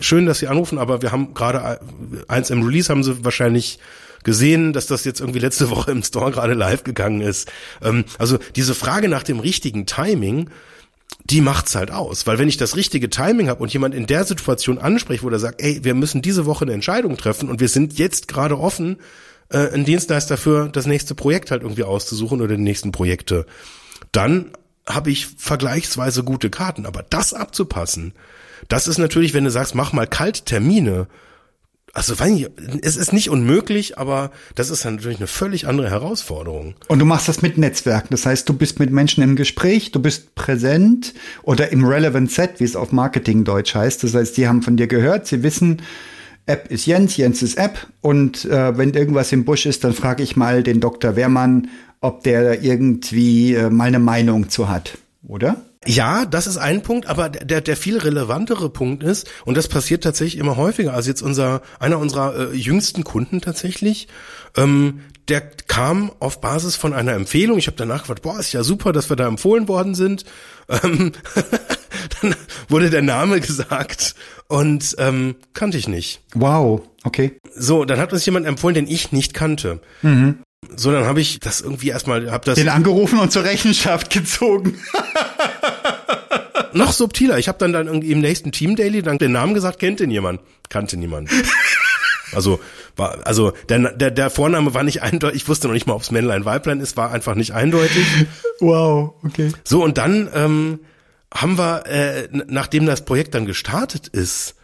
schön, 0.00 0.26
dass 0.26 0.38
Sie 0.38 0.48
anrufen, 0.48 0.78
aber 0.78 1.02
wir 1.02 1.12
haben 1.12 1.34
gerade 1.34 1.80
eins 2.28 2.50
im 2.50 2.62
Release 2.62 2.90
haben 2.90 3.04
Sie 3.04 3.24
wahrscheinlich 3.24 3.78
gesehen, 4.24 4.72
dass 4.72 4.86
das 4.86 5.04
jetzt 5.04 5.20
irgendwie 5.20 5.38
letzte 5.38 5.70
Woche 5.70 5.90
im 5.92 6.02
Store 6.02 6.30
gerade 6.30 6.54
live 6.54 6.84
gegangen 6.84 7.20
ist. 7.20 7.50
Ähm, 7.82 8.04
also 8.18 8.38
diese 8.56 8.74
Frage 8.74 9.08
nach 9.08 9.22
dem 9.22 9.38
richtigen 9.38 9.86
Timing, 9.86 10.50
die 11.30 11.40
macht's 11.40 11.74
halt 11.74 11.90
aus, 11.90 12.26
weil 12.26 12.38
wenn 12.38 12.48
ich 12.48 12.56
das 12.56 12.76
richtige 12.76 13.08
Timing 13.08 13.48
habe 13.48 13.62
und 13.62 13.72
jemand 13.72 13.94
in 13.94 14.06
der 14.06 14.24
Situation 14.24 14.78
anspricht, 14.78 15.22
wo 15.22 15.30
der 15.30 15.38
sagt, 15.38 15.62
ey, 15.62 15.82
wir 15.82 15.94
müssen 15.94 16.22
diese 16.22 16.44
Woche 16.44 16.64
eine 16.64 16.72
Entscheidung 16.72 17.16
treffen 17.16 17.48
und 17.48 17.60
wir 17.60 17.68
sind 17.68 17.98
jetzt 17.98 18.28
gerade 18.28 18.58
offen, 18.58 18.98
äh, 19.50 19.70
einen 19.70 19.84
Dienstleister 19.84 20.36
für 20.36 20.68
das 20.68 20.86
nächste 20.86 21.14
Projekt 21.14 21.50
halt 21.50 21.62
irgendwie 21.62 21.84
auszusuchen 21.84 22.40
oder 22.40 22.56
die 22.56 22.62
nächsten 22.62 22.92
Projekte, 22.92 23.46
dann 24.12 24.52
habe 24.86 25.10
ich 25.10 25.26
vergleichsweise 25.26 26.24
gute 26.24 26.50
Karten. 26.50 26.86
Aber 26.86 27.02
das 27.02 27.34
abzupassen, 27.34 28.12
das 28.68 28.88
ist 28.88 28.98
natürlich, 28.98 29.34
wenn 29.34 29.44
du 29.44 29.50
sagst, 29.50 29.74
mach 29.74 29.92
mal 29.92 30.06
Kalttermine, 30.06 31.06
also 31.94 32.18
weiß 32.18 32.30
nicht, 32.32 32.50
es 32.82 32.96
ist 32.96 33.12
nicht 33.12 33.30
unmöglich, 33.30 33.98
aber 33.98 34.32
das 34.56 34.68
ist 34.68 34.84
natürlich 34.84 35.18
eine 35.18 35.28
völlig 35.28 35.68
andere 35.68 35.90
Herausforderung. 35.90 36.74
Und 36.88 36.98
du 36.98 37.04
machst 37.04 37.28
das 37.28 37.40
mit 37.40 37.56
Netzwerken. 37.56 38.08
Das 38.10 38.26
heißt, 38.26 38.48
du 38.48 38.52
bist 38.52 38.80
mit 38.80 38.90
Menschen 38.90 39.22
im 39.22 39.36
Gespräch, 39.36 39.92
du 39.92 40.02
bist 40.02 40.34
präsent 40.34 41.14
oder 41.44 41.70
im 41.70 41.84
Relevant 41.84 42.32
Set, 42.32 42.58
wie 42.58 42.64
es 42.64 42.74
auf 42.74 42.90
Marketing 42.90 43.44
Deutsch 43.44 43.76
heißt. 43.76 44.02
Das 44.02 44.14
heißt, 44.14 44.36
die 44.36 44.48
haben 44.48 44.62
von 44.62 44.76
dir 44.76 44.88
gehört, 44.88 45.28
sie 45.28 45.44
wissen, 45.44 45.82
App 46.46 46.70
ist 46.70 46.84
Jens, 46.84 47.16
Jens 47.16 47.42
ist 47.42 47.56
App. 47.56 47.86
Und 48.00 48.44
äh, 48.44 48.76
wenn 48.76 48.92
irgendwas 48.92 49.30
im 49.30 49.44
Busch 49.44 49.64
ist, 49.64 49.84
dann 49.84 49.94
frage 49.94 50.24
ich 50.24 50.36
mal 50.36 50.64
den 50.64 50.80
Dr. 50.80 51.14
Wehrmann, 51.14 51.68
ob 52.04 52.22
der 52.22 52.62
irgendwie 52.62 53.54
äh, 53.54 53.70
mal 53.70 53.88
eine 53.88 53.98
Meinung 53.98 54.50
zu 54.50 54.68
hat, 54.68 54.98
oder? 55.26 55.62
Ja, 55.86 56.26
das 56.26 56.46
ist 56.46 56.58
ein 56.58 56.82
Punkt, 56.82 57.06
aber 57.06 57.30
der, 57.30 57.62
der 57.62 57.76
viel 57.76 57.98
relevantere 57.98 58.68
Punkt 58.68 59.02
ist, 59.02 59.30
und 59.46 59.56
das 59.56 59.68
passiert 59.68 60.04
tatsächlich 60.04 60.38
immer 60.38 60.56
häufiger, 60.56 60.92
also 60.92 61.08
jetzt 61.08 61.22
unser, 61.22 61.62
einer 61.80 61.98
unserer 61.98 62.52
äh, 62.52 62.54
jüngsten 62.54 63.04
Kunden 63.04 63.40
tatsächlich, 63.40 64.08
ähm, 64.56 65.00
der 65.28 65.40
kam 65.40 66.12
auf 66.20 66.42
Basis 66.42 66.76
von 66.76 66.92
einer 66.92 67.14
Empfehlung. 67.14 67.56
Ich 67.56 67.66
habe 67.66 67.78
danach 67.78 68.02
gefragt, 68.02 68.20
boah, 68.20 68.38
ist 68.38 68.52
ja 68.52 68.62
super, 68.62 68.92
dass 68.92 69.08
wir 69.08 69.16
da 69.16 69.26
empfohlen 69.26 69.68
worden 69.68 69.94
sind. 69.94 70.26
Ähm, 70.68 71.12
dann 72.20 72.34
wurde 72.68 72.90
der 72.90 73.00
Name 73.00 73.40
gesagt 73.40 74.14
und 74.48 74.94
ähm, 74.98 75.36
kannte 75.54 75.78
ich 75.78 75.88
nicht. 75.88 76.20
Wow, 76.34 76.82
okay. 77.04 77.38
So, 77.54 77.86
dann 77.86 77.98
hat 77.98 78.12
uns 78.12 78.26
jemand 78.26 78.44
empfohlen, 78.44 78.74
den 78.74 78.86
ich 78.86 79.12
nicht 79.12 79.32
kannte. 79.32 79.80
Mhm. 80.02 80.40
So, 80.76 80.92
dann 80.92 81.04
habe 81.04 81.20
ich 81.20 81.40
das 81.40 81.60
irgendwie 81.60 81.88
erstmal, 81.88 82.30
hab 82.30 82.44
das 82.44 82.56
den 82.56 82.68
angerufen 82.68 83.18
und 83.18 83.32
zur 83.32 83.44
Rechenschaft 83.44 84.10
gezogen. 84.10 84.78
noch 86.72 86.92
subtiler. 86.92 87.38
Ich 87.38 87.48
habe 87.48 87.58
dann 87.58 87.72
dann 87.72 87.86
irgendwie 87.86 88.12
im 88.12 88.20
nächsten 88.20 88.52
Team 88.52 88.76
Daily 88.76 89.02
dann 89.02 89.18
den 89.18 89.32
Namen 89.32 89.54
gesagt, 89.54 89.78
kennt 89.78 90.00
den 90.00 90.10
jemand? 90.10 90.40
Kannte 90.68 90.96
niemand. 90.96 91.30
Also 92.32 92.58
war 92.96 93.26
also 93.26 93.52
der, 93.68 93.92
der 93.92 94.10
der 94.10 94.30
Vorname 94.30 94.74
war 94.74 94.82
nicht 94.82 95.02
eindeutig. 95.02 95.42
Ich 95.42 95.48
wusste 95.48 95.68
noch 95.68 95.74
nicht 95.74 95.86
mal, 95.86 95.94
ob 95.94 96.02
es 96.02 96.10
Männlein 96.10 96.44
Weiblein 96.44 96.80
ist. 96.80 96.96
War 96.96 97.12
einfach 97.12 97.34
nicht 97.34 97.52
eindeutig. 97.52 98.06
Wow, 98.60 99.14
okay. 99.24 99.52
So 99.64 99.82
und 99.82 99.98
dann 99.98 100.28
ähm, 100.32 100.80
haben 101.32 101.58
wir, 101.58 101.86
äh, 101.86 102.28
nachdem 102.32 102.86
das 102.86 103.04
Projekt 103.04 103.34
dann 103.34 103.46
gestartet 103.46 104.06
ist, 104.08 104.54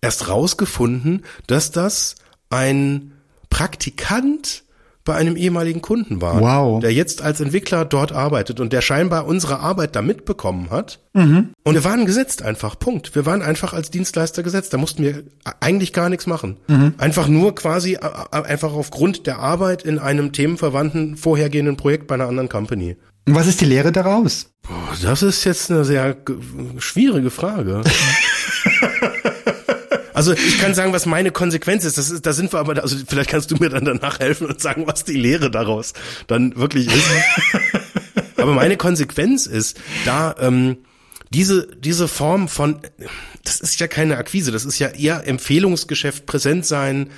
erst 0.00 0.28
rausgefunden, 0.28 1.24
dass 1.48 1.72
das 1.72 2.14
ein 2.48 3.12
Praktikant 3.50 4.62
bei 5.04 5.14
einem 5.14 5.36
ehemaligen 5.36 5.80
Kunden 5.80 6.20
war, 6.20 6.40
wow. 6.40 6.80
der 6.80 6.92
jetzt 6.92 7.22
als 7.22 7.40
Entwickler 7.40 7.84
dort 7.84 8.12
arbeitet 8.12 8.60
und 8.60 8.72
der 8.72 8.82
scheinbar 8.82 9.26
unsere 9.26 9.60
Arbeit 9.60 9.96
da 9.96 10.02
mitbekommen 10.02 10.70
hat. 10.70 11.00
Mhm. 11.14 11.50
Und 11.64 11.74
wir 11.74 11.84
waren 11.84 12.04
gesetzt 12.04 12.42
einfach, 12.42 12.78
Punkt. 12.78 13.14
Wir 13.14 13.24
waren 13.24 13.42
einfach 13.42 13.72
als 13.72 13.90
Dienstleister 13.90 14.42
gesetzt. 14.42 14.74
Da 14.74 14.78
mussten 14.78 15.02
wir 15.02 15.24
eigentlich 15.60 15.92
gar 15.92 16.10
nichts 16.10 16.26
machen. 16.26 16.58
Mhm. 16.68 16.94
Einfach 16.98 17.28
nur 17.28 17.54
quasi 17.54 17.96
einfach 17.96 18.72
aufgrund 18.72 19.26
der 19.26 19.38
Arbeit 19.38 19.82
in 19.82 19.98
einem 19.98 20.32
themenverwandten 20.32 21.16
vorhergehenden 21.16 21.76
Projekt 21.76 22.06
bei 22.06 22.14
einer 22.14 22.28
anderen 22.28 22.48
Company. 22.48 22.96
Was 23.26 23.46
ist 23.46 23.60
die 23.60 23.66
Lehre 23.66 23.92
daraus? 23.92 24.50
Das 25.02 25.22
ist 25.22 25.44
jetzt 25.44 25.70
eine 25.70 25.84
sehr 25.84 26.16
schwierige 26.78 27.30
Frage. 27.30 27.82
Also 30.20 30.34
ich 30.34 30.58
kann 30.58 30.74
sagen, 30.74 30.92
was 30.92 31.06
meine 31.06 31.30
Konsequenz 31.30 31.86
ist. 31.86 31.96
Das 31.96 32.10
ist, 32.10 32.26
da 32.26 32.34
sind 32.34 32.52
wir 32.52 32.58
aber, 32.58 32.82
also 32.82 32.94
vielleicht 33.08 33.30
kannst 33.30 33.50
du 33.52 33.56
mir 33.56 33.70
dann 33.70 33.86
danach 33.86 34.18
helfen 34.18 34.46
und 34.46 34.60
sagen, 34.60 34.86
was 34.86 35.04
die 35.04 35.16
Lehre 35.16 35.50
daraus 35.50 35.94
dann 36.26 36.54
wirklich 36.56 36.88
ist. 36.88 37.10
aber 38.36 38.52
meine 38.52 38.76
Konsequenz 38.76 39.46
ist, 39.46 39.80
da 40.04 40.34
ähm, 40.38 40.76
diese 41.30 41.74
diese 41.74 42.06
Form 42.06 42.48
von, 42.48 42.80
das 43.44 43.62
ist 43.62 43.80
ja 43.80 43.88
keine 43.88 44.18
Akquise, 44.18 44.52
das 44.52 44.66
ist 44.66 44.78
ja 44.78 44.88
eher 44.88 45.26
Empfehlungsgeschäft, 45.26 46.26
präsent 46.26 46.66
sein, 46.66 47.08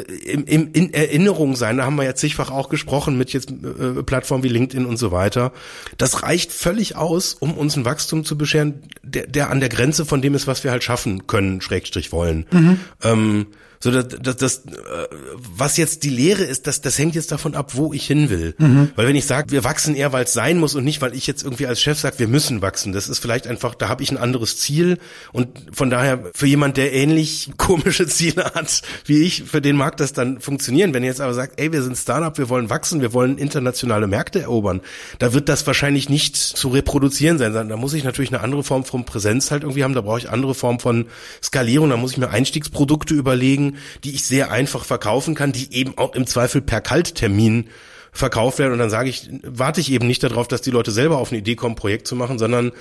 im, 0.00 0.44
im, 0.44 0.72
in 0.72 0.94
Erinnerung 0.94 1.56
sein. 1.56 1.78
Da 1.78 1.84
haben 1.84 1.96
wir 1.96 2.04
ja 2.04 2.14
zigfach 2.14 2.50
auch 2.50 2.68
gesprochen 2.68 3.16
mit 3.18 3.32
jetzt 3.32 3.50
äh, 3.50 4.02
Plattformen 4.02 4.44
wie 4.44 4.48
LinkedIn 4.48 4.86
und 4.86 4.96
so 4.96 5.12
weiter. 5.12 5.52
Das 5.98 6.22
reicht 6.22 6.52
völlig 6.52 6.96
aus, 6.96 7.34
um 7.34 7.54
uns 7.54 7.76
ein 7.76 7.84
Wachstum 7.84 8.24
zu 8.24 8.38
bescheren, 8.38 8.82
der, 9.02 9.26
der 9.26 9.50
an 9.50 9.60
der 9.60 9.68
Grenze 9.68 10.04
von 10.04 10.22
dem 10.22 10.34
ist, 10.34 10.46
was 10.46 10.64
wir 10.64 10.70
halt 10.70 10.84
schaffen 10.84 11.26
können, 11.26 11.60
Schrägstrich 11.60 12.12
wollen. 12.12 12.46
Mhm. 12.50 12.80
Ähm, 13.02 13.46
so, 13.80 13.90
das, 13.90 14.08
das, 14.20 14.36
das, 14.36 14.56
äh, 14.58 15.08
was 15.56 15.76
jetzt 15.76 16.02
die 16.02 16.10
Lehre 16.10 16.42
ist, 16.42 16.66
das, 16.66 16.80
das 16.80 16.98
hängt 16.98 17.14
jetzt 17.14 17.32
davon 17.32 17.54
ab, 17.54 17.72
wo 17.74 17.92
ich 17.92 18.06
hin 18.06 18.30
will. 18.30 18.54
Mhm. 18.58 18.90
Weil 18.96 19.08
wenn 19.08 19.16
ich 19.16 19.26
sage, 19.26 19.50
wir 19.50 19.64
wachsen 19.64 19.94
eher, 19.94 20.12
weil 20.12 20.24
es 20.24 20.32
sein 20.32 20.58
muss 20.58 20.74
und 20.74 20.84
nicht, 20.84 21.02
weil 21.02 21.14
ich 21.14 21.26
jetzt 21.26 21.42
irgendwie 21.42 21.66
als 21.66 21.80
Chef 21.80 21.98
sage, 21.98 22.18
wir 22.18 22.28
müssen 22.28 22.62
wachsen. 22.62 22.92
Das 22.92 23.08
ist 23.08 23.18
vielleicht 23.18 23.46
einfach, 23.46 23.74
da 23.74 23.88
habe 23.88 24.02
ich 24.02 24.10
ein 24.10 24.16
anderes 24.16 24.56
Ziel. 24.58 24.98
Und 25.32 25.48
von 25.72 25.90
daher, 25.90 26.24
für 26.34 26.46
jemand, 26.46 26.76
der 26.76 26.92
ähnlich 26.92 27.52
komische 27.56 28.06
Ziele 28.06 28.44
hat 28.54 28.82
wie 29.04 29.22
ich, 29.22 29.44
für 29.44 29.60
den 29.60 29.76
mag 29.76 29.96
das 29.96 30.12
dann 30.12 30.40
funktionieren. 30.40 30.94
Wenn 30.94 31.02
ihr 31.02 31.08
jetzt 31.08 31.20
aber 31.20 31.34
sagt, 31.34 31.60
ey, 31.60 31.72
wir 31.72 31.82
sind 31.82 31.96
Startup, 31.96 32.36
wir 32.38 32.48
wollen 32.48 32.70
wachsen, 32.70 33.00
wir 33.00 33.12
wollen 33.12 33.38
internationale 33.38 34.06
Märkte 34.06 34.40
erobern, 34.40 34.80
da 35.18 35.32
wird 35.32 35.48
das 35.48 35.66
wahrscheinlich 35.66 36.08
nicht 36.08 36.36
zu 36.36 36.68
reproduzieren 36.68 37.38
sein. 37.38 37.52
Da 37.52 37.76
muss 37.76 37.94
ich 37.94 38.04
natürlich 38.04 38.32
eine 38.32 38.42
andere 38.42 38.64
Form 38.64 38.84
von 38.84 39.04
Präsenz 39.04 39.50
halt 39.50 39.62
irgendwie 39.62 39.84
haben. 39.84 39.94
Da 39.94 40.00
brauche 40.00 40.18
ich 40.18 40.30
andere 40.30 40.54
Form 40.54 40.80
von 40.80 41.06
Skalierung. 41.42 41.90
Da 41.90 41.96
muss 41.96 42.12
ich 42.12 42.18
mir 42.18 42.30
Einstiegsprodukte 42.30 43.14
überlegen 43.14 43.65
die 44.04 44.14
ich 44.14 44.24
sehr 44.24 44.50
einfach 44.50 44.84
verkaufen 44.84 45.34
kann, 45.34 45.52
die 45.52 45.72
eben 45.72 45.96
auch 45.96 46.14
im 46.14 46.26
Zweifel 46.26 46.62
per 46.62 46.80
Kalttermin 46.80 47.68
verkauft 48.16 48.58
werden. 48.58 48.72
Und 48.72 48.78
dann 48.78 48.90
sage 48.90 49.08
ich, 49.08 49.28
warte 49.42 49.80
ich 49.80 49.92
eben 49.92 50.06
nicht 50.06 50.22
darauf, 50.22 50.48
dass 50.48 50.62
die 50.62 50.70
Leute 50.70 50.90
selber 50.90 51.18
auf 51.18 51.30
eine 51.30 51.38
Idee 51.38 51.54
kommen, 51.54 51.74
Projekt 51.74 52.06
zu 52.06 52.16
machen, 52.16 52.38
sondern 52.38 52.72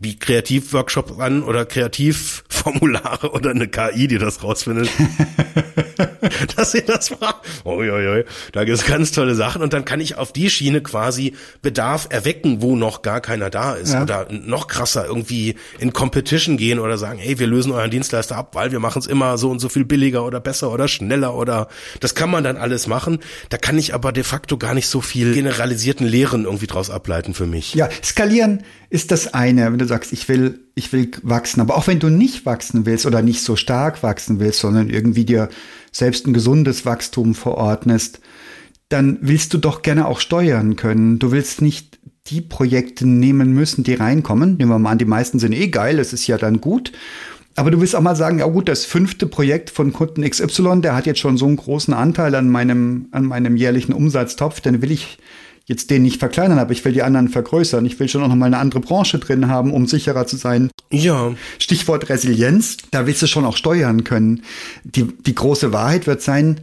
wie 0.00 0.18
Kreativworkshop 0.18 1.20
an 1.20 1.42
oder 1.42 1.64
Kreativformulare 1.64 3.32
oder 3.32 3.50
eine 3.50 3.68
KI, 3.68 4.08
die 4.08 4.18
das 4.18 4.42
rausfindet. 4.42 4.90
dass 6.56 6.74
ihr 6.74 6.82
das 6.82 7.10
macht. 7.20 7.42
Oi. 7.64 8.24
Da 8.52 8.64
gibt's 8.64 8.86
ganz 8.86 9.12
tolle 9.12 9.34
Sachen 9.34 9.62
und 9.62 9.72
dann 9.72 9.84
kann 9.84 10.00
ich 10.00 10.16
auf 10.16 10.32
die 10.32 10.50
Schiene 10.50 10.80
quasi 10.80 11.34
Bedarf 11.62 12.06
erwecken, 12.10 12.62
wo 12.62 12.76
noch 12.76 13.02
gar 13.02 13.20
keiner 13.20 13.50
da 13.50 13.74
ist 13.74 13.92
ja. 13.92 14.02
oder 14.02 14.28
noch 14.30 14.66
krasser 14.66 15.06
irgendwie 15.06 15.56
in 15.78 15.92
Competition 15.92 16.56
gehen 16.56 16.78
oder 16.78 16.98
sagen, 16.98 17.18
hey, 17.18 17.38
wir 17.38 17.46
lösen 17.46 17.72
euren 17.72 17.90
Dienstleister 17.90 18.36
ab, 18.36 18.54
weil 18.54 18.72
wir 18.72 18.80
machen 18.80 19.00
es 19.00 19.06
immer 19.06 19.38
so 19.38 19.50
und 19.50 19.58
so 19.58 19.68
viel 19.68 19.84
billiger 19.84 20.24
oder 20.24 20.40
besser 20.40 20.70
oder 20.70 20.88
schneller 20.88 21.34
oder 21.34 21.68
das 22.00 22.14
kann 22.14 22.30
man 22.30 22.44
dann 22.44 22.56
alles 22.56 22.86
machen. 22.86 23.18
Da 23.48 23.58
kann 23.58 23.78
ich 23.78 23.94
aber 23.94 24.12
de 24.12 24.24
facto 24.24 24.56
gar 24.56 24.74
nicht 24.74 24.88
so 24.88 25.00
viel 25.00 25.34
generalisierten 25.34 26.06
Lehren 26.06 26.44
irgendwie 26.44 26.66
draus 26.66 26.90
ableiten 26.90 27.34
für 27.34 27.46
mich. 27.46 27.74
Ja, 27.74 27.88
skalieren 28.02 28.62
ist 28.90 29.10
das 29.10 29.32
eine, 29.32 29.51
wenn 29.56 29.78
du 29.78 29.86
sagst, 29.86 30.12
ich 30.12 30.28
will, 30.28 30.60
ich 30.74 30.92
will 30.92 31.10
wachsen. 31.22 31.60
Aber 31.60 31.76
auch 31.76 31.86
wenn 31.86 31.98
du 31.98 32.08
nicht 32.08 32.46
wachsen 32.46 32.86
willst 32.86 33.06
oder 33.06 33.22
nicht 33.22 33.42
so 33.42 33.56
stark 33.56 34.02
wachsen 34.02 34.40
willst, 34.40 34.60
sondern 34.60 34.90
irgendwie 34.90 35.24
dir 35.24 35.48
selbst 35.90 36.26
ein 36.26 36.32
gesundes 36.32 36.84
Wachstum 36.86 37.34
verordnest, 37.34 38.20
dann 38.88 39.18
willst 39.20 39.54
du 39.54 39.58
doch 39.58 39.82
gerne 39.82 40.06
auch 40.06 40.20
steuern 40.20 40.76
können. 40.76 41.18
Du 41.18 41.32
willst 41.32 41.62
nicht 41.62 41.98
die 42.26 42.40
Projekte 42.40 43.06
nehmen 43.06 43.52
müssen, 43.52 43.84
die 43.84 43.94
reinkommen. 43.94 44.56
Nehmen 44.56 44.70
wir 44.70 44.78
mal 44.78 44.90
an, 44.90 44.98
die 44.98 45.04
meisten 45.04 45.38
sind 45.38 45.52
eh 45.52 45.68
geil, 45.68 45.98
es 45.98 46.12
ist 46.12 46.26
ja 46.26 46.38
dann 46.38 46.60
gut. 46.60 46.92
Aber 47.54 47.70
du 47.70 47.80
willst 47.80 47.94
auch 47.94 48.00
mal 48.00 48.16
sagen, 48.16 48.38
ja 48.38 48.46
gut, 48.46 48.68
das 48.68 48.84
fünfte 48.84 49.26
Projekt 49.26 49.70
von 49.70 49.92
Kunden 49.92 50.22
XY, 50.28 50.80
der 50.80 50.94
hat 50.94 51.06
jetzt 51.06 51.20
schon 51.20 51.36
so 51.36 51.46
einen 51.46 51.56
großen 51.56 51.92
Anteil 51.92 52.34
an 52.34 52.48
meinem, 52.48 53.08
an 53.10 53.26
meinem 53.26 53.56
jährlichen 53.56 53.92
Umsatztopf, 53.92 54.60
dann 54.60 54.80
will 54.80 54.90
ich 54.90 55.18
jetzt 55.64 55.90
den 55.90 56.02
nicht 56.02 56.18
verkleinern, 56.18 56.58
aber 56.58 56.72
ich 56.72 56.84
will 56.84 56.92
die 56.92 57.02
anderen 57.02 57.28
vergrößern. 57.28 57.86
Ich 57.86 57.98
will 58.00 58.08
schon 58.08 58.22
auch 58.22 58.28
noch 58.28 58.34
mal 58.34 58.46
eine 58.46 58.58
andere 58.58 58.80
Branche 58.80 59.18
drin 59.18 59.48
haben, 59.48 59.72
um 59.72 59.86
sicherer 59.86 60.26
zu 60.26 60.36
sein. 60.36 60.70
Ja. 60.90 61.34
Stichwort 61.58 62.08
Resilienz, 62.08 62.78
da 62.90 63.06
willst 63.06 63.22
du 63.22 63.26
schon 63.26 63.44
auch 63.44 63.56
steuern 63.56 64.04
können. 64.04 64.42
Die, 64.84 65.04
die 65.04 65.34
große 65.34 65.72
Wahrheit 65.72 66.06
wird 66.06 66.22
sein, 66.22 66.60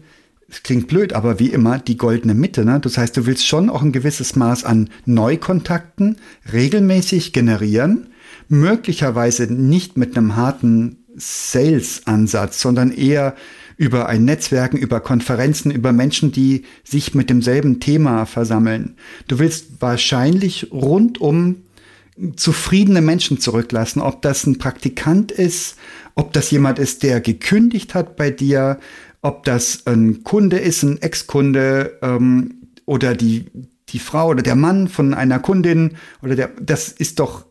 es 0.52 0.64
klingt 0.64 0.88
blöd, 0.88 1.14
aber 1.14 1.40
wie 1.40 1.50
immer 1.50 1.78
die 1.78 1.98
goldene 1.98 2.34
Mitte. 2.34 2.66
Ne? 2.66 2.80
Das 2.80 2.98
heißt, 2.98 3.16
du 3.16 3.26
willst 3.26 3.46
schon 3.46 3.70
auch 3.70 3.84
ein 3.84 3.92
gewisses 3.92 4.36
Maß 4.36 4.64
an 4.64 4.90
Neukontakten 5.06 6.18
regelmäßig 6.52 7.34
generieren, 7.34 8.08
möglicherweise 8.48 9.52
nicht 9.54 9.96
mit 9.98 10.18
einem 10.18 10.36
harten 10.36 11.06
Sales-Ansatz, 11.16 12.62
sondern 12.62 12.92
eher 12.92 13.36
über 13.80 14.10
ein 14.10 14.26
Netzwerken, 14.26 14.76
über 14.76 15.00
Konferenzen, 15.00 15.72
über 15.72 15.94
Menschen, 15.94 16.34
die 16.34 16.66
sich 16.84 17.16
mit 17.16 17.30
demselben 17.30 17.80
Thema 17.80 18.26
versammeln. 18.26 18.98
Du 19.30 19.40
willst 19.40 19.82
wahrscheinlich 19.82 20.68
rund 20.74 21.22
um 21.22 21.62
zufriedene 22.36 23.02
Menschen 23.02 23.40
zurücklassen. 23.40 24.02
Ob 24.02 24.22
das 24.22 24.46
ein 24.46 24.58
Praktikant 24.58 25.32
ist, 25.32 25.78
ob 26.14 26.34
das 26.34 26.52
jemand 26.52 26.78
ist, 26.78 27.04
der 27.04 27.22
gekündigt 27.22 27.96
hat 27.96 28.18
bei 28.18 28.32
dir, 28.32 28.80
ob 29.22 29.46
das 29.46 29.88
ein 29.88 30.26
Kunde 30.26 30.58
ist, 30.58 30.84
ein 30.84 31.02
Ex-Kunde 31.02 32.00
ähm, 32.02 32.56
oder 32.86 33.16
die, 33.16 33.46
die 33.88 34.00
Frau 34.00 34.28
oder 34.28 34.44
der 34.44 34.56
Mann 34.56 34.90
von 34.90 35.14
einer 35.14 35.40
Kundin 35.40 35.96
oder 36.22 36.36
der, 36.36 36.50
das 36.62 36.90
ist 36.90 37.22
doch, 37.22 37.46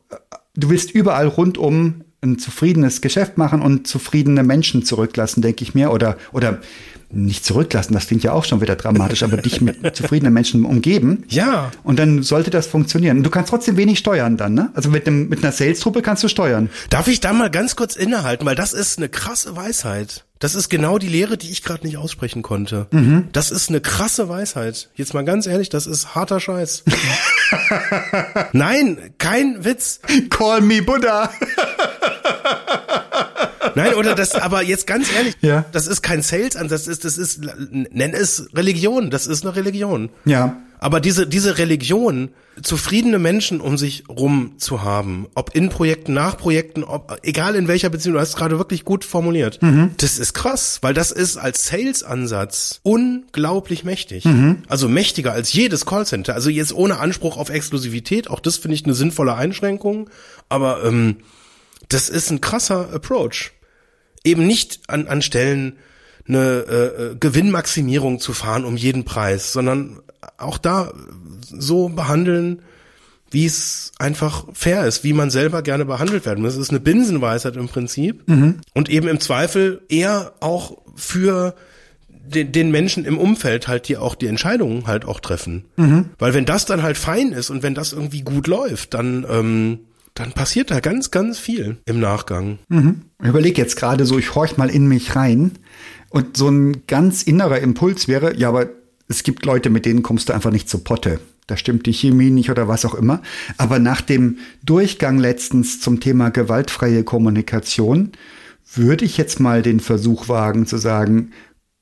du 0.55 0.69
willst 0.69 0.91
überall 0.91 1.27
rundum 1.27 2.05
ein 2.21 2.39
zufriedenes 2.39 3.01
Geschäft 3.01 3.39
machen 3.39 3.63
und 3.63 3.87
zufriedene 3.87 4.43
Menschen 4.43 4.85
zurücklassen, 4.85 5.43
denke 5.43 5.63
ich 5.63 5.75
mir. 5.75 5.93
Oder, 5.93 6.17
oder 6.33 6.59
nicht 7.11 7.45
zurücklassen, 7.45 7.95
das 7.95 8.07
klingt 8.07 8.23
ja 8.23 8.33
auch 8.33 8.45
schon 8.45 8.61
wieder 8.61 8.77
dramatisch, 8.77 9.23
aber 9.23 9.39
dich 9.39 9.61
mit 9.61 9.79
zufriedenen 9.97 10.35
Menschen 10.35 10.65
umgeben. 10.65 11.25
Ja. 11.29 11.71
Und 11.83 11.99
dann 11.99 12.23
sollte 12.23 12.51
das 12.51 12.67
funktionieren. 12.67 13.19
Und 13.19 13.25
du 13.25 13.31
kannst 13.31 13.51
trotzdem 13.51 13.77
wenig 13.77 13.99
steuern 13.99 14.37
dann, 14.37 14.55
ne? 14.55 14.71
Also 14.75 14.91
mit, 14.91 15.07
dem, 15.07 15.29
mit 15.29 15.43
einer 15.43 15.53
Sales-Truppe 15.53 16.03
kannst 16.03 16.23
du 16.23 16.29
steuern. 16.29 16.69
Darf 16.91 17.09
ich 17.09 17.21
da 17.21 17.33
mal 17.33 17.51
ganz 17.51 17.77
kurz 17.77 17.97
innehalten, 17.97 18.45
weil 18.45 18.57
das 18.57 18.75
ist 18.75 18.99
eine 18.99 19.09
krasse 19.09 19.57
Weisheit. 19.57 20.25
Das 20.39 20.55
ist 20.55 20.69
genau 20.69 20.99
die 20.99 21.09
Lehre, 21.09 21.37
die 21.37 21.51
ich 21.51 21.65
gerade 21.65 21.85
nicht 21.85 21.97
aussprechen 21.97 22.43
konnte. 22.43 22.87
Mhm. 22.93 23.29
Das 23.33 23.51
ist 23.51 23.71
eine 23.71 23.81
krasse 23.81 24.29
Weisheit. 24.29 24.91
Jetzt 24.95 25.15
mal 25.15 25.25
ganz 25.25 25.47
ehrlich, 25.47 25.69
das 25.69 25.87
ist 25.87 26.15
harter 26.15 26.41
Scheiß. 26.41 26.85
Nein, 28.53 29.15
kein 29.19 29.65
Witz. 29.65 30.01
Call 30.31 30.61
me 30.61 30.81
Buddha. 30.81 31.31
Nein, 33.79 33.95
oder 33.95 34.15
das, 34.15 34.35
aber 34.35 34.63
jetzt 34.63 34.87
ganz 34.87 35.13
ehrlich, 35.15 35.37
Ja. 35.41 35.65
das 35.73 35.87
ist 35.87 36.03
kein 36.03 36.23
Sales-Ansatz, 36.23 36.85
das 36.85 36.89
ist, 36.89 37.05
das 37.05 37.19
ist, 37.19 37.41
nenn 37.71 38.15
es 38.15 38.49
Religion, 38.55 39.11
das 39.11 39.27
ist 39.27 39.45
eine 39.45 39.57
Religion. 39.57 40.11
Ja. 40.25 40.57
Aber 40.81 41.01
diese, 41.01 41.27
diese 41.27 41.59
Religion, 41.59 42.31
zufriedene 42.63 43.19
Menschen 43.19 43.61
um 43.61 43.77
sich 43.77 44.05
rum 44.09 44.53
zu 44.59 44.83
haben, 44.83 45.27
ob 45.35 45.57
in 45.57 45.71
Projekten, 45.71 46.13
nach 46.15 46.37
Projekten, 46.37 46.85
ob, 46.85 47.19
egal 47.25 47.57
in 47.57 47.67
welcher 47.67 47.91
Beziehung, 47.91 48.15
du 48.15 48.21
hast 48.21 48.29
es 48.31 48.37
gerade 48.37 48.59
wirklich 48.59 48.85
gut 48.85 49.05
formuliert. 49.05 49.59
Das 49.97 50.19
ist 50.21 50.35
krass, 50.35 50.79
weil 50.83 50.95
das 50.95 51.11
ist 51.11 51.37
als 51.37 51.67
Sales-Ansatz 51.67 52.79
unglaublich 52.85 53.83
mächtig. 53.85 54.25
Also 54.69 54.89
mächtiger 54.89 55.33
als 55.33 55.53
jedes 55.53 55.85
Callcenter. 55.85 56.35
Also 56.35 56.49
jetzt 56.49 56.73
ohne 56.73 56.99
Anspruch 57.01 57.37
auf 57.39 57.51
Exklusivität, 57.51 58.31
auch 58.31 58.41
das 58.41 58.57
finde 58.57 58.77
ich 58.77 58.85
eine 58.85 58.95
sinnvolle 58.95 59.35
Einschränkung. 59.35 60.09
Aber 60.49 60.85
ähm, 60.85 61.17
das 61.89 62.09
ist 62.09 62.31
ein 62.31 62.41
krasser 62.41 62.89
Approach. 62.93 63.51
Eben 64.29 64.47
nicht 64.47 64.81
an, 64.89 65.07
an 65.07 65.23
Stellen 65.23 65.79
eine 66.29 66.65
äh, 66.69 67.03
äh, 67.03 67.17
Gewinnmaximierung 67.19 68.21
zu 68.21 68.33
fahren 68.35 68.65
um 68.65 68.77
jeden 68.77 69.05
Preis, 69.05 69.53
sondern 69.53 70.01
auch 70.37 70.59
da 70.59 70.93
so 71.41 71.89
behandeln, 71.89 72.61
wie 73.31 73.47
es 73.47 73.93
einfach 73.99 74.45
fair 74.53 74.87
ist, 74.87 75.05
wie 75.05 75.13
man 75.13 75.31
selber 75.31 75.63
gerne 75.63 75.85
behandelt 75.85 76.27
werden 76.27 76.43
muss. 76.43 76.55
Das 76.55 76.63
ist 76.63 76.71
eine 76.71 76.81
Binsenweisheit 76.81 77.57
im 77.57 77.69
Prinzip. 77.69 78.23
Und 78.75 78.89
eben 78.91 79.09
im 79.09 79.21
Zweifel 79.21 79.83
eher 79.89 80.33
auch 80.41 80.79
für 80.97 81.55
den, 82.09 82.53
den 82.53 82.71
Menschen 82.71 83.05
im 83.05 83.19
Umfeld 83.19 83.69
halt, 83.69 83.89
die 83.89 83.97
auch 83.97 84.15
die 84.15 84.27
Entscheidungen 84.27 84.87
halt 84.87 85.05
auch 85.07 85.21
treffen. 85.21 85.65
Weil 86.19 86.35
wenn 86.35 86.45
das 86.45 86.67
dann 86.67 86.83
halt 86.83 86.99
fein 86.99 87.33
ist 87.33 87.51
und 87.51 87.63
wenn 87.63 87.75
das 87.75 87.93
irgendwie 87.93 88.23
gut 88.23 88.47
läuft, 88.47 88.95
dann, 88.95 89.27
ähm, 89.31 89.79
dann 90.19 90.33
passiert 90.33 90.71
da 90.71 90.81
ganz, 90.81 91.11
ganz 91.11 91.39
viel 91.39 91.79
im 91.85 92.01
Nachgang. 92.01 92.59
Ich 93.23 93.29
überlege 93.29 93.61
jetzt 93.61 93.77
gerade 93.77 94.05
so, 94.05 94.19
ich 94.19 94.35
horch 94.35 94.57
mal 94.57 94.71
in 94.71 94.87
mich 94.87 95.15
rein. 95.17 95.53
Und 96.11 96.37
so 96.37 96.49
ein 96.49 96.87
ganz 96.87 97.23
innerer 97.23 97.61
Impuls 97.61 98.09
wäre, 98.09 98.37
ja, 98.37 98.49
aber 98.49 98.69
es 99.09 99.23
gibt 99.23 99.45
Leute, 99.45 99.71
mit 99.71 99.87
denen 99.87 100.03
kommst 100.03 100.29
du 100.29 100.33
einfach 100.33 100.51
nicht 100.51 100.69
zu 100.69 100.79
Potte. 100.79 101.21
Da 101.47 101.57
stimmt 101.57 101.87
die 101.87 101.93
Chemie 101.93 102.31
nicht 102.31 102.51
oder 102.51 102.69
was 102.69 102.85
auch 102.85 102.95
immer. 102.95 103.23
Aber 103.57 103.79
nach 103.79 104.01
dem 104.01 104.39
Durchgang 104.63 105.19
letztens 105.19 105.81
zum 105.81 106.01
Thema 106.01 106.31
gewaltfreie 106.31 107.05
Kommunikation 107.05 108.13
würde 108.75 109.05
ich 109.05 109.17
jetzt 109.17 109.41
mal 109.41 109.63
den 109.63 109.81
Versuch 109.81 110.29
wagen 110.29 110.67
zu 110.67 110.77
sagen, 110.77 111.33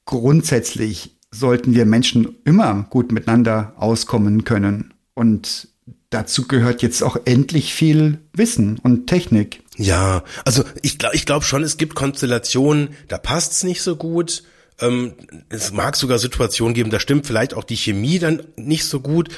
grundsätzlich 0.05 1.19
sollten 1.33 1.75
wir 1.75 1.85
Menschen 1.85 2.37
immer 2.45 2.87
gut 2.91 3.11
miteinander 3.13 3.75
auskommen 3.77 4.45
können. 4.45 4.95
Und 5.15 5.69
dazu 6.17 6.49
gehört 6.49 6.81
jetzt 6.81 7.03
auch 7.03 7.19
endlich 7.27 7.75
viel 7.75 8.19
Wissen 8.33 8.79
und 8.83 9.07
Technik. 9.07 9.63
Ja, 9.77 10.25
also 10.47 10.65
ich 10.81 10.99
glaube 10.99 11.15
ich 11.15 11.27
glaub 11.27 11.45
schon, 11.45 11.63
es 11.63 11.77
gibt 11.77 11.95
Konstellationen, 11.95 12.89
da 13.09 13.19
passt's 13.19 13.65
nicht 13.65 13.83
so 13.83 13.97
gut. 13.97 14.43
Ähm, 14.79 15.15
es 15.49 15.73
mag 15.73 15.97
sogar 15.97 16.19
Situationen 16.19 16.75
geben, 16.75 16.91
da 16.91 17.01
stimmt 17.01 17.27
vielleicht 17.27 17.55
auch 17.55 17.65
die 17.65 17.77
Chemie 17.77 18.19
dann 18.19 18.43
nicht 18.57 18.85
so 18.85 19.01
gut. 19.01 19.31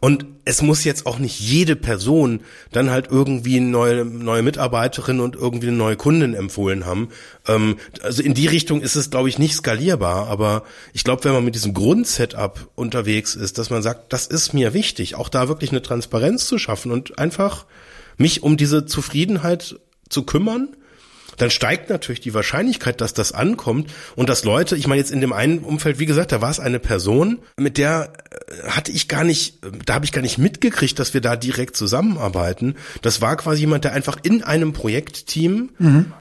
Und 0.00 0.24
es 0.46 0.62
muss 0.62 0.84
jetzt 0.84 1.06
auch 1.06 1.18
nicht 1.18 1.38
jede 1.40 1.76
Person 1.76 2.40
dann 2.72 2.90
halt 2.90 3.08
irgendwie 3.10 3.56
eine 3.56 3.66
neue, 3.66 4.04
neue 4.04 4.42
Mitarbeiterin 4.42 5.20
und 5.20 5.34
irgendwie 5.34 5.68
eine 5.68 5.76
neue 5.76 5.96
Kundin 5.96 6.34
empfohlen 6.34 6.86
haben. 6.86 7.08
Ähm, 7.46 7.76
also 8.02 8.22
in 8.22 8.32
die 8.32 8.46
Richtung 8.46 8.80
ist 8.80 8.96
es, 8.96 9.10
glaube 9.10 9.28
ich, 9.28 9.38
nicht 9.38 9.54
skalierbar. 9.54 10.28
Aber 10.28 10.62
ich 10.94 11.04
glaube, 11.04 11.24
wenn 11.24 11.32
man 11.32 11.44
mit 11.44 11.56
diesem 11.56 11.74
Grundsetup 11.74 12.70
unterwegs 12.74 13.34
ist, 13.34 13.58
dass 13.58 13.70
man 13.70 13.82
sagt, 13.82 14.12
das 14.12 14.26
ist 14.26 14.54
mir 14.54 14.72
wichtig, 14.72 15.16
auch 15.16 15.28
da 15.28 15.48
wirklich 15.48 15.70
eine 15.70 15.82
Transparenz 15.82 16.46
zu 16.46 16.58
schaffen 16.58 16.90
und 16.90 17.18
einfach 17.18 17.66
mich 18.16 18.42
um 18.42 18.56
diese 18.56 18.86
Zufriedenheit 18.86 19.76
zu 20.08 20.22
kümmern, 20.22 20.76
dann 21.36 21.50
steigt 21.50 21.90
natürlich 21.90 22.20
die 22.20 22.34
Wahrscheinlichkeit, 22.34 23.00
dass 23.00 23.14
das 23.14 23.32
ankommt 23.32 23.90
und 24.14 24.28
dass 24.28 24.44
Leute, 24.44 24.76
ich 24.76 24.86
meine 24.86 25.00
jetzt 25.00 25.10
in 25.10 25.20
dem 25.20 25.32
einen 25.32 25.58
Umfeld, 25.60 25.98
wie 25.98 26.06
gesagt, 26.06 26.32
da 26.32 26.40
war 26.40 26.50
es 26.50 26.60
eine 26.60 26.78
Person, 26.78 27.38
mit 27.56 27.78
der 27.78 28.12
hatte 28.68 28.92
ich 28.92 29.08
gar 29.08 29.24
nicht, 29.24 29.58
da 29.84 29.94
habe 29.94 30.04
ich 30.04 30.12
gar 30.12 30.22
nicht 30.22 30.38
mitgekriegt, 30.38 30.98
dass 30.98 31.14
wir 31.14 31.20
da 31.20 31.36
direkt 31.36 31.76
zusammenarbeiten. 31.76 32.76
Das 33.02 33.20
war 33.20 33.36
quasi 33.36 33.60
jemand, 33.60 33.84
der 33.84 33.92
einfach 33.92 34.18
in 34.22 34.42
einem 34.42 34.72
Projektteam 34.72 35.70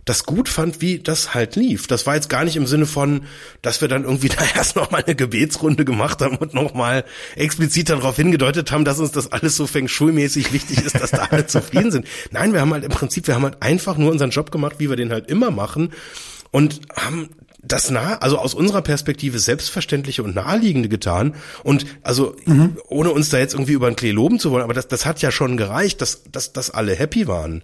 das 0.06 0.26
gut 0.26 0.50
fand, 0.50 0.82
wie 0.82 1.00
das 1.00 1.34
halt 1.34 1.56
lief. 1.56 1.88
Das 1.88 2.08
war 2.08 2.16
jetzt 2.16 2.30
gar 2.30 2.44
nicht 2.46 2.56
im 2.56 2.68
Sinne 2.68 2.86
von, 2.86 3.26
dass 3.62 3.82
wir 3.82 3.88
dann 3.88 4.04
irgendwie 4.04 4.30
da 4.30 4.44
erst 4.56 4.76
noch 4.76 4.92
mal 4.92 5.04
eine 5.04 5.16
Gebetsrunde 5.16 5.86
gemacht 5.86 6.22
haben 6.22 6.38
und 6.38 6.54
noch 6.54 6.74
mal 6.74 7.04
explizit 7.36 7.90
darauf 7.90 8.16
hingedeutet 8.16 8.72
haben, 8.72 8.86
dass 8.86 9.00
uns 9.00 9.12
das 9.12 9.32
alles 9.32 9.56
so 9.56 9.68
Feng 9.68 9.88
Shui-mäßig 9.88 10.54
wichtig 10.54 10.84
ist, 10.84 11.00
dass 11.00 11.12
da 11.12 11.28
alle 11.32 11.48
zufrieden 11.48 11.92
sind. 11.92 12.08
Nein, 12.32 12.54
wir 12.54 12.62
haben 12.62 12.74
halt 12.74 12.84
im 12.84 12.92
Prinzip, 12.92 13.28
wir 13.28 13.36
haben 13.36 13.44
halt 13.44 13.62
einfach 13.62 13.98
nur 13.98 14.12
unseren 14.12 14.30
Job 14.32 14.52
gemacht, 14.52 14.76
wie 14.80 14.90
wir 14.90 14.96
den 14.96 15.12
halt 15.12 15.30
immer 15.30 15.52
machen 15.52 15.92
und 16.52 16.82
haben 16.96 17.30
das 17.68 17.90
nah, 17.92 18.18
also 18.18 18.38
aus 18.38 18.54
unserer 18.54 18.82
Perspektive 18.82 19.40
selbstverständliche 19.40 20.24
und 20.24 20.36
naheliegende 20.36 20.90
getan. 20.90 21.36
Und 21.64 21.86
also 22.04 22.36
ohne 22.88 23.12
uns 23.12 23.30
da 23.30 23.38
jetzt 23.40 23.54
irgendwie 23.54 23.74
über 23.74 23.90
den 23.90 23.96
Klee 23.96 24.12
loben 24.12 24.40
zu 24.40 24.52
wollen, 24.52 24.64
aber 24.64 24.74
das, 24.74 24.88
das 24.88 25.06
hat 25.06 25.22
ja 25.22 25.32
schon 25.32 25.58
gereicht, 25.58 26.02
dass, 26.02 26.24
dass, 26.32 26.54
dass 26.54 26.70
alle 26.72 26.94
happy 26.96 27.28
waren. 27.28 27.64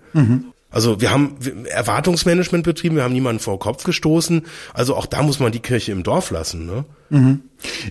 Also 0.72 1.02
wir 1.02 1.12
haben 1.12 1.36
Erwartungsmanagement 1.66 2.64
betrieben, 2.64 2.96
wir 2.96 3.04
haben 3.04 3.14
niemanden 3.14 3.42
vor 3.42 3.56
den 3.56 3.60
Kopf 3.60 3.84
gestoßen. 3.84 4.44
Also 4.74 4.96
auch 4.96 5.06
da 5.06 5.22
muss 5.22 5.40
man 5.40 5.52
die 5.52 5.60
Kirche 5.60 5.92
im 5.92 6.04
Dorf 6.04 6.32
lassen. 6.32 6.66
Ne? 6.66 6.86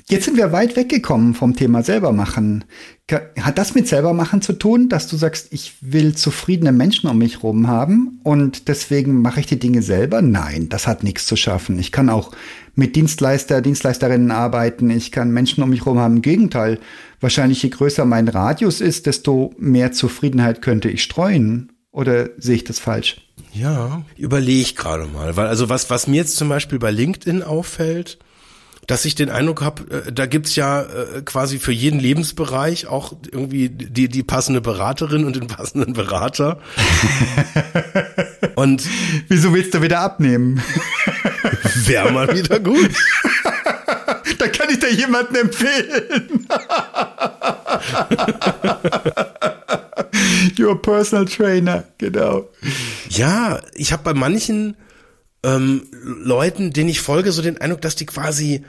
Jetzt 0.09 0.25
sind 0.25 0.39
wir 0.39 0.51
weit 0.51 0.77
weggekommen 0.77 1.35
vom 1.35 1.55
Thema 1.55 1.83
selber 1.83 2.13
machen. 2.13 2.65
Hat 3.39 3.59
das 3.59 3.75
mit 3.75 3.87
selber 3.87 4.15
machen 4.15 4.41
zu 4.41 4.55
tun, 4.55 4.89
dass 4.89 5.09
du 5.09 5.17
sagst, 5.17 5.49
ich 5.51 5.75
will 5.83 6.15
zufriedene 6.15 6.73
Menschen 6.73 7.11
um 7.11 7.19
mich 7.19 7.43
rum 7.43 7.69
haben 7.69 8.21
und 8.23 8.69
deswegen 8.69 9.21
mache 9.21 9.41
ich 9.41 9.47
die 9.47 9.59
Dinge 9.59 9.83
selber? 9.83 10.23
Nein, 10.23 10.71
das 10.71 10.87
hat 10.87 11.05
nichts 11.05 11.27
zu 11.27 11.37
schaffen. 11.37 11.79
Ich 11.79 11.93
kann 11.93 12.09
auch 12.09 12.33
mit 12.75 12.97
Dienstleister, 12.97 13.61
Dienstleisterinnen 13.61 14.31
arbeiten. 14.31 14.89
Ich 14.89 15.13
kann 15.13 15.33
Menschen 15.33 15.63
um 15.63 15.69
mich 15.69 15.85
rum 15.85 15.99
haben. 15.99 16.17
Im 16.17 16.23
Gegenteil, 16.23 16.79
wahrscheinlich 17.21 17.63
je 17.63 17.69
größer 17.69 18.07
mein 18.07 18.29
Radius 18.29 18.81
ist, 18.81 19.05
desto 19.05 19.55
mehr 19.59 19.93
Zufriedenheit 19.93 20.63
könnte 20.63 20.89
ich 20.89 21.03
streuen. 21.03 21.70
Oder 21.93 22.31
sehe 22.39 22.57
ich 22.57 22.65
das 22.65 22.79
falsch? 22.79 23.17
Ja, 23.53 24.03
überlege 24.17 24.61
ich 24.61 24.77
gerade 24.77 25.07
mal, 25.07 25.37
weil 25.37 25.49
also 25.49 25.69
was 25.69 25.91
was 25.91 26.07
mir 26.07 26.19
jetzt 26.19 26.37
zum 26.37 26.49
Beispiel 26.49 26.79
bei 26.79 26.93
LinkedIn 26.93 27.43
auffällt, 27.43 28.19
dass 28.87 29.05
ich 29.05 29.17
den 29.17 29.29
Eindruck 29.29 29.63
habe, 29.63 30.05
äh, 30.07 30.13
da 30.13 30.27
gibt's 30.27 30.55
ja 30.55 30.83
äh, 30.83 31.23
quasi 31.25 31.59
für 31.59 31.73
jeden 31.73 31.99
Lebensbereich 31.99 32.87
auch 32.87 33.13
irgendwie 33.33 33.69
die 33.69 34.09
die 34.09 34.23
passende 34.23 34.61
Beraterin 34.61 35.25
und 35.25 35.35
den 35.35 35.47
passenden 35.49 35.95
Berater. 35.95 36.61
und 38.55 38.85
Wieso 39.29 39.53
willst 39.53 39.75
du 39.75 39.83
wieder 39.83 40.01
abnehmen? 40.01 40.63
wäre 41.87 42.13
mal 42.13 42.33
wieder 42.37 42.61
gut. 42.61 42.91
da 44.39 44.47
kann 44.47 44.71
ich 44.71 44.79
dir 44.79 44.93
jemanden 44.93 45.35
empfehlen. 45.35 46.47
Your 50.59 50.81
personal 50.81 51.25
trainer, 51.27 51.85
genau. 51.99 52.49
Ja, 53.09 53.61
ich 53.75 53.93
habe 53.93 54.03
bei 54.03 54.15
manchen 54.15 54.77
ähm, 55.43 55.87
Leuten, 55.93 56.73
denen 56.73 56.89
ich 56.89 57.01
folge, 57.01 57.33
so 57.33 57.43
den 57.43 57.61
Eindruck, 57.61 57.81
dass 57.81 57.97
die 57.97 58.07
quasi 58.07 58.65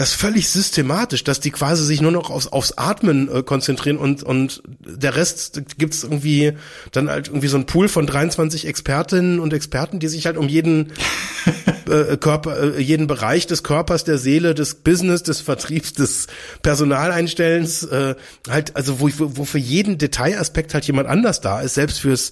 das 0.00 0.14
völlig 0.14 0.48
systematisch, 0.48 1.24
dass 1.24 1.40
die 1.40 1.50
quasi 1.50 1.84
sich 1.84 2.00
nur 2.00 2.10
noch 2.10 2.30
aufs, 2.30 2.46
aufs 2.46 2.72
Atmen 2.78 3.28
äh, 3.30 3.42
konzentrieren 3.42 3.98
und, 3.98 4.22
und 4.22 4.62
der 4.78 5.14
Rest 5.14 5.60
gibt's 5.76 6.04
irgendwie 6.04 6.54
dann 6.92 7.10
halt 7.10 7.28
irgendwie 7.28 7.48
so 7.48 7.58
ein 7.58 7.66
Pool 7.66 7.86
von 7.86 8.06
23 8.06 8.66
Expertinnen 8.66 9.40
und 9.40 9.52
Experten, 9.52 9.98
die 9.98 10.08
sich 10.08 10.24
halt 10.24 10.38
um 10.38 10.48
jeden 10.48 10.94
äh, 11.86 12.16
Körper, 12.16 12.78
äh, 12.78 12.80
jeden 12.80 13.08
Bereich 13.08 13.46
des 13.46 13.62
Körpers, 13.62 14.04
der 14.04 14.16
Seele, 14.16 14.54
des 14.54 14.76
Business, 14.76 15.22
des 15.22 15.42
Vertriebs, 15.42 15.92
des 15.92 16.28
Personaleinstellens, 16.62 17.82
äh, 17.82 18.14
halt, 18.48 18.76
also 18.76 19.00
wo, 19.00 19.10
wo 19.18 19.44
für 19.44 19.58
jeden 19.58 19.98
Detailaspekt 19.98 20.72
halt 20.72 20.86
jemand 20.86 21.10
anders 21.10 21.42
da 21.42 21.60
ist, 21.60 21.74
selbst 21.74 22.00
fürs 22.00 22.30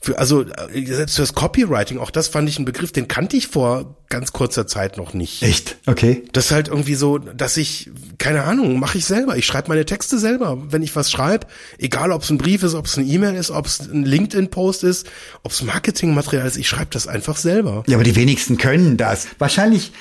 für, 0.00 0.18
also 0.18 0.42
äh, 0.42 0.84
selbst 0.86 1.16
fürs 1.16 1.34
Copywriting, 1.34 1.98
auch 1.98 2.10
das 2.10 2.28
fand 2.28 2.48
ich 2.48 2.58
ein 2.58 2.64
Begriff, 2.64 2.92
den 2.92 3.08
kannte 3.08 3.36
ich 3.36 3.48
vor 3.48 3.96
ganz 4.08 4.32
kurzer 4.32 4.66
Zeit 4.66 4.96
noch 4.96 5.12
nicht. 5.12 5.42
Echt? 5.42 5.76
Okay. 5.86 6.22
Das 6.32 6.46
ist 6.46 6.52
halt 6.52 6.68
irgendwie 6.68 6.94
so, 6.94 7.18
dass 7.18 7.56
ich, 7.56 7.90
keine 8.18 8.44
Ahnung, 8.44 8.78
mache 8.78 8.98
ich 8.98 9.04
selber. 9.04 9.36
Ich 9.36 9.44
schreibe 9.44 9.68
meine 9.68 9.84
Texte 9.84 10.18
selber. 10.18 10.62
Wenn 10.70 10.82
ich 10.82 10.94
was 10.94 11.10
schreibe, 11.10 11.48
egal 11.78 12.12
ob 12.12 12.22
es 12.22 12.30
ein 12.30 12.38
Brief 12.38 12.62
ist, 12.62 12.74
ob 12.74 12.86
es 12.86 12.96
eine 12.96 13.08
E-Mail 13.08 13.34
ist, 13.34 13.50
ob 13.50 13.66
es 13.66 13.80
ein 13.80 14.04
LinkedIn-Post 14.04 14.84
ist, 14.84 15.08
ob 15.42 15.52
es 15.52 15.62
Marketingmaterial 15.62 16.46
ist, 16.46 16.56
ich 16.56 16.68
schreibe 16.68 16.90
das 16.92 17.06
einfach 17.08 17.36
selber. 17.36 17.82
Ja, 17.86 17.96
aber 17.96 18.04
die 18.04 18.16
wenigsten 18.16 18.56
können 18.56 18.96
das. 18.96 19.26
Wahrscheinlich 19.38 19.92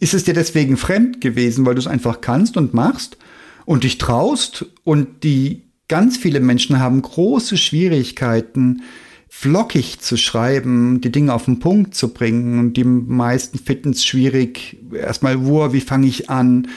ist 0.00 0.14
es 0.14 0.24
dir 0.24 0.34
deswegen 0.34 0.76
fremd 0.76 1.20
gewesen, 1.20 1.66
weil 1.66 1.74
du 1.74 1.80
es 1.80 1.86
einfach 1.86 2.20
kannst 2.20 2.56
und 2.56 2.74
machst 2.74 3.18
und 3.64 3.84
dich 3.84 3.98
traust 3.98 4.66
und 4.84 5.24
die 5.24 5.66
ganz 5.88 6.16
viele 6.16 6.40
Menschen 6.40 6.78
haben 6.80 7.02
große 7.02 7.56
Schwierigkeiten, 7.56 8.82
flockig 9.28 10.00
zu 10.00 10.16
schreiben, 10.16 11.00
die 11.00 11.12
Dinge 11.12 11.34
auf 11.34 11.44
den 11.44 11.58
Punkt 11.58 11.94
zu 11.94 12.08
bringen. 12.08 12.58
Und 12.58 12.74
die 12.74 12.84
meisten 12.84 13.58
finden 13.58 13.90
es 13.90 14.04
schwierig. 14.04 14.78
Erstmal, 14.92 15.46
wo, 15.46 15.72
wie 15.72 15.80
fange 15.80 16.06
ich 16.06 16.30
an? 16.30 16.68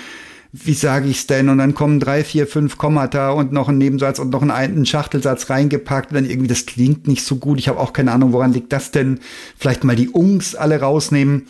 Wie 0.52 0.74
sage 0.74 1.08
ich 1.08 1.20
es 1.20 1.28
denn? 1.28 1.48
Und 1.48 1.60
dann 1.60 1.76
kommen 1.76 2.00
drei, 2.00 2.24
vier, 2.24 2.48
fünf 2.48 2.78
Kommata 2.78 3.30
und 3.30 3.52
noch 3.52 3.70
ein 3.70 3.78
Nebensatz 3.78 4.18
und 4.18 4.32
noch 4.32 4.42
ein, 4.42 4.50
einen 4.50 4.86
Schachtelsatz 4.86 5.50
reingepackt. 5.50 6.12
Und 6.12 6.16
dann 6.16 6.30
irgendwie, 6.30 6.48
das 6.48 6.66
klingt 6.66 7.08
nicht 7.08 7.24
so 7.24 7.36
gut. 7.36 7.60
Ich 7.60 7.68
habe 7.68 7.80
auch 7.80 7.94
keine 7.94 8.12
Ahnung, 8.12 8.34
woran 8.34 8.52
liegt 8.52 8.74
das 8.74 8.92
denn? 8.92 9.20
Vielleicht 9.56 9.84
mal 9.84 9.96
die 9.96 10.10
Ungs 10.10 10.56
alle 10.56 10.80
rausnehmen 10.80 11.46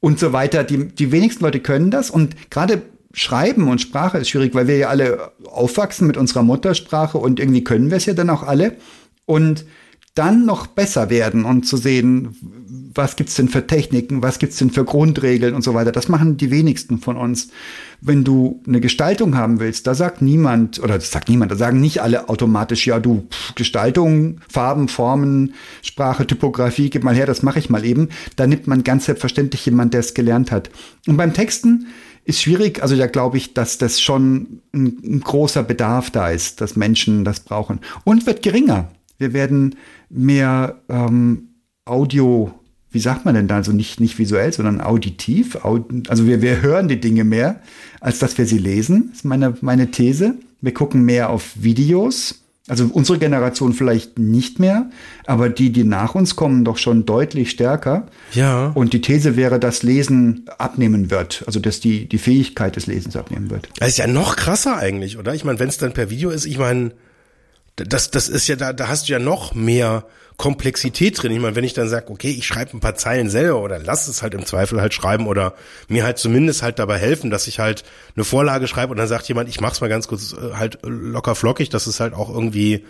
und 0.00 0.18
so 0.18 0.32
weiter. 0.32 0.64
Die, 0.64 0.88
die 0.88 1.12
wenigsten 1.12 1.44
Leute 1.44 1.60
können 1.60 1.92
das. 1.92 2.10
Und 2.10 2.50
gerade 2.50 2.82
Schreiben 3.12 3.68
und 3.68 3.80
Sprache 3.80 4.18
ist 4.18 4.28
schwierig, 4.28 4.54
weil 4.54 4.68
wir 4.68 4.76
ja 4.76 4.88
alle 4.88 5.32
aufwachsen 5.44 6.06
mit 6.06 6.16
unserer 6.16 6.42
Muttersprache 6.42 7.18
und 7.18 7.40
irgendwie 7.40 7.64
können 7.64 7.90
wir 7.90 7.96
es 7.96 8.06
ja 8.06 8.14
dann 8.14 8.30
auch 8.30 8.42
alle. 8.42 8.76
Und 9.26 9.64
dann 10.14 10.44
noch 10.44 10.66
besser 10.66 11.08
werden 11.08 11.44
und 11.44 11.66
zu 11.66 11.76
sehen, 11.76 12.36
was 12.94 13.14
gibt's 13.14 13.34
denn 13.36 13.48
für 13.48 13.66
Techniken, 13.66 14.22
was 14.22 14.38
gibt's 14.38 14.56
denn 14.56 14.70
für 14.70 14.84
Grundregeln 14.84 15.54
und 15.54 15.62
so 15.62 15.74
weiter. 15.74 15.92
Das 15.92 16.08
machen 16.08 16.36
die 16.36 16.50
wenigsten 16.50 16.98
von 16.98 17.16
uns. 17.16 17.48
Wenn 18.00 18.24
du 18.24 18.60
eine 18.66 18.80
Gestaltung 18.80 19.36
haben 19.36 19.60
willst, 19.60 19.86
da 19.86 19.94
sagt 19.94 20.22
niemand, 20.22 20.82
oder 20.82 20.94
das 20.94 21.10
sagt 21.10 21.28
niemand, 21.28 21.52
da 21.52 21.56
sagen 21.56 21.80
nicht 21.80 22.02
alle 22.02 22.28
automatisch, 22.28 22.86
ja, 22.86 22.98
du, 22.98 23.28
pff, 23.30 23.54
Gestaltung, 23.54 24.40
Farben, 24.48 24.88
Formen, 24.88 25.54
Sprache, 25.82 26.26
Typografie, 26.26 26.90
gib 26.90 27.04
mal 27.04 27.14
her, 27.14 27.26
das 27.26 27.42
mache 27.42 27.60
ich 27.60 27.70
mal 27.70 27.84
eben. 27.84 28.08
Da 28.36 28.46
nimmt 28.46 28.66
man 28.66 28.82
ganz 28.82 29.04
selbstverständlich 29.04 29.64
jemand, 29.66 29.94
der 29.94 30.00
es 30.00 30.14
gelernt 30.14 30.50
hat. 30.50 30.70
Und 31.06 31.16
beim 31.16 31.34
Texten 31.34 31.86
ist 32.24 32.42
schwierig. 32.42 32.82
Also 32.82 32.96
da 32.96 33.06
glaube 33.06 33.36
ich, 33.36 33.54
dass 33.54 33.78
das 33.78 34.00
schon 34.00 34.60
ein, 34.72 34.98
ein 35.04 35.20
großer 35.20 35.62
Bedarf 35.62 36.10
da 36.10 36.30
ist, 36.30 36.60
dass 36.60 36.76
Menschen 36.76 37.24
das 37.24 37.40
brauchen. 37.40 37.80
Und 38.04 38.26
wird 38.26 38.42
geringer. 38.42 38.90
Wir 39.18 39.34
werden 39.34 39.76
mehr 40.10 40.80
ähm, 40.88 41.48
Audio, 41.84 42.52
wie 42.90 42.98
sagt 42.98 43.24
man 43.24 43.34
denn 43.34 43.48
da? 43.48 43.56
Also 43.56 43.72
nicht, 43.72 44.00
nicht 44.00 44.18
visuell, 44.18 44.52
sondern 44.52 44.80
auditiv. 44.80 45.58
also 46.08 46.26
wir, 46.26 46.42
wir 46.42 46.60
hören 46.60 46.88
die 46.88 47.00
Dinge 47.00 47.24
mehr, 47.24 47.60
als 48.00 48.18
dass 48.18 48.36
wir 48.36 48.46
sie 48.46 48.58
lesen, 48.58 49.08
Das 49.08 49.18
ist 49.18 49.24
meine, 49.24 49.56
meine 49.60 49.90
These. 49.90 50.34
Wir 50.60 50.74
gucken 50.74 51.04
mehr 51.04 51.30
auf 51.30 51.52
Videos. 51.54 52.36
Also 52.68 52.88
unsere 52.92 53.18
Generation 53.18 53.72
vielleicht 53.72 54.20
nicht 54.20 54.60
mehr, 54.60 54.90
aber 55.26 55.48
die, 55.48 55.72
die 55.72 55.82
nach 55.82 56.14
uns 56.14 56.36
kommen, 56.36 56.64
doch 56.64 56.76
schon 56.76 57.04
deutlich 57.04 57.50
stärker. 57.50 58.06
Ja. 58.32 58.68
Und 58.74 58.92
die 58.92 59.00
These 59.00 59.34
wäre, 59.34 59.58
dass 59.58 59.82
Lesen 59.82 60.44
abnehmen 60.56 61.10
wird, 61.10 61.42
also 61.48 61.58
dass 61.58 61.80
die, 61.80 62.08
die 62.08 62.18
Fähigkeit 62.18 62.76
des 62.76 62.86
Lesens 62.86 63.16
abnehmen 63.16 63.50
wird. 63.50 63.68
Das 63.80 63.88
ist 63.88 63.98
ja 63.98 64.06
noch 64.06 64.36
krasser 64.36 64.76
eigentlich, 64.76 65.18
oder? 65.18 65.34
Ich 65.34 65.44
meine, 65.44 65.58
wenn 65.58 65.68
es 65.68 65.78
dann 65.78 65.92
per 65.92 66.10
Video 66.10 66.30
ist, 66.30 66.44
ich 66.44 66.58
meine, 66.58 66.92
das, 67.76 68.10
das 68.10 68.28
ist 68.28 68.48
ja, 68.48 68.56
da, 68.56 68.72
da 68.72 68.88
hast 68.88 69.08
du 69.08 69.12
ja 69.12 69.18
noch 69.18 69.54
mehr 69.54 70.04
Komplexität 70.40 71.22
drin. 71.22 71.32
Ich 71.32 71.38
meine, 71.38 71.54
wenn 71.54 71.64
ich 71.64 71.74
dann 71.74 71.88
sage, 71.90 72.10
okay, 72.10 72.30
ich 72.30 72.46
schreibe 72.46 72.74
ein 72.74 72.80
paar 72.80 72.94
Zeilen 72.94 73.28
selber 73.28 73.60
oder 73.60 73.78
lass 73.78 74.08
es 74.08 74.22
halt 74.22 74.32
im 74.32 74.46
Zweifel 74.46 74.80
halt 74.80 74.94
schreiben 74.94 75.26
oder 75.26 75.54
mir 75.88 76.02
halt 76.02 76.16
zumindest 76.16 76.62
halt 76.62 76.78
dabei 76.78 76.98
helfen, 76.98 77.30
dass 77.30 77.46
ich 77.46 77.58
halt 77.58 77.84
eine 78.16 78.24
Vorlage 78.24 78.66
schreibe 78.66 78.90
und 78.92 78.96
dann 78.96 79.06
sagt 79.06 79.28
jemand, 79.28 79.50
ich 79.50 79.60
mach's 79.60 79.82
mal 79.82 79.88
ganz 79.88 80.08
kurz 80.08 80.32
äh, 80.32 80.54
halt 80.54 80.78
locker 80.82 81.34
flockig, 81.34 81.68
dass 81.68 81.86
es 81.86 82.00
halt 82.00 82.14
auch 82.14 82.30
irgendwie 82.30 82.86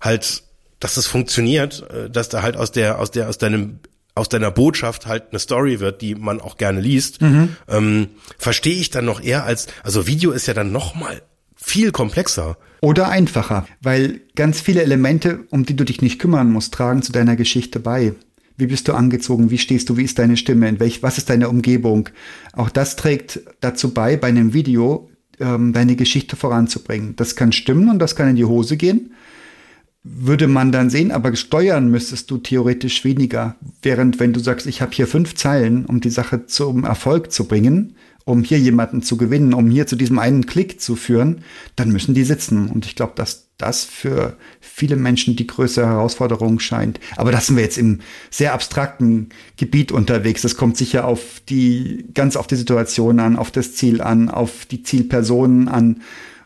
halt, 0.00 0.42
dass 0.80 0.96
es 0.96 1.06
funktioniert, 1.06 1.88
äh, 1.90 2.10
dass 2.10 2.30
da 2.30 2.42
halt 2.42 2.56
aus 2.56 2.72
der, 2.72 2.98
aus 2.98 3.12
der, 3.12 3.28
aus 3.28 3.38
deinem 3.38 3.78
aus 4.16 4.28
deiner 4.28 4.50
Botschaft 4.50 5.06
halt 5.06 5.26
eine 5.30 5.38
Story 5.38 5.78
wird, 5.78 6.02
die 6.02 6.16
man 6.16 6.40
auch 6.40 6.56
gerne 6.56 6.80
liest, 6.80 7.22
mhm. 7.22 7.56
ähm, 7.68 8.08
verstehe 8.36 8.74
ich 8.74 8.90
dann 8.90 9.04
noch 9.04 9.22
eher 9.22 9.44
als, 9.44 9.68
also 9.84 10.08
Video 10.08 10.32
ist 10.32 10.48
ja 10.48 10.54
dann 10.54 10.72
noch 10.72 10.96
mal 10.96 11.22
viel 11.68 11.92
komplexer. 11.92 12.56
Oder 12.80 13.08
einfacher, 13.08 13.66
weil 13.82 14.20
ganz 14.36 14.60
viele 14.60 14.82
Elemente, 14.82 15.40
um 15.50 15.64
die 15.64 15.74
du 15.74 15.84
dich 15.84 16.00
nicht 16.00 16.20
kümmern 16.20 16.52
musst, 16.52 16.74
tragen 16.74 17.02
zu 17.02 17.12
deiner 17.12 17.36
Geschichte 17.36 17.80
bei. 17.80 18.14
Wie 18.56 18.66
bist 18.66 18.88
du 18.88 18.94
angezogen? 18.94 19.50
Wie 19.50 19.58
stehst 19.58 19.88
du? 19.88 19.96
Wie 19.96 20.04
ist 20.04 20.18
deine 20.18 20.36
Stimme? 20.36 20.68
In 20.68 20.80
welch, 20.80 21.02
was 21.02 21.18
ist 21.18 21.30
deine 21.30 21.48
Umgebung? 21.48 22.08
Auch 22.52 22.70
das 22.70 22.96
trägt 22.96 23.40
dazu 23.60 23.92
bei, 23.92 24.16
bei 24.16 24.28
einem 24.28 24.52
Video 24.52 25.10
ähm, 25.40 25.72
deine 25.72 25.96
Geschichte 25.96 26.36
voranzubringen. 26.36 27.14
Das 27.16 27.36
kann 27.36 27.52
stimmen 27.52 27.88
und 27.88 27.98
das 27.98 28.16
kann 28.16 28.28
in 28.28 28.36
die 28.36 28.44
Hose 28.44 28.76
gehen. 28.76 29.12
Würde 30.02 30.46
man 30.46 30.72
dann 30.72 30.90
sehen, 30.90 31.12
aber 31.12 31.34
steuern 31.36 31.90
müsstest 31.90 32.30
du 32.30 32.38
theoretisch 32.38 33.04
weniger. 33.04 33.56
Während 33.82 34.20
wenn 34.20 34.32
du 34.32 34.40
sagst, 34.40 34.66
ich 34.66 34.80
habe 34.80 34.92
hier 34.92 35.06
fünf 35.06 35.34
Zeilen, 35.34 35.84
um 35.84 36.00
die 36.00 36.10
Sache 36.10 36.46
zum 36.46 36.84
Erfolg 36.84 37.30
zu 37.30 37.46
bringen, 37.46 37.94
um 38.28 38.42
hier 38.42 38.58
jemanden 38.58 39.02
zu 39.02 39.16
gewinnen, 39.16 39.54
um 39.54 39.70
hier 39.70 39.86
zu 39.86 39.96
diesem 39.96 40.18
einen 40.18 40.44
Klick 40.44 40.80
zu 40.80 40.96
führen, 40.96 41.42
dann 41.76 41.90
müssen 41.90 42.14
die 42.14 42.24
sitzen. 42.24 42.68
Und 42.68 42.84
ich 42.84 42.94
glaube, 42.94 43.14
dass 43.16 43.48
das 43.56 43.84
für 43.84 44.36
viele 44.60 44.96
Menschen 44.96 45.34
die 45.34 45.46
größte 45.46 45.86
Herausforderung 45.86 46.60
scheint. 46.60 47.00
Aber 47.16 47.32
das 47.32 47.46
sind 47.46 47.56
wir 47.56 47.64
jetzt 47.64 47.78
im 47.78 48.00
sehr 48.30 48.52
abstrakten 48.52 49.30
Gebiet 49.56 49.92
unterwegs. 49.92 50.42
Das 50.42 50.56
kommt 50.56 50.76
sicher 50.76 51.06
auf 51.06 51.40
die, 51.48 52.04
ganz 52.12 52.36
auf 52.36 52.46
die 52.46 52.56
Situation 52.56 53.18
an, 53.18 53.36
auf 53.36 53.50
das 53.50 53.74
Ziel 53.74 54.02
an, 54.02 54.28
auf 54.28 54.66
die 54.66 54.82
Zielpersonen 54.82 55.68
an 55.68 56.02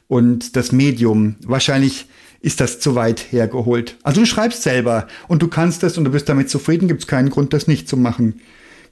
und 0.07 0.55
das 0.55 0.70
Medium. 0.70 1.35
Wahrscheinlich 1.45 2.07
ist 2.41 2.61
das 2.61 2.78
zu 2.78 2.95
weit 2.95 3.33
hergeholt. 3.33 3.97
Also 4.05 4.20
du 4.20 4.26
schreibst 4.26 4.62
selber 4.62 5.09
und 5.26 5.43
du 5.43 5.49
kannst 5.49 5.83
es 5.83 5.99
und 5.99 6.05
du 6.05 6.12
bist 6.12 6.28
damit 6.28 6.49
zufrieden, 6.49 6.87
gibt 6.87 7.03
es 7.03 7.07
keinen 7.09 7.30
Grund, 7.30 7.53
das 7.53 7.66
nicht 7.66 7.89
zu 7.89 7.97
machen. 7.97 8.41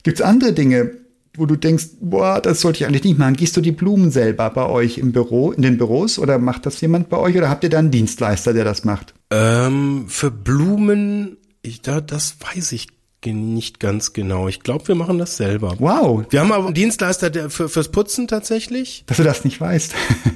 Gibt 0.03 0.19
es 0.19 0.27
andere 0.27 0.53
Dinge, 0.53 0.93
wo 1.37 1.47
du 1.47 1.57
denkst, 1.57 1.87
boah, 2.01 2.41
das 2.41 2.61
sollte 2.61 2.79
ich 2.79 2.87
eigentlich 2.87 3.05
nicht 3.05 3.19
machen. 3.19 3.35
Gießt 3.35 3.57
du 3.57 3.61
die 3.61 3.73
Blumen 3.73 4.11
selber 4.11 4.51
bei 4.51 4.67
euch 4.67 4.99
im 4.99 5.13
Büro, 5.13 5.53
in 5.53 5.63
den 5.63 5.79
Büros 5.79 6.19
oder 6.19 6.39
macht 6.39 6.67
das 6.67 6.81
jemand 6.81 7.09
bei 7.09 7.17
euch 7.17 7.37
oder 7.37 7.49
habt 7.49 7.65
ihr 7.65 7.71
da 7.71 7.79
einen 7.79 7.91
Dienstleister, 7.91 8.53
der 8.53 8.65
das 8.65 8.85
macht? 8.85 9.15
Ähm, 9.31 10.07
für 10.09 10.31
Blumen, 10.31 11.37
ich, 11.63 11.83
da, 11.83 12.01
das 12.01 12.37
weiß 12.41 12.73
ich 12.73 12.89
nicht 13.27 13.81
ganz 13.81 14.13
genau. 14.13 14.49
Ich 14.49 14.61
glaube, 14.61 14.89
wir 14.89 14.95
machen 14.95 15.19
das 15.19 15.37
selber. 15.37 15.75
Wow. 15.79 16.25
Wir 16.31 16.41
haben 16.41 16.53
aber 16.53 16.67
einen 16.67 16.75
Dienstleister 16.75 17.29
der, 17.29 17.51
für, 17.51 17.69
fürs 17.69 17.91
Putzen 17.91 18.29
tatsächlich. 18.29 19.05
Dass 19.07 19.19
du 19.19 19.23
das 19.23 19.45
nicht 19.45 19.61
weißt. 19.61 19.95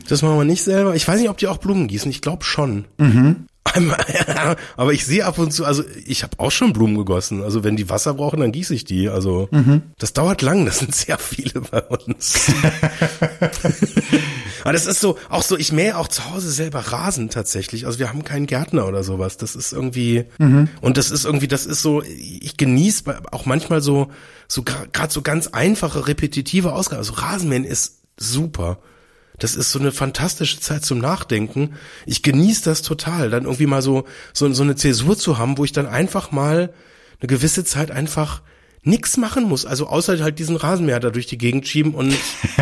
das 0.08 0.22
machen 0.22 0.36
wir 0.36 0.44
nicht 0.44 0.62
selber. 0.62 0.94
Ich 0.94 1.08
weiß 1.08 1.18
nicht, 1.18 1.30
ob 1.30 1.38
die 1.38 1.46
auch 1.46 1.56
Blumen 1.56 1.88
gießen. 1.88 2.10
Ich 2.10 2.20
glaube 2.20 2.44
schon. 2.44 2.84
Mhm. 2.98 3.46
Aber 4.76 4.92
ich 4.92 5.04
sehe 5.04 5.24
ab 5.24 5.38
und 5.38 5.52
zu, 5.52 5.64
also 5.64 5.82
ich 6.06 6.22
habe 6.22 6.38
auch 6.38 6.50
schon 6.50 6.72
Blumen 6.72 6.96
gegossen. 6.96 7.42
Also 7.42 7.64
wenn 7.64 7.76
die 7.76 7.88
Wasser 7.88 8.14
brauchen, 8.14 8.40
dann 8.40 8.52
gieße 8.52 8.74
ich 8.74 8.84
die. 8.84 9.08
Also 9.08 9.48
mhm. 9.50 9.82
das 9.98 10.12
dauert 10.12 10.42
lang, 10.42 10.64
das 10.66 10.78
sind 10.78 10.94
sehr 10.94 11.18
viele 11.18 11.60
bei 11.60 11.82
uns. 11.82 12.52
Aber 14.62 14.72
das 14.72 14.86
ist 14.86 15.00
so, 15.00 15.18
auch 15.28 15.42
so, 15.42 15.58
ich 15.58 15.72
mähe 15.72 15.96
auch 15.98 16.08
zu 16.08 16.30
Hause 16.30 16.50
selber 16.50 16.80
Rasen 16.80 17.28
tatsächlich. 17.28 17.84
Also 17.86 17.98
wir 17.98 18.08
haben 18.08 18.24
keinen 18.24 18.46
Gärtner 18.46 18.86
oder 18.86 19.02
sowas. 19.02 19.36
Das 19.36 19.56
ist 19.56 19.72
irgendwie, 19.72 20.24
mhm. 20.38 20.68
und 20.80 20.96
das 20.96 21.10
ist 21.10 21.24
irgendwie, 21.24 21.48
das 21.48 21.66
ist 21.66 21.82
so, 21.82 22.02
ich 22.02 22.56
genieße 22.56 23.04
auch 23.32 23.44
manchmal 23.44 23.82
so, 23.82 24.08
so 24.48 24.62
gerade 24.62 25.12
so 25.12 25.22
ganz 25.22 25.48
einfache, 25.48 26.06
repetitive 26.06 26.72
Ausgaben. 26.72 26.98
Also 26.98 27.14
Rasenmähen 27.14 27.64
ist 27.64 28.00
super. 28.16 28.78
Das 29.38 29.56
ist 29.56 29.72
so 29.72 29.78
eine 29.78 29.92
fantastische 29.92 30.60
Zeit 30.60 30.84
zum 30.84 30.98
Nachdenken. 30.98 31.74
Ich 32.06 32.22
genieße 32.22 32.64
das 32.64 32.82
total, 32.82 33.30
dann 33.30 33.44
irgendwie 33.44 33.66
mal 33.66 33.82
so, 33.82 34.04
so, 34.32 34.52
so 34.52 34.62
eine 34.62 34.76
Zäsur 34.76 35.16
zu 35.16 35.38
haben, 35.38 35.58
wo 35.58 35.64
ich 35.64 35.72
dann 35.72 35.86
einfach 35.86 36.30
mal 36.30 36.72
eine 37.20 37.28
gewisse 37.28 37.64
Zeit 37.64 37.90
einfach 37.90 38.42
nix 38.84 39.16
machen 39.16 39.44
muss. 39.44 39.66
Also 39.66 39.86
außer 39.86 40.18
halt 40.22 40.38
diesen 40.38 40.56
Rasenmäher 40.56 41.00
da 41.00 41.10
durch 41.10 41.26
die 41.26 41.38
Gegend 41.38 41.66
schieben 41.66 41.94
und 41.94 42.14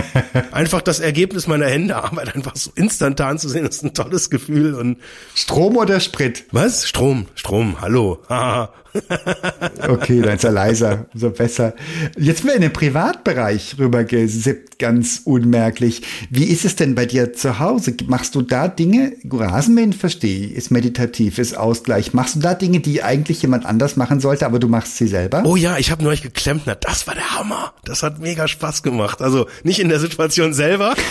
einfach 0.53 0.81
das 0.81 1.01
Ergebnis 1.01 1.47
meiner 1.47 1.67
Hände 1.67 1.97
Arbeit 1.97 2.35
einfach 2.35 2.57
so 2.57 2.71
instantan 2.75 3.39
zu 3.39 3.49
sehen, 3.49 3.65
das 3.65 3.77
ist 3.77 3.85
ein 3.85 3.95
tolles 3.95 4.31
Gefühl 4.31 4.75
und 4.75 4.99
Strom 5.35 5.77
oder 5.77 6.01
Sprit? 6.01 6.45
Was? 6.53 6.89
Strom, 6.89 7.27
Strom, 7.35 7.81
hallo. 7.81 8.23
Okay, 9.89 10.21
dann 10.23 10.37
ist 10.37 10.45
er 10.45 10.53
leiser, 10.53 11.07
so 11.13 11.31
besser. 11.31 11.75
Jetzt 12.17 12.45
wir 12.45 12.55
in 12.55 12.61
den 12.61 12.73
Privatbereich 12.73 13.77
rübergesippt, 13.79 14.79
ganz 14.79 15.23
unmerklich. 15.25 16.03
Wie 16.31 16.45
ist 16.45 16.65
es 16.65 16.77
denn 16.77 16.95
bei 16.95 17.05
dir 17.05 17.33
zu 17.33 17.59
Hause? 17.59 17.95
Machst 18.07 18.37
du 18.37 18.43
da 18.43 18.69
Dinge, 18.69 19.15
Rasenmähen 19.29 19.93
verstehe 19.93 20.47
ich, 20.47 20.55
ist 20.55 20.71
meditativ, 20.71 21.39
ist 21.39 21.57
Ausgleich. 21.57 22.15
Machst 22.15 22.37
du 22.37 22.41
da 22.41 22.55
Dinge, 22.55 22.79
die 22.81 23.03
eigentlich 23.03 23.43
jemand 23.43 23.67
anders 23.67 23.97
machen 23.97 24.21
sollte, 24.21 24.47
aber 24.47 24.61
du 24.61 24.69
machst 24.69 24.97
sie 24.99 25.09
selber? 25.09 25.43
Oh 25.45 25.57
ja, 25.57 25.79
ich 25.79 25.91
habe 25.91 26.05
neulich 26.05 26.23
geklempnert. 26.23 26.85
Das 26.85 27.07
war 27.09 27.15
der 27.15 27.39
Hammer. 27.39 27.75
Das 27.85 28.05
hat 28.05 28.21
mega 28.21 28.47
Spaß 28.47 28.85
gemacht. 28.85 29.21
Also 29.21 29.47
nicht 29.65 29.81
in 29.81 29.89
der 29.89 29.99
Situation 29.99 30.55
selber. 30.55 30.95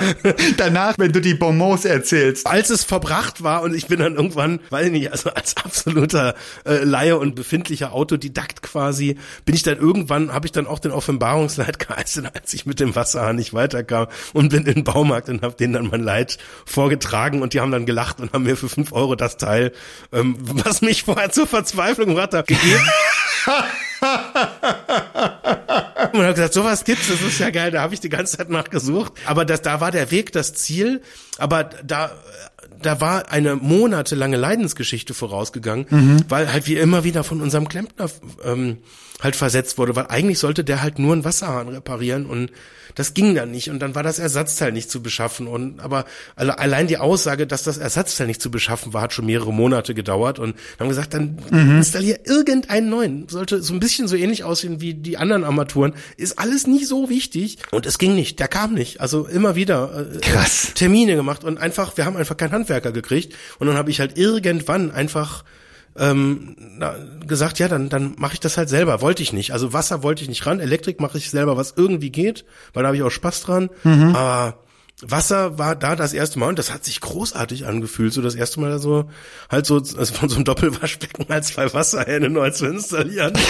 Danach, 0.56 0.94
wenn 0.98 1.12
du 1.12 1.20
die 1.20 1.34
Bonbons 1.34 1.84
erzählst. 1.84 2.46
Als 2.46 2.70
es 2.70 2.84
verbracht 2.84 3.42
war 3.42 3.62
und 3.62 3.74
ich 3.74 3.86
bin 3.86 4.00
dann 4.00 4.14
irgendwann, 4.14 4.60
weiß 4.86 4.94
ich 4.94 5.00
nicht, 5.00 5.12
also 5.12 5.30
als 5.30 5.56
absoluter 5.56 6.34
äh, 6.64 6.84
Laie 6.84 7.18
und 7.18 7.34
befindlicher 7.34 7.92
Autodidakt 7.92 8.62
quasi, 8.62 9.18
bin 9.44 9.54
ich 9.54 9.62
dann 9.62 9.78
irgendwann, 9.78 10.32
habe 10.32 10.46
ich 10.46 10.52
dann 10.52 10.66
auch 10.66 10.78
den 10.78 10.92
Offenbarungsleid 10.92 11.78
geleistet, 11.86 12.26
als 12.34 12.54
ich 12.54 12.66
mit 12.66 12.80
dem 12.80 12.94
Wasserhahn 12.94 13.36
nicht 13.36 13.54
weiterkam 13.54 14.06
und 14.32 14.50
bin 14.50 14.66
in 14.66 14.74
den 14.74 14.84
Baumarkt 14.84 15.28
und 15.28 15.42
habe 15.42 15.54
denen 15.54 15.72
dann 15.74 15.88
mein 15.88 16.02
Leid 16.02 16.38
vorgetragen 16.64 17.42
und 17.42 17.52
die 17.52 17.60
haben 17.60 17.72
dann 17.72 17.86
gelacht 17.86 18.20
und 18.20 18.32
haben 18.32 18.44
mir 18.44 18.56
für 18.56 18.68
fünf 18.68 18.92
Euro 18.92 19.14
das 19.16 19.36
Teil, 19.36 19.72
ähm, 20.12 20.36
was 20.38 20.82
mich 20.82 21.02
vorher 21.02 21.30
zur 21.30 21.46
Verzweiflung 21.46 22.08
gebracht 22.10 22.34
hat, 22.34 22.46
gegeben. 22.46 22.82
Und 26.12 26.22
habe 26.22 26.34
gesagt, 26.34 26.52
sowas 26.54 26.84
gibt's, 26.84 27.08
das 27.08 27.20
ist 27.20 27.38
ja 27.38 27.50
geil, 27.50 27.70
da 27.70 27.80
habe 27.80 27.94
ich 27.94 28.00
die 28.00 28.08
ganze 28.08 28.36
Zeit 28.36 28.50
nachgesucht. 28.50 29.12
Aber 29.24 29.44
das, 29.44 29.62
da 29.62 29.80
war 29.80 29.90
der 29.90 30.10
Weg, 30.10 30.32
das 30.32 30.54
Ziel, 30.54 31.02
aber 31.38 31.64
da, 31.64 32.12
da 32.82 33.00
war 33.00 33.30
eine 33.30 33.56
monatelange 33.56 34.36
Leidensgeschichte 34.36 35.14
vorausgegangen, 35.14 35.86
mhm. 35.88 36.16
weil 36.28 36.52
halt 36.52 36.66
wie 36.66 36.76
immer 36.76 37.04
wieder 37.04 37.24
von 37.24 37.40
unserem 37.40 37.68
Klempner 37.68 38.10
ähm, 38.44 38.78
halt 39.22 39.36
versetzt 39.36 39.78
wurde, 39.78 39.96
weil 39.96 40.06
eigentlich 40.08 40.38
sollte 40.38 40.64
der 40.64 40.82
halt 40.82 40.98
nur 40.98 41.12
einen 41.12 41.24
Wasserhahn 41.24 41.68
reparieren 41.68 42.26
und 42.26 42.50
das 42.94 43.14
ging 43.14 43.34
dann 43.34 43.50
nicht 43.50 43.70
und 43.70 43.78
dann 43.80 43.94
war 43.94 44.02
das 44.02 44.18
Ersatzteil 44.18 44.72
nicht 44.72 44.90
zu 44.90 45.02
beschaffen 45.02 45.46
und 45.46 45.80
aber 45.80 46.06
allein 46.34 46.86
die 46.86 46.98
Aussage, 46.98 47.46
dass 47.46 47.62
das 47.62 47.78
Ersatzteil 47.78 48.26
nicht 48.26 48.40
zu 48.40 48.50
beschaffen 48.50 48.92
war, 48.94 49.02
hat 49.02 49.12
schon 49.12 49.26
mehrere 49.26 49.52
Monate 49.52 49.94
gedauert 49.94 50.38
und 50.38 50.56
haben 50.80 50.88
gesagt, 50.88 51.14
dann 51.14 51.38
mhm. 51.50 51.76
installier 51.76 52.20
irgendeinen 52.24 52.88
neuen, 52.88 53.28
sollte 53.28 53.62
so 53.62 53.74
ein 53.74 53.80
bisschen 53.80 54.08
so 54.08 54.16
ähnlich 54.16 54.44
aussehen 54.44 54.80
wie 54.80 54.94
die 54.94 55.18
anderen 55.18 55.44
Armaturen, 55.44 55.94
ist 56.16 56.38
alles 56.38 56.66
nicht 56.66 56.88
so 56.88 57.08
wichtig 57.10 57.58
und 57.70 57.86
es 57.86 57.98
ging 57.98 58.14
nicht, 58.14 58.38
der 58.38 58.48
kam 58.48 58.74
nicht, 58.74 59.00
also 59.00 59.26
immer 59.26 59.56
wieder 59.56 60.08
äh, 60.14 60.18
Krass. 60.20 60.72
Termine 60.74 61.16
gemacht 61.16 61.44
und 61.44 61.58
einfach, 61.58 61.96
wir 61.96 62.06
haben 62.06 62.16
einfach 62.16 62.36
keinen 62.36 62.50
Handwerker 62.66 62.92
gekriegt 62.92 63.34
und 63.58 63.66
dann 63.66 63.76
habe 63.76 63.90
ich 63.90 64.00
halt 64.00 64.18
irgendwann 64.18 64.90
einfach 64.90 65.44
ähm, 65.98 66.56
na, 66.58 66.94
gesagt, 67.26 67.58
ja, 67.58 67.68
dann, 67.68 67.88
dann 67.88 68.16
mache 68.18 68.34
ich 68.34 68.40
das 68.40 68.58
halt 68.58 68.68
selber. 68.68 69.00
Wollte 69.00 69.22
ich 69.22 69.32
nicht. 69.32 69.52
Also 69.52 69.72
Wasser 69.72 70.02
wollte 70.02 70.22
ich 70.22 70.28
nicht 70.28 70.44
ran, 70.44 70.60
Elektrik 70.60 71.00
mache 71.00 71.16
ich 71.16 71.30
selber, 71.30 71.56
was 71.56 71.74
irgendwie 71.76 72.10
geht, 72.10 72.44
weil 72.74 72.82
da 72.82 72.88
habe 72.88 72.96
ich 72.96 73.02
auch 73.02 73.10
Spaß 73.10 73.40
dran. 73.42 73.70
Mhm. 73.82 74.14
Aber 74.14 74.58
Wasser 75.02 75.58
war 75.58 75.74
da 75.74 75.96
das 75.96 76.12
erste 76.12 76.38
Mal 76.38 76.48
und 76.48 76.58
das 76.58 76.72
hat 76.72 76.84
sich 76.84 77.00
großartig 77.00 77.66
angefühlt. 77.66 78.12
So 78.12 78.20
das 78.20 78.34
erste 78.34 78.60
Mal 78.60 78.78
so 78.78 79.10
halt 79.50 79.64
so 79.64 79.76
also 79.76 80.12
von 80.12 80.28
so 80.28 80.36
einem 80.36 80.44
Doppelwaschbecken 80.44 81.26
als 81.30 81.48
zwei 81.48 81.72
Wasserhähne 81.72 82.28
neu 82.28 82.50
zu 82.50 82.66
installieren. 82.66 83.32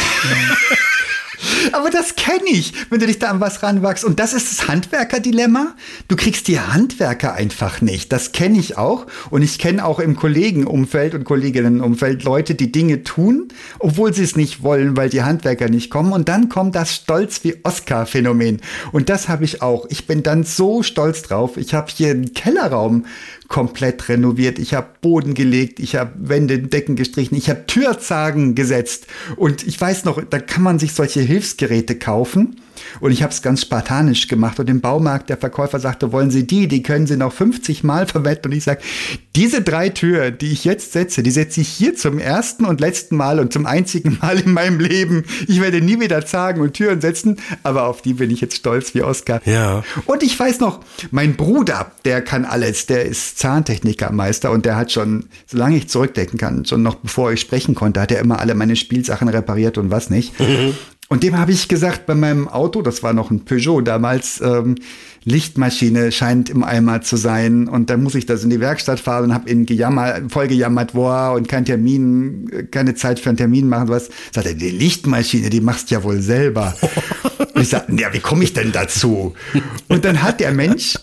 Aber 1.73 1.91
das 1.91 2.17
kenne 2.17 2.49
ich, 2.51 2.73
wenn 2.91 3.01
du 3.01 3.07
dich 3.07 3.19
da 3.19 3.31
an 3.31 3.41
was 3.41 3.63
ranwachst. 3.63 4.05
Und 4.05 4.19
das 4.19 4.33
ist 4.33 4.51
das 4.51 4.69
Handwerker-Dilemma. 4.69 5.75
Du 6.09 6.17
kriegst 6.17 6.49
die 6.49 6.61
Handwerker 6.61 7.35
einfach 7.35 7.81
nicht. 7.81 8.13
Das 8.13 8.33
kenne 8.33 8.59
ich 8.59 8.77
auch. 8.79 9.07
Und 9.31 9.43
ich 9.43 9.59
kenne 9.59 9.85
auch 9.85 9.99
im 9.99 10.17
Kollegenumfeld 10.17 11.15
und 11.15 11.25
Kolleginnenumfeld 11.25 12.25
Leute, 12.25 12.55
die 12.55 12.73
Dinge 12.73 13.03
tun, 13.03 13.49
obwohl 13.79 14.15
sie 14.15 14.25
es 14.25 14.37
nicht 14.37 14.63
wollen, 14.63 14.97
weil 14.97 15.09
die 15.09 15.23
Handwerker 15.23 15.69
nicht 15.69 15.91
kommen. 15.91 16.13
Und 16.13 16.29
dann 16.29 16.49
kommt 16.49 16.75
das 16.75 16.95
Stolz 16.95 17.45
wie 17.45 17.57
Oscar-Phänomen. 17.63 18.61
Und 18.93 19.09
das 19.09 19.29
habe 19.29 19.45
ich 19.45 19.63
auch. 19.63 19.87
Ich 19.91 20.07
bin 20.07 20.23
dann 20.23 20.45
so 20.45 20.83
stolz 20.83 21.23
drauf. 21.23 21.57
Ich 21.57 21.75
habe 21.75 21.91
hier 21.95 22.11
einen 22.11 22.33
Kellerraum 22.33 23.05
komplett 23.49 24.09
renoviert. 24.09 24.59
Ich 24.59 24.75
habe 24.75 24.89
Boden 25.01 25.35
gelegt, 25.35 25.81
ich 25.81 25.97
habe 25.97 26.13
Wände, 26.17 26.59
Decken 26.59 26.97
gestrichen, 26.97 27.37
ich 27.37 27.49
habe 27.49 27.67
Türzagen 27.67 28.55
gesetzt. 28.55 29.07
Und 29.37 29.67
ich 29.67 29.81
weiß 29.81 30.05
noch, 30.05 30.23
da 30.25 30.39
kann 30.39 30.63
man 30.63 30.79
sich 30.79 30.95
solche 30.95 31.21
Hilfsgeräte 31.21 31.99
kaufen. 31.99 32.61
Und 33.01 33.13
ich 33.13 33.23
habe 33.23 33.33
es 33.33 33.43
ganz 33.43 33.63
spartanisch 33.63 34.29
gemacht. 34.29 34.59
Und 34.61 34.71
im 34.71 34.81
Baumarkt, 34.81 35.29
der 35.31 35.37
Verkäufer 35.37 35.81
sagte, 35.81 36.13
wollen 36.13 36.31
Sie 36.31 36.47
die? 36.47 36.69
Die 36.69 36.83
können 36.83 37.07
Sie 37.07 37.17
noch 37.17 37.33
50 37.33 37.85
Mal 37.85 38.07
verwenden. 38.07 38.49
Und 38.49 38.53
ich 38.53 38.65
sage, 38.65 38.81
diese 39.35 39.63
drei 39.63 39.91
Türen, 39.91 40.39
die 40.39 40.53
ich 40.53 40.65
jetzt 40.65 40.93
setze, 40.93 41.23
die 41.23 41.31
setze 41.31 41.61
ich 41.61 41.69
hier 41.69 41.95
zum 41.95 42.19
ersten 42.19 42.65
und 42.65 42.81
letzten 42.81 43.17
Mal 43.17 43.39
und 43.39 43.53
zum 43.53 43.67
einzigen 43.67 44.19
Mal 44.21 44.41
in 44.41 44.53
meinem 44.53 44.81
Leben. 44.81 45.25
Ich 45.47 45.61
werde 45.61 45.81
nie 45.81 46.01
wieder 46.01 46.25
Zagen 46.25 46.61
und 46.61 46.75
Türen 46.75 47.01
setzen, 47.01 47.37
aber 47.63 47.87
auf 47.87 48.03
die 48.03 48.15
bin 48.15 48.31
ich 48.31 48.41
jetzt 48.41 48.57
stolz 48.57 48.95
wie 48.95 49.03
Oscar. 49.03 49.41
Ja. 49.45 49.85
Und 50.07 50.23
ich 50.23 50.39
weiß 50.39 50.61
noch, 50.61 50.81
mein 51.11 51.37
Bruder, 51.37 51.93
der 52.05 52.23
kann 52.23 52.45
alles, 52.45 52.87
der 52.87 53.05
ist 53.05 53.39
Zahntechnikermeister 53.39 54.51
und 54.51 54.65
der 54.65 54.77
hat 54.77 54.93
schon, 54.93 55.27
solange 55.47 55.77
ich 55.77 55.89
zurückdenken 55.89 56.39
kann, 56.39 56.65
schon 56.65 56.83
noch 56.83 56.97
bevor 56.97 57.33
ich 57.33 57.41
sprechen 57.41 57.75
konnte, 57.75 58.01
hat 58.01 58.13
er 58.13 58.21
immer 58.21 58.41
alle 58.41 58.55
meine 58.55 58.77
Spielsachen 58.77 59.29
repariert 59.29 59.79
und 59.79 59.91
was 59.91 60.11
nicht. 60.11 60.39
Mhm. 60.41 60.75
Und 61.09 61.23
dem 61.23 61.39
habe 61.39 61.53
ich 61.53 61.69
gesagt, 61.69 62.07
bei 62.07 62.17
meinem 62.17 62.49
Auto, 62.49 62.83
das 62.83 63.03
war 63.05 63.13
noch 63.13 63.31
ein 63.31 63.45
Peugeot 63.45 63.83
damals, 63.83 64.41
ähm, 64.41 64.75
Lichtmaschine 65.25 66.11
scheint 66.11 66.51
im 66.51 66.65
Eimer 66.65 67.01
zu 67.03 67.17
sein. 67.17 67.69
Und 67.69 67.91
dann 67.91 68.03
muss 68.03 68.17
ich 68.17 68.27
das 68.27 68.43
in 68.43 68.51
die 68.51 68.59
Werkstatt 68.59 68.99
fahren 68.99 69.27
und 69.27 69.35
habe 69.35 69.49
ihn 69.49 69.67
gejammert, 69.67 70.33
voll 70.33 70.49
gejammert, 70.49 70.95
boah, 70.95 71.33
und 71.35 71.49
kein 71.49 71.65
Termin, 71.65 72.69
keine 72.73 72.97
Zeit 72.97 73.21
für 73.21 73.29
einen 73.29 73.37
Termin 73.37 73.69
machen, 73.69 73.89
was. 73.89 74.09
Sagt 74.33 74.47
er, 74.47 74.55
die 74.55 74.71
Lichtmaschine, 74.71 75.49
die 75.49 75.61
machst 75.61 75.91
ja 75.91 76.03
wohl 76.03 76.21
selber. 76.21 76.75
und 77.55 77.61
ich 77.63 77.69
sagte, 77.69 77.93
ja, 77.95 78.13
wie 78.13 78.21
komme 78.21 78.43
ich 78.43 78.53
denn 78.53 78.73
dazu? 78.73 79.35
Und 79.89 80.05
dann 80.05 80.23
hat 80.23 80.41
der 80.41 80.53
Mensch 80.53 80.97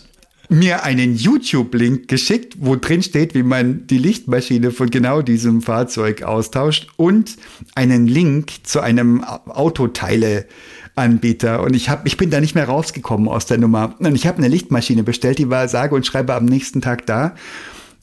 mir 0.54 0.84
einen 0.84 1.16
YouTube-Link 1.16 2.08
geschickt, 2.08 2.56
wo 2.60 2.76
drin 2.76 3.02
steht, 3.02 3.34
wie 3.34 3.42
man 3.42 3.86
die 3.86 3.98
Lichtmaschine 3.98 4.70
von 4.70 4.88
genau 4.90 5.20
diesem 5.22 5.62
Fahrzeug 5.62 6.22
austauscht 6.22 6.88
und 6.96 7.36
einen 7.74 8.06
Link 8.06 8.52
zu 8.62 8.80
einem 8.80 9.24
Autoteile-Anbieter. 9.24 11.62
Und 11.62 11.74
ich, 11.74 11.88
hab, 11.90 12.06
ich 12.06 12.16
bin 12.16 12.30
da 12.30 12.40
nicht 12.40 12.54
mehr 12.54 12.66
rausgekommen 12.66 13.28
aus 13.28 13.46
der 13.46 13.58
Nummer. 13.58 13.96
Und 13.98 14.14
ich 14.14 14.26
habe 14.26 14.38
eine 14.38 14.48
Lichtmaschine 14.48 15.02
bestellt, 15.02 15.38
die 15.38 15.50
war 15.50 15.68
sage 15.68 15.94
und 15.94 16.06
schreibe 16.06 16.34
am 16.34 16.44
nächsten 16.44 16.80
Tag 16.80 17.04
da. 17.06 17.34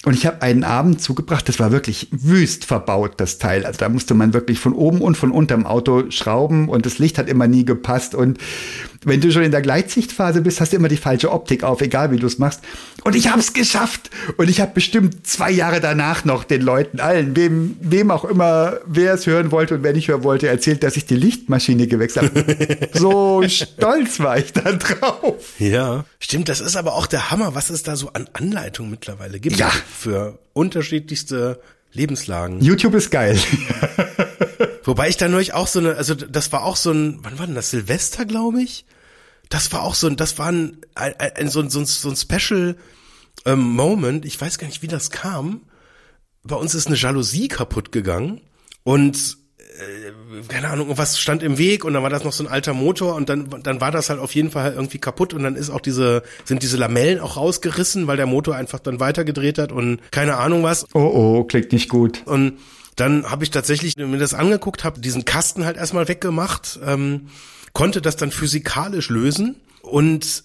Und 0.04 0.16
ich 0.16 0.26
habe 0.26 0.41
einen 0.41 0.64
Abend 0.64 0.99
zugebracht, 0.99 1.47
das 1.47 1.60
war 1.60 1.72
wirklich 1.72 2.08
wüst 2.12 2.66
verbaut, 2.66 3.14
das 3.18 3.38
Teil. 3.38 3.68
Also 3.68 3.78
da 3.78 3.88
musste 3.88 4.16
man 4.16 4.34
wirklich 4.34 4.60
von 4.60 4.74
oben 4.74 4.99
und 5.02 5.16
von 5.16 5.30
unterm 5.32 5.68
Auto 5.68 6.10
schrauben 6.10 6.70
und 6.70 6.88
das 6.88 6.97
Licht 6.97 7.20
hat 7.20 7.30
immer 7.30 7.47
nie 7.47 7.66
gepasst. 7.66 8.16
Und 8.16 8.39
wenn 9.04 9.20
du 9.20 9.32
schon 9.32 9.43
in 9.43 9.52
der 9.52 9.62
Gleitsichtphase 9.62 10.41
bist, 10.41 10.62
hast 10.62 10.74
du 10.74 10.78
immer 10.78 10.88
die 10.88 10.97
falsche 10.97 11.32
Optik 11.32 11.64
auf, 11.64 11.82
egal 11.82 12.12
wie 12.12 12.18
du 12.18 12.28
es 12.28 12.38
machst. 12.38 12.62
Und 13.04 13.16
ich 13.16 13.30
habe 13.30 13.39
es 13.39 13.54
geschafft. 13.54 14.12
Und 14.38 14.49
ich 14.49 14.62
habe 14.62 14.74
bestimmt 14.74 15.26
zwei 15.26 15.49
Jahre 15.49 15.80
danach 15.80 16.24
noch 16.24 16.43
den 16.43 16.62
Leuten, 16.62 16.99
allen, 16.99 17.36
wem, 17.36 17.78
wem 17.82 18.12
auch 18.12 18.26
immer, 18.26 18.80
wer 18.86 19.14
es 19.16 19.26
hören 19.26 19.52
wollte 19.52 19.76
und 19.76 19.84
wer 19.84 19.93
nicht 19.93 20.08
hören 20.08 20.24
wollte, 20.24 20.47
erzählt, 20.47 20.84
dass 20.84 20.97
ich 20.97 21.06
die 21.06 21.16
Lichtmaschine 21.16 21.88
gewechselt 21.88 22.32
habe. 22.36 22.89
so 22.93 23.43
stolz 23.47 24.20
war 24.20 24.38
ich 24.38 24.54
da 24.54 24.72
drauf. 24.74 25.54
Ja, 25.58 26.06
stimmt. 26.20 26.49
Das 26.49 26.62
ist 26.62 26.76
aber 26.76 26.93
auch 26.93 27.08
der 27.08 27.32
Hammer, 27.32 27.56
was 27.56 27.72
es 27.72 27.82
da 27.82 27.95
so 27.95 28.10
an 28.14 28.30
Anleitungen 28.34 28.91
mittlerweile 28.91 29.39
gibt. 29.39 29.58
Ja. 29.58 29.70
Für 29.70 30.38
unterschiedlichste 30.54 31.60
Lebenslagen. 31.93 32.62
YouTube 32.62 32.93
ist 32.93 33.10
geil. 33.10 33.38
Wobei 34.84 35.10
ich 35.10 35.18
da 35.18 35.28
neulich 35.28 35.54
auch 35.54 35.68
so 35.68 35.80
eine, 35.80 35.96
also 35.96 36.16
das 36.16 36.52
war 36.52 36.64
auch 36.64 36.76
so 36.76 36.92
ein, 36.92 37.20
wann 37.22 37.38
war 37.40 37.46
denn 37.46 37.56
das? 37.56 37.70
Silvester, 37.70 38.26
glaube 38.26 38.62
ich? 38.62 38.86
Das 39.50 39.72
war 39.74 39.84
auch 39.84 39.96
so 39.96 40.08
ein, 40.08 40.16
das 40.16 40.40
war 40.40 40.48
ein, 40.48 40.78
ein, 40.96 41.14
ein 41.20 41.50
so, 41.50 41.60
ein, 41.60 41.70
so, 41.70 41.80
ein, 41.80 41.86
so 41.86 42.10
ein 42.10 42.16
Special 42.16 42.78
ähm, 43.46 43.60
Moment. 43.60 44.26
Ich 44.26 44.40
weiß 44.40 44.58
gar 44.58 44.68
nicht, 44.68 44.82
wie 44.82 44.88
das 44.88 45.10
kam. 45.10 45.62
Bei 46.44 46.56
uns 46.56 46.74
ist 46.74 46.88
eine 46.88 46.96
Jalousie 46.96 47.48
kaputt 47.48 47.92
gegangen 47.92 48.42
und 48.84 49.38
äh, 49.60 50.42
keine 50.48 50.70
Ahnung, 50.70 50.98
was 50.98 51.20
stand 51.20 51.44
im 51.44 51.58
Weg 51.58 51.86
und 51.86 51.94
dann 51.94 52.02
war 52.02 52.10
das 52.10 52.24
noch 52.24 52.34
so 52.34 52.44
ein 52.44 52.50
alter 52.50 52.74
Motor 52.74 53.16
und 53.16 53.30
dann 53.30 53.50
dann 53.62 53.80
war 53.80 53.92
das 53.92 54.10
halt 54.10 54.20
auf 54.20 54.34
jeden 54.34 54.50
Fall 54.50 54.74
irgendwie 54.74 54.98
kaputt 54.98 55.34
und 55.34 55.44
dann 55.44 55.56
ist 55.56 55.70
auch 55.70 55.82
diese 55.82 56.24
sind 56.46 56.64
diese 56.64 56.78
Lamellen 56.78 57.20
auch 57.20 57.38
rausgerissen, 57.38 58.08
weil 58.08 58.18
der 58.18 58.26
Motor 58.26 58.56
einfach 58.56 58.80
dann 58.80 59.00
weitergedreht 59.00 59.60
hat 59.60 59.72
und 59.72 60.00
keine 60.12 60.38
Ahnung 60.38 60.64
was. 60.64 60.88
Oh 60.94 61.00
oh, 61.00 61.44
klingt 61.44 61.72
nicht 61.72 61.90
gut. 61.90 62.24
Und 62.26 62.58
dann 62.96 63.30
habe 63.30 63.44
ich 63.44 63.52
tatsächlich 63.52 63.98
mir 63.98 64.18
das 64.18 64.34
angeguckt, 64.34 64.84
habe 64.84 65.00
diesen 65.00 65.26
Kasten 65.26 65.66
halt 65.66 65.78
erstmal 65.78 66.08
weggemacht, 66.08 66.80
ähm, 66.86 67.30
konnte 67.74 68.02
das 68.02 68.16
dann 68.16 68.32
physikalisch 68.32 69.10
lösen 69.10 69.56
und 69.82 70.44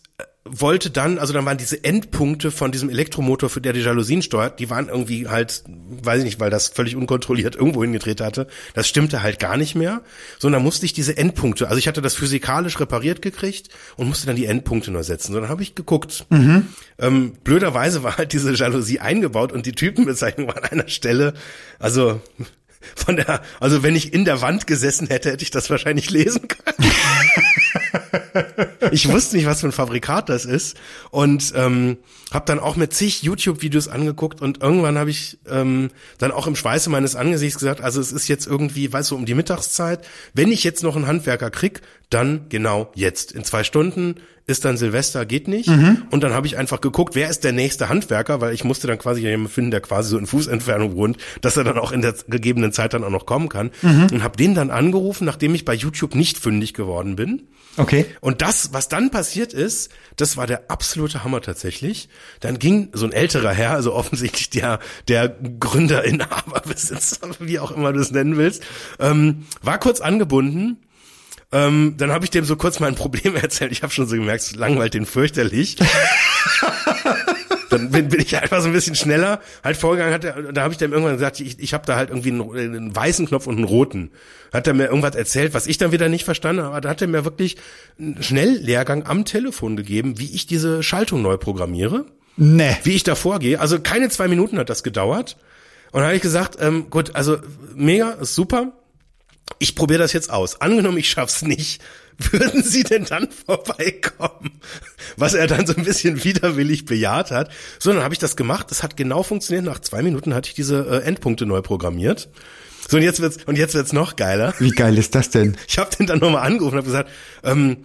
wollte 0.49 0.91
dann, 0.91 1.19
also 1.19 1.33
dann 1.33 1.45
waren 1.45 1.59
diese 1.59 1.83
Endpunkte 1.83 2.51
von 2.51 2.73
diesem 2.73 2.91
Elektromotor, 2.91 3.51
für 3.51 3.61
der 3.61 3.73
die 3.73 3.81
Jalousien 3.81 4.23
steuert, 4.23 4.61
die 4.61 4.71
waren 4.71 4.89
irgendwie 4.89 5.29
halt, 5.29 5.65
weiß 5.67 6.19
ich 6.21 6.25
nicht, 6.25 6.41
weil 6.41 6.51
das 6.51 6.69
völlig 6.69 6.97
unkontrolliert 6.97 7.57
irgendwo 7.57 7.83
hingedreht 7.83 8.21
hatte. 8.21 8.47
Das 8.75 8.89
stimmte 8.89 9.23
halt 9.23 9.39
gar 9.39 9.57
nicht 9.57 9.75
mehr. 9.75 10.03
Sondern 10.39 10.63
musste 10.63 10.87
ich 10.87 10.93
diese 10.93 11.17
Endpunkte, 11.17 11.69
also 11.69 11.79
ich 11.79 11.89
hatte 11.89 12.03
das 12.03 12.15
physikalisch 12.15 12.79
repariert 12.81 13.23
gekriegt 13.23 13.69
und 13.97 14.09
musste 14.09 14.27
dann 14.27 14.37
die 14.37 14.47
Endpunkte 14.47 14.91
neu 14.91 15.03
setzen. 15.03 15.33
So, 15.33 15.41
dann 15.41 15.49
habe 15.49 15.63
ich 15.63 15.75
geguckt. 15.75 16.27
Mhm. 16.31 16.69
Ähm, 16.99 17.33
blöderweise 17.45 18.03
war 18.03 18.17
halt 18.19 18.33
diese 18.33 18.53
Jalousie 18.55 19.01
eingebaut 19.01 19.53
und 19.53 19.67
die 19.67 19.73
Typenbezeichnung 19.73 20.49
war 20.49 20.57
an 20.57 20.65
einer 20.65 20.89
Stelle, 20.89 21.35
also 21.79 22.21
von 22.95 23.17
der, 23.17 23.43
also 23.61 23.83
wenn 23.83 23.97
ich 23.97 24.13
in 24.13 24.25
der 24.25 24.41
Wand 24.41 24.67
gesessen 24.67 25.09
hätte, 25.09 25.31
hätte 25.31 25.43
ich 25.43 25.51
das 25.51 25.71
wahrscheinlich 25.71 26.11
lesen 26.11 26.49
können. 26.49 26.93
ich 28.91 29.11
wusste 29.11 29.37
nicht, 29.37 29.47
was 29.47 29.61
für 29.61 29.69
ein 29.69 29.73
Fabrikat 29.73 30.29
das 30.29 30.45
ist 30.45 30.77
und 31.11 31.53
ähm, 31.55 31.99
habe 32.33 32.45
dann 32.47 32.59
auch 32.59 32.77
mit 32.77 32.93
zig 32.93 33.23
YouTube-Videos 33.23 33.89
angeguckt 33.89 34.41
und 34.41 34.63
irgendwann 34.63 34.99
habe 34.99 35.11
ich 35.11 35.39
ähm, 35.49 35.91
dann 36.19 36.33
auch 36.33 36.47
im 36.47 36.57
Schweiße 36.57 36.91
meines 36.91 37.17
Angesichts 37.17 37.59
gesagt, 37.59 37.81
also 37.81 38.01
es 38.01 38.13
ist 38.13 38.29
jetzt 38.29 38.47
irgendwie, 38.47 38.93
weißt 38.93 39.11
du, 39.11 39.17
um 39.17 39.27
die 39.27 39.35
Mittagszeit, 39.35 40.07
wenn 40.35 40.53
ich 40.53 40.65
jetzt 40.65 40.83
noch 40.83 40.97
einen 40.97 41.07
Handwerker 41.07 41.51
krieg, 41.51 41.83
dann 42.11 42.47
genau 42.49 42.91
jetzt. 42.95 43.33
In 43.33 43.45
zwei 43.45 43.65
Stunden 43.65 44.17
ist 44.47 44.65
dann 44.65 44.77
Silvester, 44.77 45.27
geht 45.27 45.49
nicht. 45.49 45.69
Mhm. 45.69 46.05
Und 46.11 46.23
dann 46.23 46.33
habe 46.33 46.47
ich 46.47 46.57
einfach 46.57 46.81
geguckt, 46.81 47.17
wer 47.17 47.29
ist 47.29 47.43
der 47.43 47.51
nächste 47.51 47.89
Handwerker, 47.89 48.41
weil 48.41 48.55
ich 48.55 48.63
musste 48.63 48.87
dann 48.87 48.99
quasi 48.99 49.21
jemanden 49.21 49.51
finden, 49.53 49.71
der 49.73 49.81
quasi 49.81 50.11
so 50.11 50.19
in 50.19 50.27
Fußentfernung 50.27 50.95
wohnt, 50.95 51.19
dass 51.41 51.57
er 51.57 51.65
dann 51.65 51.79
auch 51.79 51.91
in 51.91 52.01
der 52.01 52.15
gegebenen 52.29 52.73
Zeit 52.73 52.95
dann 52.95 53.03
auch 53.03 53.11
noch 53.11 53.27
kommen 53.27 53.49
kann. 53.49 53.73
Mhm. 53.83 54.07
Und 54.13 54.23
habe 54.23 54.37
den 54.37 54.55
dann 54.55 54.71
angerufen, 54.71 55.25
nachdem 55.25 55.55
ich 55.55 55.65
bei 55.65 55.75
YouTube 55.75 56.15
nicht 56.15 56.39
fündig 56.39 56.75
geworden 56.75 57.17
bin. 57.17 57.49
Okay. 57.77 58.07
Und 58.21 58.41
das, 58.41 58.73
was 58.73 58.89
dann 58.89 59.11
passiert 59.11 59.53
ist, 59.53 59.91
das 60.15 60.37
war 60.37 60.47
der 60.47 60.71
absolute 60.71 61.25
Hammer 61.25 61.41
tatsächlich. 61.41 62.09
Dann 62.39 62.61
ging 62.61 62.91
so 62.93 63.05
ein 63.05 63.13
älterer 63.13 63.53
Herr, 63.53 63.73
also 63.73 63.95
offensichtlich 63.95 64.49
der, 64.51 64.79
der 65.09 65.29
Gründer, 65.29 66.05
Inhaber, 66.07 66.61
Besitzer, 66.61 67.29
wie 67.41 67.59
auch 67.59 67.73
immer 67.73 67.93
du 67.93 67.99
es 67.99 68.13
nennen 68.13 68.37
willst, 68.37 68.63
ähm, 69.01 69.47
war 69.61 69.79
kurz 69.79 70.01
angebunden 70.01 70.79
ähm, 71.53 71.95
dann 71.97 72.11
habe 72.11 72.25
ich 72.25 72.31
dem 72.31 72.45
so 72.45 72.57
kurz 72.57 72.81
mein 72.81 72.95
Problem 72.95 73.37
erzählt. 73.43 73.73
Ich 73.73 73.83
habe 73.83 73.93
schon 73.93 74.07
so 74.07 74.17
gemerkt, 74.17 74.43
es 74.43 74.57
langweilt 74.57 74.95
den 74.95 75.07
fürchterlich. 75.07 75.77
dann 77.71 77.91
bin, 77.91 78.09
bin 78.09 78.21
ich 78.21 78.37
einfach 78.37 78.61
so 78.61 78.69
ein 78.69 78.73
bisschen 78.73 78.97
schneller 78.97 79.41
halt 79.63 79.77
vorgegangen. 79.77 80.13
Hat 80.13 80.25
er, 80.25 80.53
da 80.53 80.63
habe 80.63 80.73
ich 80.73 80.79
dem 80.79 80.93
irgendwann 80.93 81.15
gesagt, 81.15 81.41
ich, 81.41 81.59
ich 81.61 81.73
habe 81.73 81.87
da 81.87 81.97
halt 81.97 82.11
irgendwie 82.11 82.31
einen, 82.31 82.75
einen, 82.75 82.97
weißen 82.97 83.27
Knopf 83.27 83.47
und 83.47 83.57
einen 83.57 83.65
roten. 83.65 84.11
Hat 84.53 84.67
er 84.67 84.75
mir 84.75 84.87
irgendwas 84.87 85.15
erzählt, 85.15 85.55
was 85.55 85.67
ich 85.67 85.79
dann 85.79 85.93
wieder 85.93 86.09
nicht 86.09 86.25
verstanden 86.25 86.63
habe. 86.63 86.73
Aber 86.73 86.81
da 86.81 86.89
hat 86.89 87.01
er 87.01 87.09
mir 87.09 87.25
wirklich 87.25 87.57
einen 87.99 88.23
Schnelllehrgang 88.23 89.07
am 89.07 89.25
Telefon 89.25 89.77
gegeben, 89.77 90.19
wie 90.19 90.35
ich 90.35 90.47
diese 90.47 90.83
Schaltung 90.83 91.23
neu 91.23 91.37
programmiere. 91.37 92.07
Nee. 92.37 92.77
Wie 92.83 92.93
ich 92.93 93.05
da 93.05 93.15
vorgehe. 93.15 93.61
Also 93.61 93.81
keine 93.81 94.09
zwei 94.09 94.27
Minuten 94.29 94.59
hat 94.59 94.69
das 94.69 94.83
gedauert. 94.83 95.37
Und 95.93 96.01
da 96.01 96.07
habe 96.07 96.17
ich 96.17 96.23
gesagt, 96.23 96.59
ähm, 96.61 96.91
gut, 96.91 97.15
also 97.15 97.39
mega, 97.75 98.11
ist 98.11 98.35
super 98.35 98.73
ich 99.59 99.75
probiere 99.75 100.01
das 100.01 100.13
jetzt 100.13 100.31
aus. 100.31 100.61
Angenommen, 100.61 100.99
ich 100.99 101.09
schaff's 101.09 101.43
nicht. 101.43 101.83
Würden 102.31 102.63
Sie 102.63 102.83
denn 102.83 103.05
dann 103.05 103.29
vorbeikommen? 103.31 104.61
Was 105.17 105.35
er 105.35 105.47
dann 105.47 105.67
so 105.67 105.75
ein 105.77 105.85
bisschen 105.85 106.25
widerwillig 106.25 106.87
bejaht 106.87 107.31
hat. 107.31 107.51
So, 107.79 107.93
dann 107.93 108.03
habe 108.03 108.15
ich 108.15 108.19
das 108.19 108.37
gemacht. 108.37 108.71
Das 108.71 108.83
hat 108.83 108.97
genau 108.97 109.23
funktioniert. 109.23 109.67
Nach 109.67 109.81
zwei 109.81 110.03
Minuten 110.03 110.35
hatte 110.35 110.49
ich 110.49 110.55
diese 110.55 110.87
äh, 110.87 111.07
Endpunkte 111.07 111.45
neu 111.45 111.61
programmiert. 111.61 112.31
So, 112.89 112.97
und 112.97 113.03
jetzt 113.03 113.21
wird's, 113.21 113.39
und 113.45 113.59
jetzt 113.59 113.75
wird's 113.75 113.93
noch 113.93 114.17
geiler. 114.17 114.55
Wie 114.59 114.71
geil 114.71 114.97
ist 114.97 115.15
das 115.15 115.31
denn? 115.31 115.57
Ich 115.69 115.79
habe 115.79 115.95
den 115.95 116.07
dann 116.07 116.21
nochmal 116.21 116.47
angerufen 116.47 116.75
und 116.75 116.79
habe 116.79 116.87
gesagt, 116.87 117.11
ähm, 117.43 117.85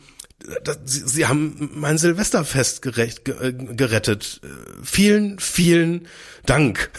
das, 0.64 0.80
Sie, 0.86 1.02
Sie 1.06 1.26
haben 1.28 1.70
mein 1.74 1.98
Silvesterfest 1.98 2.82
gerecht, 2.82 3.26
gerettet. 3.26 4.42
Äh, 4.44 4.48
vielen, 4.84 5.40
vielen 5.40 6.08
Dank. 6.46 6.90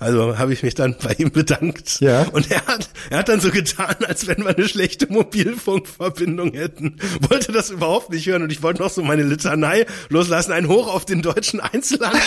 Also 0.00 0.38
habe 0.38 0.54
ich 0.54 0.62
mich 0.62 0.74
dann 0.74 0.96
bei 1.02 1.12
ihm 1.18 1.30
bedankt. 1.30 2.00
Ja. 2.00 2.22
Und 2.32 2.50
er 2.50 2.64
hat, 2.66 2.88
er 3.10 3.18
hat 3.18 3.28
dann 3.28 3.40
so 3.40 3.50
getan, 3.50 3.96
als 4.08 4.26
wenn 4.26 4.38
wir 4.38 4.56
eine 4.56 4.66
schlechte 4.66 5.06
Mobilfunkverbindung 5.12 6.54
hätten. 6.54 6.96
Wollte 7.28 7.52
das 7.52 7.68
überhaupt 7.68 8.08
nicht 8.08 8.26
hören 8.26 8.42
und 8.42 8.50
ich 8.50 8.62
wollte 8.62 8.80
noch 8.80 8.90
so 8.90 9.02
meine 9.02 9.22
Litanei 9.22 9.84
loslassen. 10.08 10.52
Ein 10.52 10.68
Hoch 10.68 10.92
auf 10.92 11.04
den 11.04 11.20
deutschen 11.20 11.60
Einzelhandel. 11.60 12.20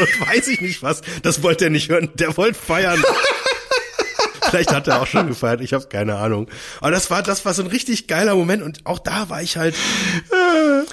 und 0.00 0.28
weiß 0.28 0.46
ich 0.46 0.60
nicht 0.60 0.82
was. 0.82 1.02
Das 1.22 1.42
wollte 1.42 1.64
er 1.64 1.70
nicht 1.70 1.88
hören. 1.90 2.08
Der 2.14 2.36
wollte 2.36 2.58
feiern. 2.58 3.02
Vielleicht 4.42 4.72
hat 4.72 4.88
er 4.88 5.00
auch 5.00 5.06
schon 5.06 5.26
gefeiert, 5.26 5.60
ich 5.60 5.72
habe 5.72 5.86
keine 5.86 6.16
Ahnung. 6.16 6.48
Aber 6.80 6.90
das 6.90 7.10
war, 7.10 7.22
das 7.22 7.44
war 7.44 7.54
so 7.54 7.62
ein 7.62 7.68
richtig 7.68 8.06
geiler 8.06 8.34
Moment 8.34 8.62
und 8.62 8.86
auch 8.86 8.98
da 8.98 9.28
war 9.28 9.42
ich 9.42 9.56
halt 9.56 9.74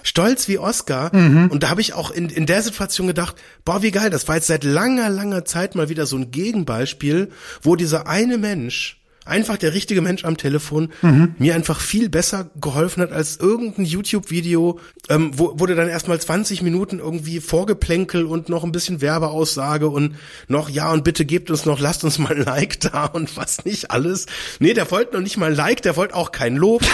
stolz 0.03 0.47
wie 0.47 0.59
Oscar. 0.59 1.15
Mhm. 1.15 1.47
Und 1.49 1.63
da 1.63 1.69
habe 1.69 1.81
ich 1.81 1.93
auch 1.93 2.11
in, 2.11 2.29
in 2.29 2.45
der 2.45 2.61
Situation 2.61 3.07
gedacht, 3.07 3.35
boah, 3.65 3.81
wie 3.81 3.91
geil, 3.91 4.09
das 4.09 4.27
war 4.27 4.35
jetzt 4.35 4.47
seit 4.47 4.63
langer, 4.63 5.09
langer 5.09 5.45
Zeit 5.45 5.75
mal 5.75 5.89
wieder 5.89 6.05
so 6.05 6.17
ein 6.17 6.31
Gegenbeispiel, 6.31 7.31
wo 7.61 7.75
dieser 7.75 8.07
eine 8.07 8.37
Mensch 8.37 8.98
einfach 9.29 9.57
der 9.57 9.73
richtige 9.73 10.01
Mensch 10.01 10.25
am 10.25 10.37
Telefon 10.37 10.91
mhm. 11.01 11.35
mir 11.37 11.55
einfach 11.55 11.79
viel 11.79 12.09
besser 12.09 12.49
geholfen 12.59 13.01
hat 13.03 13.11
als 13.11 13.37
irgendein 13.37 13.85
YouTube-Video, 13.85 14.79
ähm, 15.09 15.31
wo, 15.35 15.59
wurde 15.59 15.75
dann 15.75 15.89
erstmal 15.89 16.19
20 16.19 16.61
Minuten 16.61 16.99
irgendwie 16.99 17.39
Vorgeplänkel 17.39 18.25
und 18.25 18.49
noch 18.49 18.63
ein 18.63 18.71
bisschen 18.71 19.01
Werbeaussage 19.01 19.87
und 19.87 20.15
noch, 20.47 20.69
ja 20.69 20.91
und 20.91 21.03
bitte 21.03 21.25
gebt 21.25 21.49
uns 21.49 21.65
noch, 21.65 21.79
lasst 21.79 22.03
uns 22.03 22.19
mal 22.19 22.35
ein 22.35 22.43
Like 22.43 22.79
da 22.91 23.05
und 23.05 23.37
was 23.37 23.65
nicht 23.65 23.91
alles. 23.91 24.25
Nee, 24.59 24.73
der 24.73 24.89
wollte 24.91 25.15
noch 25.15 25.21
nicht 25.21 25.37
mal 25.37 25.51
ein 25.51 25.55
Like, 25.55 25.81
der 25.81 25.95
wollte 25.95 26.15
auch 26.15 26.31
kein 26.31 26.55
Lob. 26.55 26.81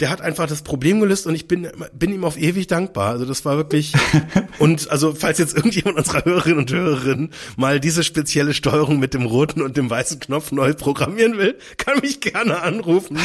Der 0.00 0.10
hat 0.10 0.20
einfach 0.20 0.46
das 0.46 0.60
Problem 0.60 1.00
gelöst 1.00 1.26
und 1.26 1.34
ich 1.34 1.48
bin, 1.48 1.68
bin 1.94 2.12
ihm 2.12 2.24
auf 2.24 2.36
ewig 2.36 2.66
dankbar. 2.66 3.12
Also 3.12 3.24
das 3.24 3.46
war 3.46 3.56
wirklich, 3.56 3.94
und 4.58 4.90
also 4.90 5.14
falls 5.14 5.38
jetzt 5.38 5.56
irgendjemand 5.56 5.96
unserer 5.96 6.24
Hörerinnen 6.24 6.58
und 6.58 6.70
Hörerinnen 6.70 7.30
mal 7.56 7.80
diese 7.80 8.04
spezielle 8.04 8.52
Steuerung 8.52 8.98
mit 8.98 9.14
dem 9.14 9.24
roten 9.24 9.62
und 9.62 9.78
dem 9.78 9.88
weißen 9.88 10.20
Knopf 10.20 10.52
neu 10.52 10.74
programmieren 10.74 11.38
will, 11.38 11.56
kann 11.76 12.00
mich 12.00 12.20
gerne 12.20 12.62
anrufen. 12.62 13.18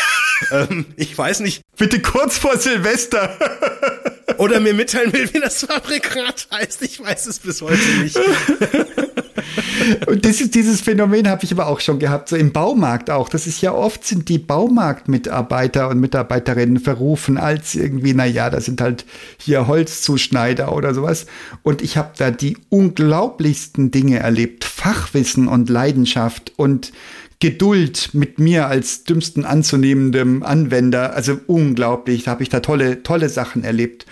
ähm, 0.50 0.86
ich 0.96 1.16
weiß 1.16 1.40
nicht. 1.40 1.62
Bitte 1.76 2.00
kurz 2.00 2.38
vor 2.38 2.56
Silvester. 2.56 3.36
Oder 4.38 4.60
mir 4.60 4.74
mitteilen 4.74 5.12
will, 5.12 5.32
wie 5.32 5.40
das 5.40 5.64
Fabrikat 5.64 6.48
heißt. 6.52 6.82
Ich 6.82 7.00
weiß 7.00 7.26
es 7.26 7.38
bis 7.38 7.62
heute 7.62 7.82
nicht. 8.02 8.18
Und 10.06 10.24
das 10.24 10.40
ist, 10.40 10.54
dieses 10.54 10.80
Phänomen 10.80 11.28
habe 11.28 11.44
ich 11.44 11.52
aber 11.52 11.66
auch 11.66 11.80
schon 11.80 11.98
gehabt, 11.98 12.28
so 12.28 12.36
im 12.36 12.52
Baumarkt 12.52 13.10
auch. 13.10 13.28
Das 13.28 13.46
ist 13.46 13.60
ja 13.60 13.72
oft 13.72 14.04
sind 14.04 14.28
die 14.28 14.38
Baumarktmitarbeiter 14.38 15.88
und 15.88 16.00
Mitarbeiterinnen 16.00 16.80
verrufen 16.80 17.38
als 17.38 17.74
irgendwie, 17.74 18.14
na 18.14 18.26
ja, 18.26 18.50
das 18.50 18.64
sind 18.64 18.80
halt 18.80 19.04
hier 19.38 19.66
Holzzuschneider 19.66 20.72
oder 20.72 20.94
sowas. 20.94 21.26
Und 21.62 21.82
ich 21.82 21.96
habe 21.96 22.12
da 22.16 22.30
die 22.30 22.58
unglaublichsten 22.68 23.90
Dinge 23.90 24.18
erlebt. 24.18 24.64
Fachwissen 24.64 25.48
und 25.48 25.70
Leidenschaft 25.70 26.52
und 26.56 26.92
Geduld 27.38 28.10
mit 28.14 28.38
mir 28.38 28.66
als 28.66 29.04
dümmsten 29.04 29.44
anzunehmendem 29.44 30.42
Anwender. 30.42 31.14
Also 31.14 31.38
unglaublich, 31.46 32.24
da 32.24 32.30
habe 32.32 32.42
ich 32.42 32.48
da 32.48 32.60
tolle, 32.60 33.02
tolle 33.02 33.28
Sachen 33.28 33.62
erlebt. 33.62 34.06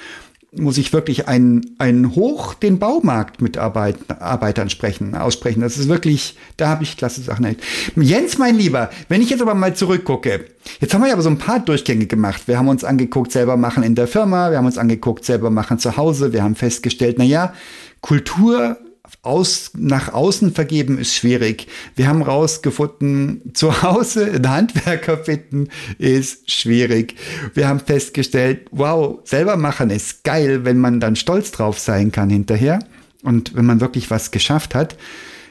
Muss 0.57 0.79
ich 0.79 0.93
wirklich 0.93 1.27
ein, 1.27 1.63
ein 1.79 2.15
Hoch 2.15 2.55
den 2.55 2.79
Baumarktmitarbeitern 2.79 4.71
sprechen, 4.71 5.17
aussprechen. 5.17 5.63
Das 5.63 5.79
ist 5.79 5.89
wirklich, 5.89 6.37
da 6.59 6.69
habe 6.69 6.85
ich 6.85 6.97
klasse 6.97 7.23
Sachen 7.23 7.45
erlebt. 7.45 7.65
Jens, 7.97 8.39
mein 8.39 8.57
Lieber, 8.57 8.91
wenn 9.09 9.21
ich 9.21 9.31
jetzt 9.31 9.43
aber 9.43 9.55
mal 9.55 9.75
zurückgucke, 9.75 10.45
jetzt 10.81 10.95
haben 10.95 11.03
wir 11.03 11.13
aber 11.13 11.23
so 11.23 11.31
ein 11.31 11.39
paar 11.39 11.59
Durchgänge 11.59 12.07
gemacht. 12.07 12.43
Wir 12.47 12.59
haben 12.59 12.69
uns 12.69 12.85
angeguckt, 12.85 13.33
selber 13.33 13.57
machen 13.57 13.83
in 13.83 13.97
der 13.97 14.07
Firma, 14.07 14.51
wir 14.51 14.59
haben 14.59 14.67
uns 14.67 14.79
angeguckt, 14.79 15.25
selber 15.25 15.51
machen 15.51 15.81
zu 15.81 15.97
Hause, 15.97 16.33
wir 16.33 16.45
haben 16.45 16.55
festgestellt, 16.55 17.17
na 17.19 17.25
ja, 17.25 17.53
Kultur 18.01 18.77
aus, 19.23 19.73
nach 19.77 20.13
außen 20.13 20.55
vergeben 20.55 20.99
ist 20.99 21.15
schwierig. 21.15 21.67
Wir 21.95 22.09
haben 22.09 22.23
rausgefunden, 22.23 23.55
zu 23.55 23.83
Hause 23.83 24.27
einen 24.27 24.51
Handwerker 24.51 25.19
finden 25.19 25.69
ist 25.99 26.51
schwierig. 26.51 27.15
Wir 27.55 27.69
haben 27.69 27.81
festgestellt, 27.81 28.67
wow, 28.71 29.21
selber 29.25 29.57
machen 29.57 29.91
ist 29.91 30.25
geil, 30.25 30.65
wenn 30.65 30.79
man 30.79 31.01
dann 31.01 31.17
stolz 31.17 31.51
drauf 31.51 31.79
sein 31.79 32.13
kann 32.13 32.31
hinterher 32.31 32.81
und 33.23 33.55
wenn 33.55 33.67
man 33.67 33.81
wirklich 33.81 34.11
was 34.11 34.31
geschafft 34.31 34.75
hat. 34.75 34.97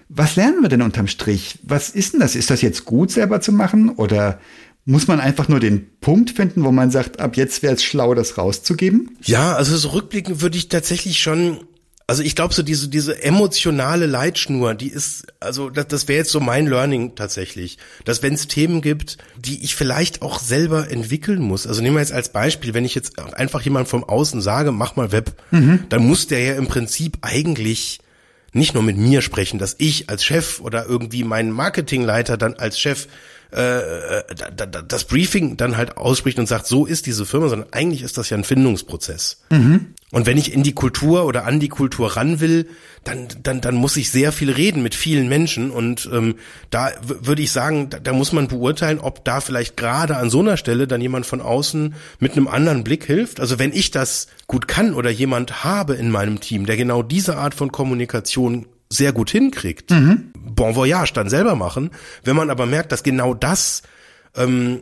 Was 0.09 0.35
lernen 0.35 0.61
wir 0.61 0.69
denn 0.69 0.81
unterm 0.81 1.07
Strich? 1.07 1.59
Was 1.63 1.89
ist 1.89 2.13
denn 2.13 2.19
das? 2.19 2.35
Ist 2.35 2.49
das 2.49 2.61
jetzt 2.61 2.85
gut, 2.85 3.11
selber 3.11 3.41
zu 3.41 3.51
machen 3.51 3.89
oder 3.89 4.39
muss 4.85 5.07
man 5.07 5.19
einfach 5.19 5.47
nur 5.47 5.59
den 5.59 5.87
Punkt 6.01 6.31
finden, 6.31 6.63
wo 6.63 6.71
man 6.71 6.91
sagt, 6.91 7.19
ab 7.19 7.37
jetzt 7.37 7.63
wäre 7.63 7.73
es 7.73 7.83
schlau, 7.83 8.13
das 8.13 8.37
rauszugeben? 8.37 9.17
Ja, 9.23 9.55
also 9.55 9.77
so 9.77 9.89
rückblickend 9.89 10.41
würde 10.41 10.57
ich 10.57 10.67
tatsächlich 10.67 11.19
schon 11.19 11.59
also 12.05 12.21
ich 12.21 12.35
glaube 12.35 12.53
so 12.53 12.63
diese 12.63 12.89
diese 12.89 13.23
emotionale 13.23 14.05
Leitschnur, 14.05 14.75
die 14.75 14.89
ist 14.89 15.27
also 15.39 15.69
das, 15.69 15.87
das 15.87 16.07
wäre 16.07 16.19
jetzt 16.19 16.31
so 16.31 16.39
mein 16.39 16.67
Learning 16.67 17.15
tatsächlich, 17.15 17.77
dass 18.05 18.21
wenn 18.21 18.33
es 18.33 18.47
Themen 18.47 18.81
gibt, 18.81 19.17
die 19.37 19.63
ich 19.63 19.75
vielleicht 19.75 20.21
auch 20.21 20.39
selber 20.39 20.91
entwickeln 20.91 21.41
muss. 21.41 21.65
Also 21.65 21.81
nehmen 21.81 21.95
wir 21.95 22.01
jetzt 22.01 22.11
als 22.11 22.29
Beispiel, 22.29 22.73
wenn 22.73 22.85
ich 22.85 22.95
jetzt 22.95 23.19
einfach 23.19 23.61
jemand 23.61 23.87
vom 23.87 24.03
Außen 24.03 24.41
sage, 24.41 24.71
mach 24.71 24.95
mal 24.95 25.11
Web, 25.11 25.33
mhm. 25.51 25.85
dann 25.89 26.05
muss 26.05 26.27
der 26.27 26.39
ja 26.43 26.53
im 26.55 26.67
Prinzip 26.67 27.17
eigentlich 27.21 27.99
nicht 28.53 28.73
nur 28.73 28.83
mit 28.83 28.97
mir 28.97 29.21
sprechen, 29.21 29.57
dass 29.57 29.75
ich 29.79 30.09
als 30.09 30.23
Chef 30.23 30.59
oder 30.59 30.85
irgendwie 30.85 31.23
mein 31.23 31.51
Marketingleiter 31.51 32.37
dann 32.37 32.53
als 32.53 32.79
Chef 32.79 33.07
äh, 33.53 34.23
da, 34.55 34.65
das 34.65 35.05
Briefing 35.05 35.57
dann 35.57 35.77
halt 35.77 35.97
ausspricht 35.97 36.39
und 36.39 36.47
sagt, 36.47 36.65
so 36.65 36.85
ist 36.85 37.05
diese 37.05 37.25
Firma, 37.25 37.49
sondern 37.49 37.69
eigentlich 37.71 38.01
ist 38.01 38.17
das 38.17 38.29
ja 38.29 38.37
ein 38.37 38.43
Findungsprozess. 38.43 39.41
Mhm. 39.51 39.93
Und 40.11 40.25
wenn 40.25 40.37
ich 40.37 40.53
in 40.53 40.61
die 40.61 40.73
Kultur 40.73 41.25
oder 41.25 41.45
an 41.45 41.59
die 41.59 41.69
Kultur 41.69 42.15
ran 42.15 42.39
will, 42.39 42.67
dann, 43.03 43.27
dann, 43.41 43.61
dann 43.61 43.75
muss 43.75 43.97
ich 43.97 44.11
sehr 44.11 44.31
viel 44.31 44.51
reden 44.51 44.83
mit 44.83 44.93
vielen 44.93 45.27
Menschen. 45.27 45.71
Und 45.71 46.07
ähm, 46.11 46.35
da 46.69 46.91
würde 47.01 47.41
ich 47.41 47.51
sagen, 47.51 47.89
da, 47.89 47.99
da 47.99 48.13
muss 48.13 48.31
man 48.31 48.47
beurteilen, 48.47 48.99
ob 48.99 49.25
da 49.25 49.41
vielleicht 49.41 49.75
gerade 49.75 50.17
an 50.17 50.29
so 50.29 50.39
einer 50.39 50.57
Stelle 50.57 50.87
dann 50.87 51.01
jemand 51.01 51.25
von 51.25 51.41
außen 51.41 51.95
mit 52.19 52.33
einem 52.33 52.47
anderen 52.47 52.83
Blick 52.83 53.05
hilft. 53.05 53.39
Also 53.39 53.57
wenn 53.59 53.71
ich 53.71 53.91
das 53.91 54.27
gut 54.47 54.67
kann 54.67 54.93
oder 54.93 55.09
jemand 55.09 55.63
habe 55.63 55.95
in 55.95 56.11
meinem 56.11 56.39
Team, 56.39 56.65
der 56.65 56.77
genau 56.77 57.01
diese 57.01 57.37
Art 57.37 57.55
von 57.55 57.71
Kommunikation 57.71 58.67
sehr 58.89 59.13
gut 59.13 59.31
hinkriegt, 59.31 59.91
mhm. 59.91 60.32
Bon 60.43 60.75
Voyage 60.75 61.13
dann 61.13 61.29
selber 61.29 61.55
machen. 61.55 61.91
Wenn 62.23 62.35
man 62.35 62.49
aber 62.49 62.65
merkt, 62.65 62.91
dass 62.91 63.03
genau 63.03 63.33
das 63.33 63.83
ähm, 64.35 64.81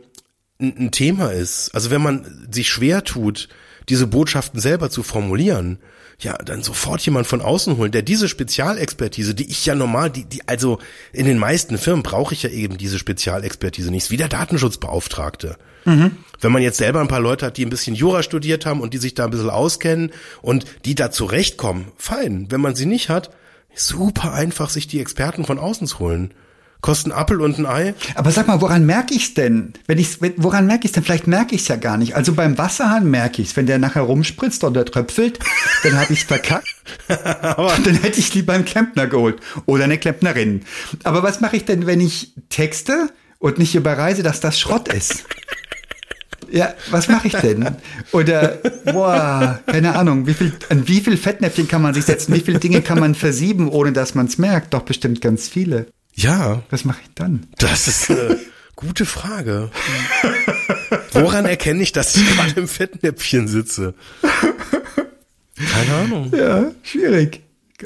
ein, 0.60 0.90
Thema 0.90 1.32
ist, 1.32 1.74
also 1.74 1.90
wenn 1.90 2.02
man 2.02 2.48
sich 2.50 2.68
schwer 2.68 3.04
tut, 3.04 3.48
diese 3.88 4.06
Botschaften 4.06 4.60
selber 4.60 4.90
zu 4.90 5.02
formulieren, 5.02 5.78
ja, 6.18 6.38
dann 6.38 6.62
sofort 6.62 7.00
jemand 7.02 7.26
von 7.26 7.40
außen 7.40 7.76
holen, 7.76 7.90
der 7.90 8.02
diese 8.02 8.28
Spezialexpertise, 8.28 9.34
die 9.34 9.50
ich 9.50 9.66
ja 9.66 9.74
normal, 9.74 10.10
die, 10.10 10.24
die, 10.24 10.46
also 10.46 10.78
in 11.12 11.26
den 11.26 11.38
meisten 11.38 11.78
Firmen 11.78 12.04
brauche 12.04 12.34
ich 12.34 12.44
ja 12.44 12.50
eben 12.50 12.78
diese 12.78 12.98
Spezialexpertise 12.98 13.90
nicht, 13.90 14.10
wie 14.10 14.16
der 14.16 14.28
Datenschutzbeauftragte. 14.28 15.56
Mhm. 15.84 16.12
Wenn 16.40 16.52
man 16.52 16.62
jetzt 16.62 16.78
selber 16.78 17.00
ein 17.00 17.08
paar 17.08 17.20
Leute 17.20 17.46
hat, 17.46 17.56
die 17.56 17.66
ein 17.66 17.70
bisschen 17.70 17.96
Jura 17.96 18.22
studiert 18.22 18.66
haben 18.66 18.80
und 18.80 18.94
die 18.94 18.98
sich 18.98 19.14
da 19.14 19.24
ein 19.24 19.30
bisschen 19.30 19.50
auskennen 19.50 20.12
und 20.42 20.64
die 20.84 20.94
da 20.94 21.10
zurechtkommen, 21.10 21.86
fein. 21.96 22.46
Wenn 22.50 22.60
man 22.60 22.76
sie 22.76 22.86
nicht 22.86 23.08
hat, 23.08 23.30
super 23.74 24.32
einfach, 24.32 24.70
sich 24.70 24.86
die 24.86 25.00
Experten 25.00 25.44
von 25.44 25.58
außen 25.58 25.86
zu 25.86 25.98
holen 25.98 26.34
kosten 26.82 27.12
Appel 27.12 27.40
und 27.40 27.58
ein 27.58 27.64
Ei. 27.64 27.94
Aber 28.16 28.30
sag 28.32 28.48
mal, 28.48 28.60
woran 28.60 28.84
merke 28.84 29.14
ich's 29.14 29.32
denn? 29.32 29.72
Wenn 29.86 29.98
ich's, 29.98 30.18
woran 30.36 30.66
merke 30.66 30.84
ich's 30.84 30.92
denn? 30.92 31.04
Vielleicht 31.04 31.28
merke 31.28 31.54
ich's 31.54 31.68
ja 31.68 31.76
gar 31.76 31.96
nicht. 31.96 32.16
Also 32.16 32.34
beim 32.34 32.58
Wasserhahn 32.58 33.08
merke 33.08 33.40
ich's. 33.40 33.56
Wenn 33.56 33.66
der 33.66 33.78
nachher 33.78 34.02
rumspritzt 34.02 34.62
oder 34.64 34.84
tröpfelt, 34.84 35.38
dann 35.84 35.98
habe 35.98 36.12
ich's 36.12 36.24
verkackt. 36.24 36.66
dann 37.08 37.94
hätte 37.94 38.18
ich 38.18 38.34
lieber 38.34 38.52
einen 38.52 38.66
Klempner 38.66 39.06
geholt 39.06 39.40
oder 39.64 39.84
eine 39.84 39.96
Klempnerin. 39.96 40.64
Aber 41.04 41.22
was 41.22 41.40
mache 41.40 41.56
ich 41.56 41.64
denn, 41.64 41.86
wenn 41.86 42.00
ich 42.00 42.34
texte 42.50 43.10
und 43.38 43.58
nicht 43.58 43.74
überreise, 43.74 44.24
dass 44.24 44.40
das 44.40 44.58
Schrott 44.58 44.92
ist? 44.92 45.24
Ja, 46.52 46.74
was 46.90 47.08
mache 47.08 47.28
ich 47.28 47.34
denn? 47.34 47.76
Oder, 48.12 48.58
boah, 48.84 49.60
keine 49.66 49.96
Ahnung, 49.96 50.26
wie 50.26 50.34
viel, 50.34 50.52
an 50.68 50.86
wie 50.86 51.00
viel 51.00 51.16
Fettnäpfchen 51.16 51.66
kann 51.66 51.80
man 51.80 51.94
sich 51.94 52.04
setzen? 52.04 52.34
Wie 52.34 52.40
viele 52.40 52.58
Dinge 52.58 52.82
kann 52.82 53.00
man 53.00 53.14
versieben, 53.14 53.68
ohne 53.68 53.92
dass 53.92 54.14
man 54.14 54.26
es 54.26 54.36
merkt? 54.36 54.74
Doch 54.74 54.82
bestimmt 54.82 55.20
ganz 55.22 55.48
viele. 55.48 55.86
Ja. 56.14 56.62
Was 56.68 56.84
mache 56.84 57.00
ich 57.02 57.10
dann? 57.14 57.46
Das 57.58 57.88
ist 57.88 58.10
eine 58.10 58.38
gute 58.76 59.06
Frage. 59.06 59.70
Woran 61.12 61.46
erkenne 61.46 61.82
ich, 61.82 61.92
dass 61.92 62.16
ich 62.16 62.36
gerade 62.36 62.60
im 62.60 62.68
Fettnäpfchen 62.68 63.48
sitze? 63.48 63.94
Keine 65.56 65.94
Ahnung. 66.02 66.32
Ja, 66.36 66.70
schwierig. 66.82 67.42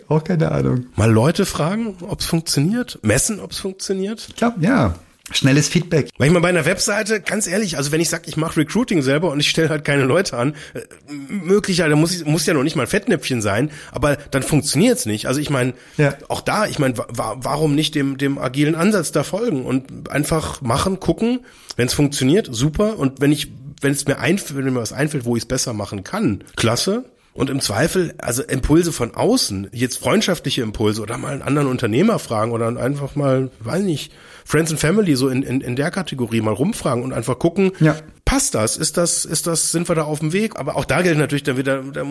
Auch 0.08 0.24
keine 0.24 0.50
Ahnung. 0.50 0.86
Mal 0.96 1.10
Leute 1.10 1.46
fragen, 1.46 1.96
ob 2.00 2.20
es 2.20 2.26
funktioniert, 2.26 2.98
messen, 3.02 3.40
ob 3.40 3.52
es 3.52 3.58
funktioniert. 3.58 4.26
Ich 4.28 4.36
glaube, 4.36 4.60
ja. 4.60 4.94
Schnelles 5.32 5.68
Feedback. 5.68 6.10
Manchmal 6.18 6.40
bei 6.40 6.48
einer 6.50 6.64
Webseite, 6.66 7.20
ganz 7.20 7.48
ehrlich, 7.48 7.76
also 7.76 7.90
wenn 7.90 8.00
ich 8.00 8.08
sage, 8.08 8.24
ich 8.26 8.36
mache 8.36 8.60
Recruiting 8.60 9.02
selber 9.02 9.30
und 9.32 9.40
ich 9.40 9.50
stelle 9.50 9.68
halt 9.68 9.84
keine 9.84 10.04
Leute 10.04 10.36
an, 10.36 10.54
äh, 10.74 10.80
möglicherweise 11.28 11.96
muss, 11.96 12.14
ich, 12.14 12.24
muss 12.24 12.46
ja 12.46 12.54
noch 12.54 12.62
nicht 12.62 12.76
mal 12.76 12.82
ein 12.82 12.88
Fettnäpfchen 12.88 13.42
sein, 13.42 13.70
aber 13.90 14.16
dann 14.16 14.44
funktioniert's 14.44 15.04
nicht. 15.04 15.26
Also 15.26 15.40
ich 15.40 15.50
meine, 15.50 15.74
ja. 15.96 16.14
auch 16.28 16.40
da, 16.40 16.66
ich 16.66 16.78
meine, 16.78 16.96
wa 16.96 17.36
warum 17.38 17.74
nicht 17.74 17.96
dem, 17.96 18.18
dem 18.18 18.38
agilen 18.38 18.76
Ansatz 18.76 19.10
da 19.10 19.24
folgen 19.24 19.64
und 19.64 20.10
einfach 20.10 20.62
machen, 20.62 21.00
gucken, 21.00 21.40
wenn 21.74 21.88
es 21.88 21.94
funktioniert, 21.94 22.48
super. 22.50 22.96
Und 22.98 23.20
wenn 23.20 23.32
ich, 23.32 23.50
wenn 23.80 23.92
es 23.92 24.06
mir 24.06 24.18
einfällt, 24.18 24.56
wenn 24.56 24.72
mir 24.72 24.80
was 24.80 24.92
einfällt, 24.92 25.24
wo 25.24 25.34
ich 25.34 25.42
es 25.42 25.48
besser 25.48 25.72
machen 25.72 26.04
kann, 26.04 26.44
klasse. 26.54 27.04
Und 27.36 27.50
im 27.50 27.60
Zweifel, 27.60 28.14
also 28.16 28.42
Impulse 28.42 28.92
von 28.92 29.14
außen, 29.14 29.68
jetzt 29.72 29.98
freundschaftliche 29.98 30.62
Impulse 30.62 31.02
oder 31.02 31.18
mal 31.18 31.34
einen 31.34 31.42
anderen 31.42 31.68
Unternehmer 31.68 32.18
fragen 32.18 32.52
oder 32.52 32.68
einfach 32.78 33.14
mal, 33.14 33.50
weiß 33.60 33.82
nicht, 33.82 34.10
Friends 34.46 34.70
and 34.70 34.80
Family 34.80 35.16
so 35.16 35.28
in, 35.28 35.42
in, 35.42 35.60
in 35.60 35.76
der 35.76 35.90
Kategorie 35.90 36.40
mal 36.40 36.54
rumfragen 36.54 37.04
und 37.04 37.12
einfach 37.12 37.38
gucken, 37.38 37.72
ja. 37.78 37.96
passt 38.24 38.54
das? 38.54 38.78
Ist 38.78 38.96
das, 38.96 39.26
ist 39.26 39.46
das, 39.46 39.70
sind 39.70 39.88
wir 39.90 39.94
da 39.94 40.04
auf 40.04 40.20
dem 40.20 40.32
Weg? 40.32 40.58
Aber 40.58 40.76
auch 40.76 40.86
da 40.86 41.02
gilt 41.02 41.18
natürlich 41.18 41.42
dann 41.42 41.58
wieder, 41.58 41.82
da 41.82 42.06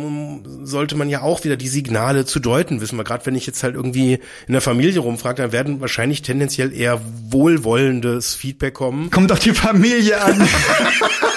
sollte 0.62 0.96
man 0.96 1.10
ja 1.10 1.22
auch 1.22 1.44
wieder 1.44 1.58
die 1.58 1.70
Signale 1.70 2.26
zu 2.26 2.40
deuten 2.40 2.80
wissen. 2.80 2.96
Weil 2.98 3.06
gerade 3.06 3.26
wenn 3.26 3.36
ich 3.36 3.48
jetzt 3.48 3.64
halt 3.64 3.74
irgendwie 3.74 4.20
in 4.46 4.52
der 4.52 4.62
Familie 4.62 5.00
rumfrage, 5.00 5.42
dann 5.42 5.52
werden 5.54 5.82
wahrscheinlich 5.82 6.22
tendenziell 6.22 6.72
eher 6.72 7.02
wohlwollendes 7.30 8.36
Feedback 8.36 8.76
kommen. 8.76 9.10
Kommt 9.10 9.32
auf 9.32 9.40
die 9.40 9.54
Familie 9.54 10.22
an. 10.22 10.48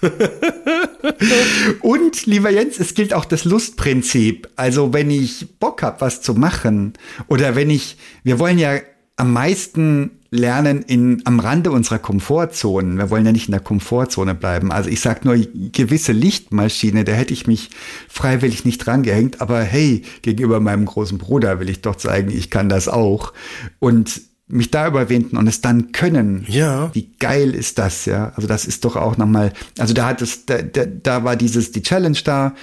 Und 1.80 2.26
lieber 2.26 2.50
Jens, 2.50 2.78
es 2.78 2.94
gilt 2.94 3.14
auch 3.14 3.24
das 3.24 3.44
Lustprinzip. 3.44 4.48
Also 4.56 4.92
wenn 4.92 5.10
ich 5.10 5.58
Bock 5.58 5.82
habe, 5.82 6.00
was 6.00 6.22
zu 6.22 6.34
machen 6.34 6.94
oder 7.28 7.56
wenn 7.56 7.70
ich, 7.70 7.96
wir 8.22 8.38
wollen 8.38 8.58
ja 8.58 8.78
am 9.16 9.32
meisten 9.32 10.10
lernen 10.30 10.82
in, 10.82 11.22
am 11.24 11.40
Rande 11.40 11.70
unserer 11.70 11.98
Komfortzonen. 11.98 12.98
Wir 12.98 13.10
wollen 13.10 13.24
ja 13.24 13.32
nicht 13.32 13.48
in 13.48 13.52
der 13.52 13.60
Komfortzone 13.60 14.34
bleiben. 14.34 14.70
Also 14.70 14.90
ich 14.90 15.00
sag 15.00 15.24
nur, 15.24 15.36
gewisse 15.36 16.12
Lichtmaschine, 16.12 17.04
da 17.04 17.12
hätte 17.12 17.32
ich 17.32 17.46
mich 17.46 17.70
freiwillig 18.08 18.64
nicht 18.64 18.78
dran 18.78 19.02
gehängt. 19.02 19.40
Aber 19.40 19.62
hey, 19.62 20.02
gegenüber 20.22 20.60
meinem 20.60 20.84
großen 20.84 21.18
Bruder 21.18 21.60
will 21.60 21.70
ich 21.70 21.80
doch 21.80 21.96
zeigen, 21.96 22.30
ich 22.30 22.50
kann 22.50 22.68
das 22.68 22.88
auch. 22.88 23.32
Und 23.78 24.20
mich 24.48 24.70
da 24.70 24.86
überwinden 24.86 25.36
und 25.36 25.48
es 25.48 25.60
dann 25.60 25.92
können. 25.92 26.44
Ja. 26.48 26.94
Wie 26.94 27.10
geil 27.18 27.54
ist 27.54 27.78
das, 27.78 28.04
ja? 28.04 28.32
Also 28.36 28.46
das 28.46 28.64
ist 28.64 28.84
doch 28.84 28.96
auch 28.96 29.16
nochmal, 29.16 29.52
also 29.78 29.92
da 29.92 30.06
hat 30.06 30.22
es, 30.22 30.46
da, 30.46 30.62
da, 30.62 30.84
da 30.86 31.24
war 31.24 31.36
dieses, 31.36 31.72
die 31.72 31.82
Challenge 31.82 32.18
da 32.24 32.54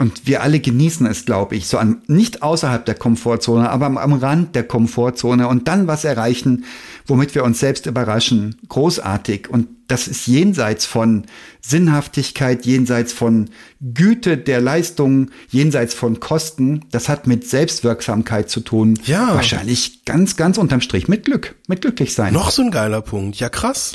und 0.00 0.26
wir 0.26 0.42
alle 0.42 0.60
genießen 0.60 1.04
es, 1.04 1.26
glaube 1.26 1.56
ich, 1.56 1.66
so 1.66 1.76
an, 1.76 2.00
nicht 2.06 2.42
außerhalb 2.42 2.86
der 2.86 2.94
Komfortzone, 2.94 3.68
aber 3.68 3.84
am, 3.84 3.98
am 3.98 4.14
Rand 4.14 4.54
der 4.54 4.64
Komfortzone 4.64 5.46
und 5.46 5.68
dann 5.68 5.88
was 5.88 6.04
erreichen, 6.04 6.64
womit 7.04 7.34
wir 7.34 7.44
uns 7.44 7.60
selbst 7.60 7.84
überraschen. 7.84 8.56
Großartig. 8.66 9.50
Und 9.50 9.68
das 9.88 10.08
ist 10.08 10.26
jenseits 10.26 10.86
von 10.86 11.26
Sinnhaftigkeit, 11.60 12.64
jenseits 12.64 13.12
von 13.12 13.50
Güte 13.82 14.38
der 14.38 14.62
Leistung, 14.62 15.32
jenseits 15.50 15.92
von 15.92 16.18
Kosten. 16.18 16.86
Das 16.92 17.10
hat 17.10 17.26
mit 17.26 17.46
Selbstwirksamkeit 17.46 18.48
zu 18.48 18.60
tun. 18.60 18.98
Ja. 19.04 19.34
Wahrscheinlich 19.34 20.06
ganz, 20.06 20.34
ganz 20.36 20.56
unterm 20.56 20.80
Strich 20.80 21.08
mit 21.08 21.26
Glück, 21.26 21.56
mit 21.68 21.82
glücklich 21.82 22.14
sein. 22.14 22.32
Noch 22.32 22.52
so 22.52 22.62
ein 22.62 22.70
geiler 22.70 23.02
Punkt. 23.02 23.38
Ja, 23.38 23.50
krass. 23.50 23.92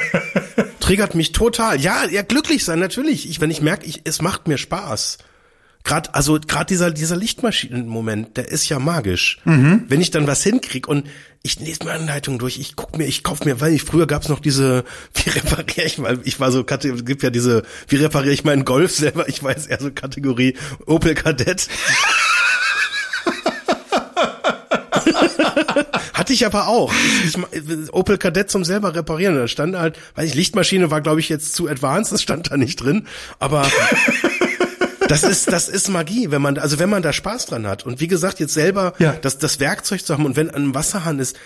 Triggert 0.80 1.14
mich 1.14 1.32
total. 1.32 1.80
Ja, 1.80 2.06
ja, 2.10 2.20
glücklich 2.20 2.62
sein, 2.62 2.78
natürlich. 2.78 3.26
Ich, 3.30 3.40
wenn 3.40 3.50
ich 3.50 3.62
merke, 3.62 3.86
ich, 3.86 4.02
es 4.04 4.20
macht 4.20 4.46
mir 4.46 4.58
Spaß. 4.58 5.16
Gerade 5.82 6.14
also 6.14 6.38
gerade 6.46 6.66
dieser 6.66 6.90
dieser 6.90 7.16
Lichtmaschinenmoment, 7.16 8.36
der 8.36 8.48
ist 8.48 8.68
ja 8.68 8.78
magisch. 8.78 9.38
Mhm. 9.44 9.84
Wenn 9.88 10.00
ich 10.00 10.10
dann 10.10 10.26
was 10.26 10.42
hinkrieg 10.42 10.86
und 10.88 11.06
ich 11.42 11.58
lese 11.58 11.84
mir 11.84 11.92
Anleitungen 11.92 12.38
durch, 12.38 12.58
ich 12.58 12.76
guck 12.76 12.98
mir, 12.98 13.06
ich 13.06 13.22
kauf 13.22 13.44
mir, 13.44 13.60
weil 13.60 13.72
ich 13.72 13.82
früher 13.82 14.06
gab's 14.06 14.28
noch 14.28 14.40
diese, 14.40 14.84
wie 15.14 15.30
repariere 15.30 15.86
ich 15.86 15.98
mal, 15.98 16.20
ich 16.24 16.38
war 16.38 16.52
so, 16.52 16.64
gibt 16.64 17.22
ja 17.22 17.30
diese, 17.30 17.62
wie 17.88 17.96
repariere 17.96 18.34
ich 18.34 18.44
meinen 18.44 18.64
Golf 18.64 18.94
selber, 18.94 19.28
ich 19.28 19.42
weiß 19.42 19.66
eher 19.66 19.80
so 19.80 19.90
Kategorie 19.90 20.56
Opel 20.86 21.14
Kadett. 21.14 21.68
Hatte 26.12 26.34
ich 26.34 26.44
aber 26.44 26.68
auch. 26.68 26.92
Ich, 27.24 27.36
ich, 27.36 27.92
Opel 27.92 28.18
Kadett 28.18 28.50
zum 28.50 28.64
selber 28.64 28.94
reparieren. 28.94 29.36
Da 29.36 29.48
stand 29.48 29.74
halt, 29.76 29.98
weiß 30.16 30.28
ich, 30.28 30.34
Lichtmaschine 30.34 30.90
war, 30.90 31.00
glaube 31.00 31.20
ich, 31.20 31.30
jetzt 31.30 31.54
zu 31.54 31.68
advanced, 31.68 32.12
das 32.12 32.22
stand 32.22 32.50
da 32.50 32.58
nicht 32.58 32.76
drin. 32.76 33.06
Aber 33.38 33.66
das 35.10 35.22
ist, 35.22 35.52
das 35.52 35.68
ist 35.68 35.88
Magie, 35.88 36.30
wenn 36.30 36.42
man, 36.42 36.58
also 36.58 36.78
wenn 36.78 36.90
man 36.90 37.02
da 37.02 37.12
Spaß 37.12 37.46
dran 37.46 37.66
hat. 37.66 37.84
Und 37.86 38.00
wie 38.00 38.08
gesagt, 38.08 38.40
jetzt 38.40 38.54
selber 38.54 38.94
ja. 38.98 39.12
das, 39.20 39.38
das 39.38 39.60
Werkzeug 39.60 40.04
zu 40.04 40.14
haben 40.14 40.24
und 40.24 40.36
wenn 40.36 40.50
ein 40.50 40.74
Wasserhahn 40.74 41.18
ist, 41.18 41.36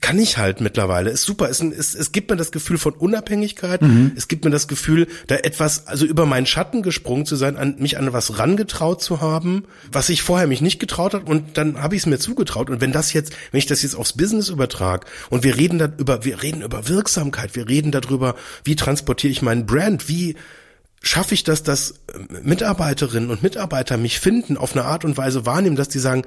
kann 0.00 0.18
ich 0.18 0.38
halt 0.38 0.60
mittlerweile. 0.60 1.10
Ist 1.10 1.22
super. 1.22 1.48
Es, 1.48 1.60
es, 1.60 1.94
es 1.94 2.10
gibt 2.10 2.28
mir 2.28 2.36
das 2.36 2.50
Gefühl 2.50 2.78
von 2.78 2.92
Unabhängigkeit. 2.92 3.80
Mhm. 3.80 4.12
Es 4.16 4.26
gibt 4.26 4.44
mir 4.44 4.50
das 4.50 4.66
Gefühl, 4.66 5.06
da 5.28 5.36
etwas, 5.36 5.86
also 5.86 6.04
über 6.04 6.26
meinen 6.26 6.46
Schatten 6.46 6.82
gesprungen 6.82 7.26
zu 7.26 7.36
sein, 7.36 7.56
an 7.56 7.76
mich 7.78 7.96
an 7.96 8.12
was 8.12 8.38
rangetraut 8.38 9.00
zu 9.00 9.20
haben, 9.20 9.64
was 9.92 10.08
ich 10.08 10.22
vorher 10.22 10.48
mich 10.48 10.60
nicht 10.60 10.80
getraut 10.80 11.14
hat. 11.14 11.28
Und 11.28 11.56
dann 11.56 11.80
habe 11.80 11.94
ich 11.94 12.02
es 12.02 12.06
mir 12.06 12.18
zugetraut. 12.18 12.70
Und 12.70 12.80
wenn 12.80 12.90
das 12.90 13.12
jetzt, 13.12 13.32
wenn 13.52 13.58
ich 13.58 13.66
das 13.66 13.82
jetzt 13.82 13.94
aufs 13.94 14.14
Business 14.14 14.48
übertrage 14.48 15.06
und 15.30 15.44
wir 15.44 15.56
reden 15.56 15.78
da 15.78 15.88
über, 15.96 16.24
wir 16.24 16.42
reden 16.42 16.62
über 16.62 16.88
Wirksamkeit, 16.88 17.54
wir 17.54 17.68
reden 17.68 17.92
darüber, 17.92 18.34
wie 18.64 18.74
transportiere 18.74 19.30
ich 19.30 19.42
meinen 19.42 19.66
Brand, 19.66 20.08
wie 20.08 20.34
schaffe 21.02 21.34
ich 21.34 21.44
das, 21.44 21.62
dass 21.62 21.94
Mitarbeiterinnen 22.42 23.30
und 23.30 23.42
Mitarbeiter 23.42 23.96
mich 23.96 24.20
finden, 24.20 24.56
auf 24.56 24.72
eine 24.72 24.84
Art 24.84 25.04
und 25.04 25.16
Weise 25.16 25.44
wahrnehmen, 25.44 25.76
dass 25.76 25.88
die 25.88 25.98
sagen, 25.98 26.22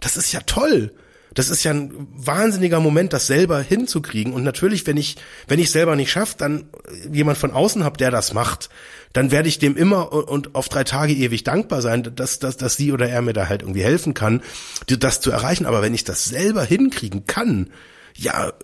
das 0.00 0.16
ist 0.16 0.32
ja 0.32 0.40
toll. 0.40 0.92
Das 1.34 1.50
ist 1.50 1.64
ja 1.64 1.72
ein 1.72 1.92
wahnsinniger 2.14 2.80
Moment, 2.80 3.12
das 3.12 3.26
selber 3.26 3.60
hinzukriegen. 3.60 4.32
Und 4.32 4.42
natürlich, 4.42 4.86
wenn 4.86 4.96
ich, 4.96 5.16
wenn 5.48 5.58
ich 5.58 5.70
selber 5.70 5.94
nicht 5.94 6.10
schaffe, 6.10 6.36
dann 6.38 6.64
jemand 7.12 7.36
von 7.36 7.50
außen 7.50 7.84
hab, 7.84 7.98
der 7.98 8.10
das 8.10 8.32
macht, 8.32 8.70
dann 9.12 9.30
werde 9.30 9.48
ich 9.48 9.58
dem 9.58 9.76
immer 9.76 10.12
und 10.12 10.54
auf 10.54 10.70
drei 10.70 10.84
Tage 10.84 11.12
ewig 11.12 11.44
dankbar 11.44 11.82
sein, 11.82 12.14
dass, 12.16 12.38
dass, 12.38 12.56
dass 12.56 12.76
sie 12.76 12.90
oder 12.90 13.10
er 13.10 13.20
mir 13.20 13.34
da 13.34 13.50
halt 13.50 13.62
irgendwie 13.62 13.84
helfen 13.84 14.14
kann, 14.14 14.40
das 14.86 15.20
zu 15.20 15.30
erreichen. 15.30 15.66
Aber 15.66 15.82
wenn 15.82 15.94
ich 15.94 16.04
das 16.04 16.24
selber 16.24 16.64
hinkriegen 16.64 17.26
kann, 17.26 17.68
ja, 18.14 18.54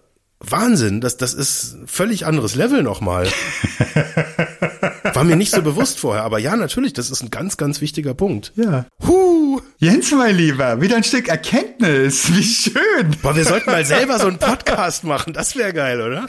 Wahnsinn, 0.43 1.01
das, 1.01 1.17
das 1.17 1.35
ist 1.35 1.77
völlig 1.87 2.27
anderes 2.27 2.55
Level 2.55 2.83
nochmal. 2.83 3.29
War 5.15 5.25
mir 5.25 5.37
nicht 5.37 5.53
so 5.53 5.63
bewusst 5.63 5.99
vorher, 5.99 6.25
aber 6.25 6.39
ja, 6.39 6.57
natürlich, 6.57 6.93
das 6.93 7.11
ist 7.11 7.23
ein 7.23 7.31
ganz, 7.31 7.57
ganz 7.57 7.81
wichtiger 7.81 8.15
Punkt. 8.15 8.53
Ja. 8.57 8.87
Huh. 9.07 9.61
Jens, 9.79 10.11
mein 10.13 10.37
Lieber, 10.37 10.81
wieder 10.81 10.97
ein 10.97 11.05
Stück 11.05 11.29
Erkenntnis. 11.29 12.35
Wie 12.35 12.43
schön. 12.43 13.17
Boah, 13.21 13.37
wir 13.37 13.45
sollten 13.45 13.71
mal 13.71 13.85
selber 13.85 14.19
so 14.19 14.29
einen 14.29 14.39
Podcast 14.39 15.05
machen. 15.05 15.33
Das 15.33 15.57
wäre 15.57 15.73
geil, 15.73 16.01
oder? 16.01 16.27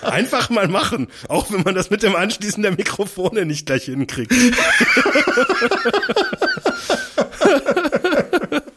Einfach 0.02 0.50
mal 0.50 0.68
machen. 0.68 1.08
Auch 1.28 1.52
wenn 1.52 1.62
man 1.62 1.74
das 1.74 1.90
mit 1.90 2.02
dem 2.02 2.16
Anschließen 2.16 2.62
der 2.62 2.72
Mikrofone 2.72 3.46
nicht 3.46 3.66
gleich 3.66 3.84
hinkriegt. 3.84 4.32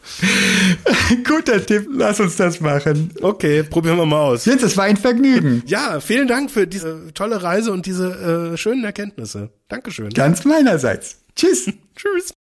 Guter 1.24 1.64
Tipp, 1.64 1.88
lass 1.90 2.20
uns 2.20 2.36
das 2.36 2.60
machen. 2.60 3.12
Okay, 3.20 3.62
probieren 3.62 3.96
wir 3.96 4.06
mal 4.06 4.20
aus. 4.20 4.44
Jens, 4.44 4.62
es 4.62 4.76
war 4.76 4.84
ein 4.84 4.96
Vergnügen. 4.96 5.62
Ja, 5.66 6.00
vielen 6.00 6.28
Dank 6.28 6.50
für 6.50 6.66
diese 6.66 7.12
tolle 7.14 7.42
Reise 7.42 7.72
und 7.72 7.86
diese 7.86 8.52
äh, 8.52 8.56
schönen 8.56 8.84
Erkenntnisse. 8.84 9.50
Dankeschön. 9.68 10.10
Ganz 10.10 10.44
meinerseits. 10.44 11.18
Tschüss. 11.34 11.66
Tschüss. 11.96 12.34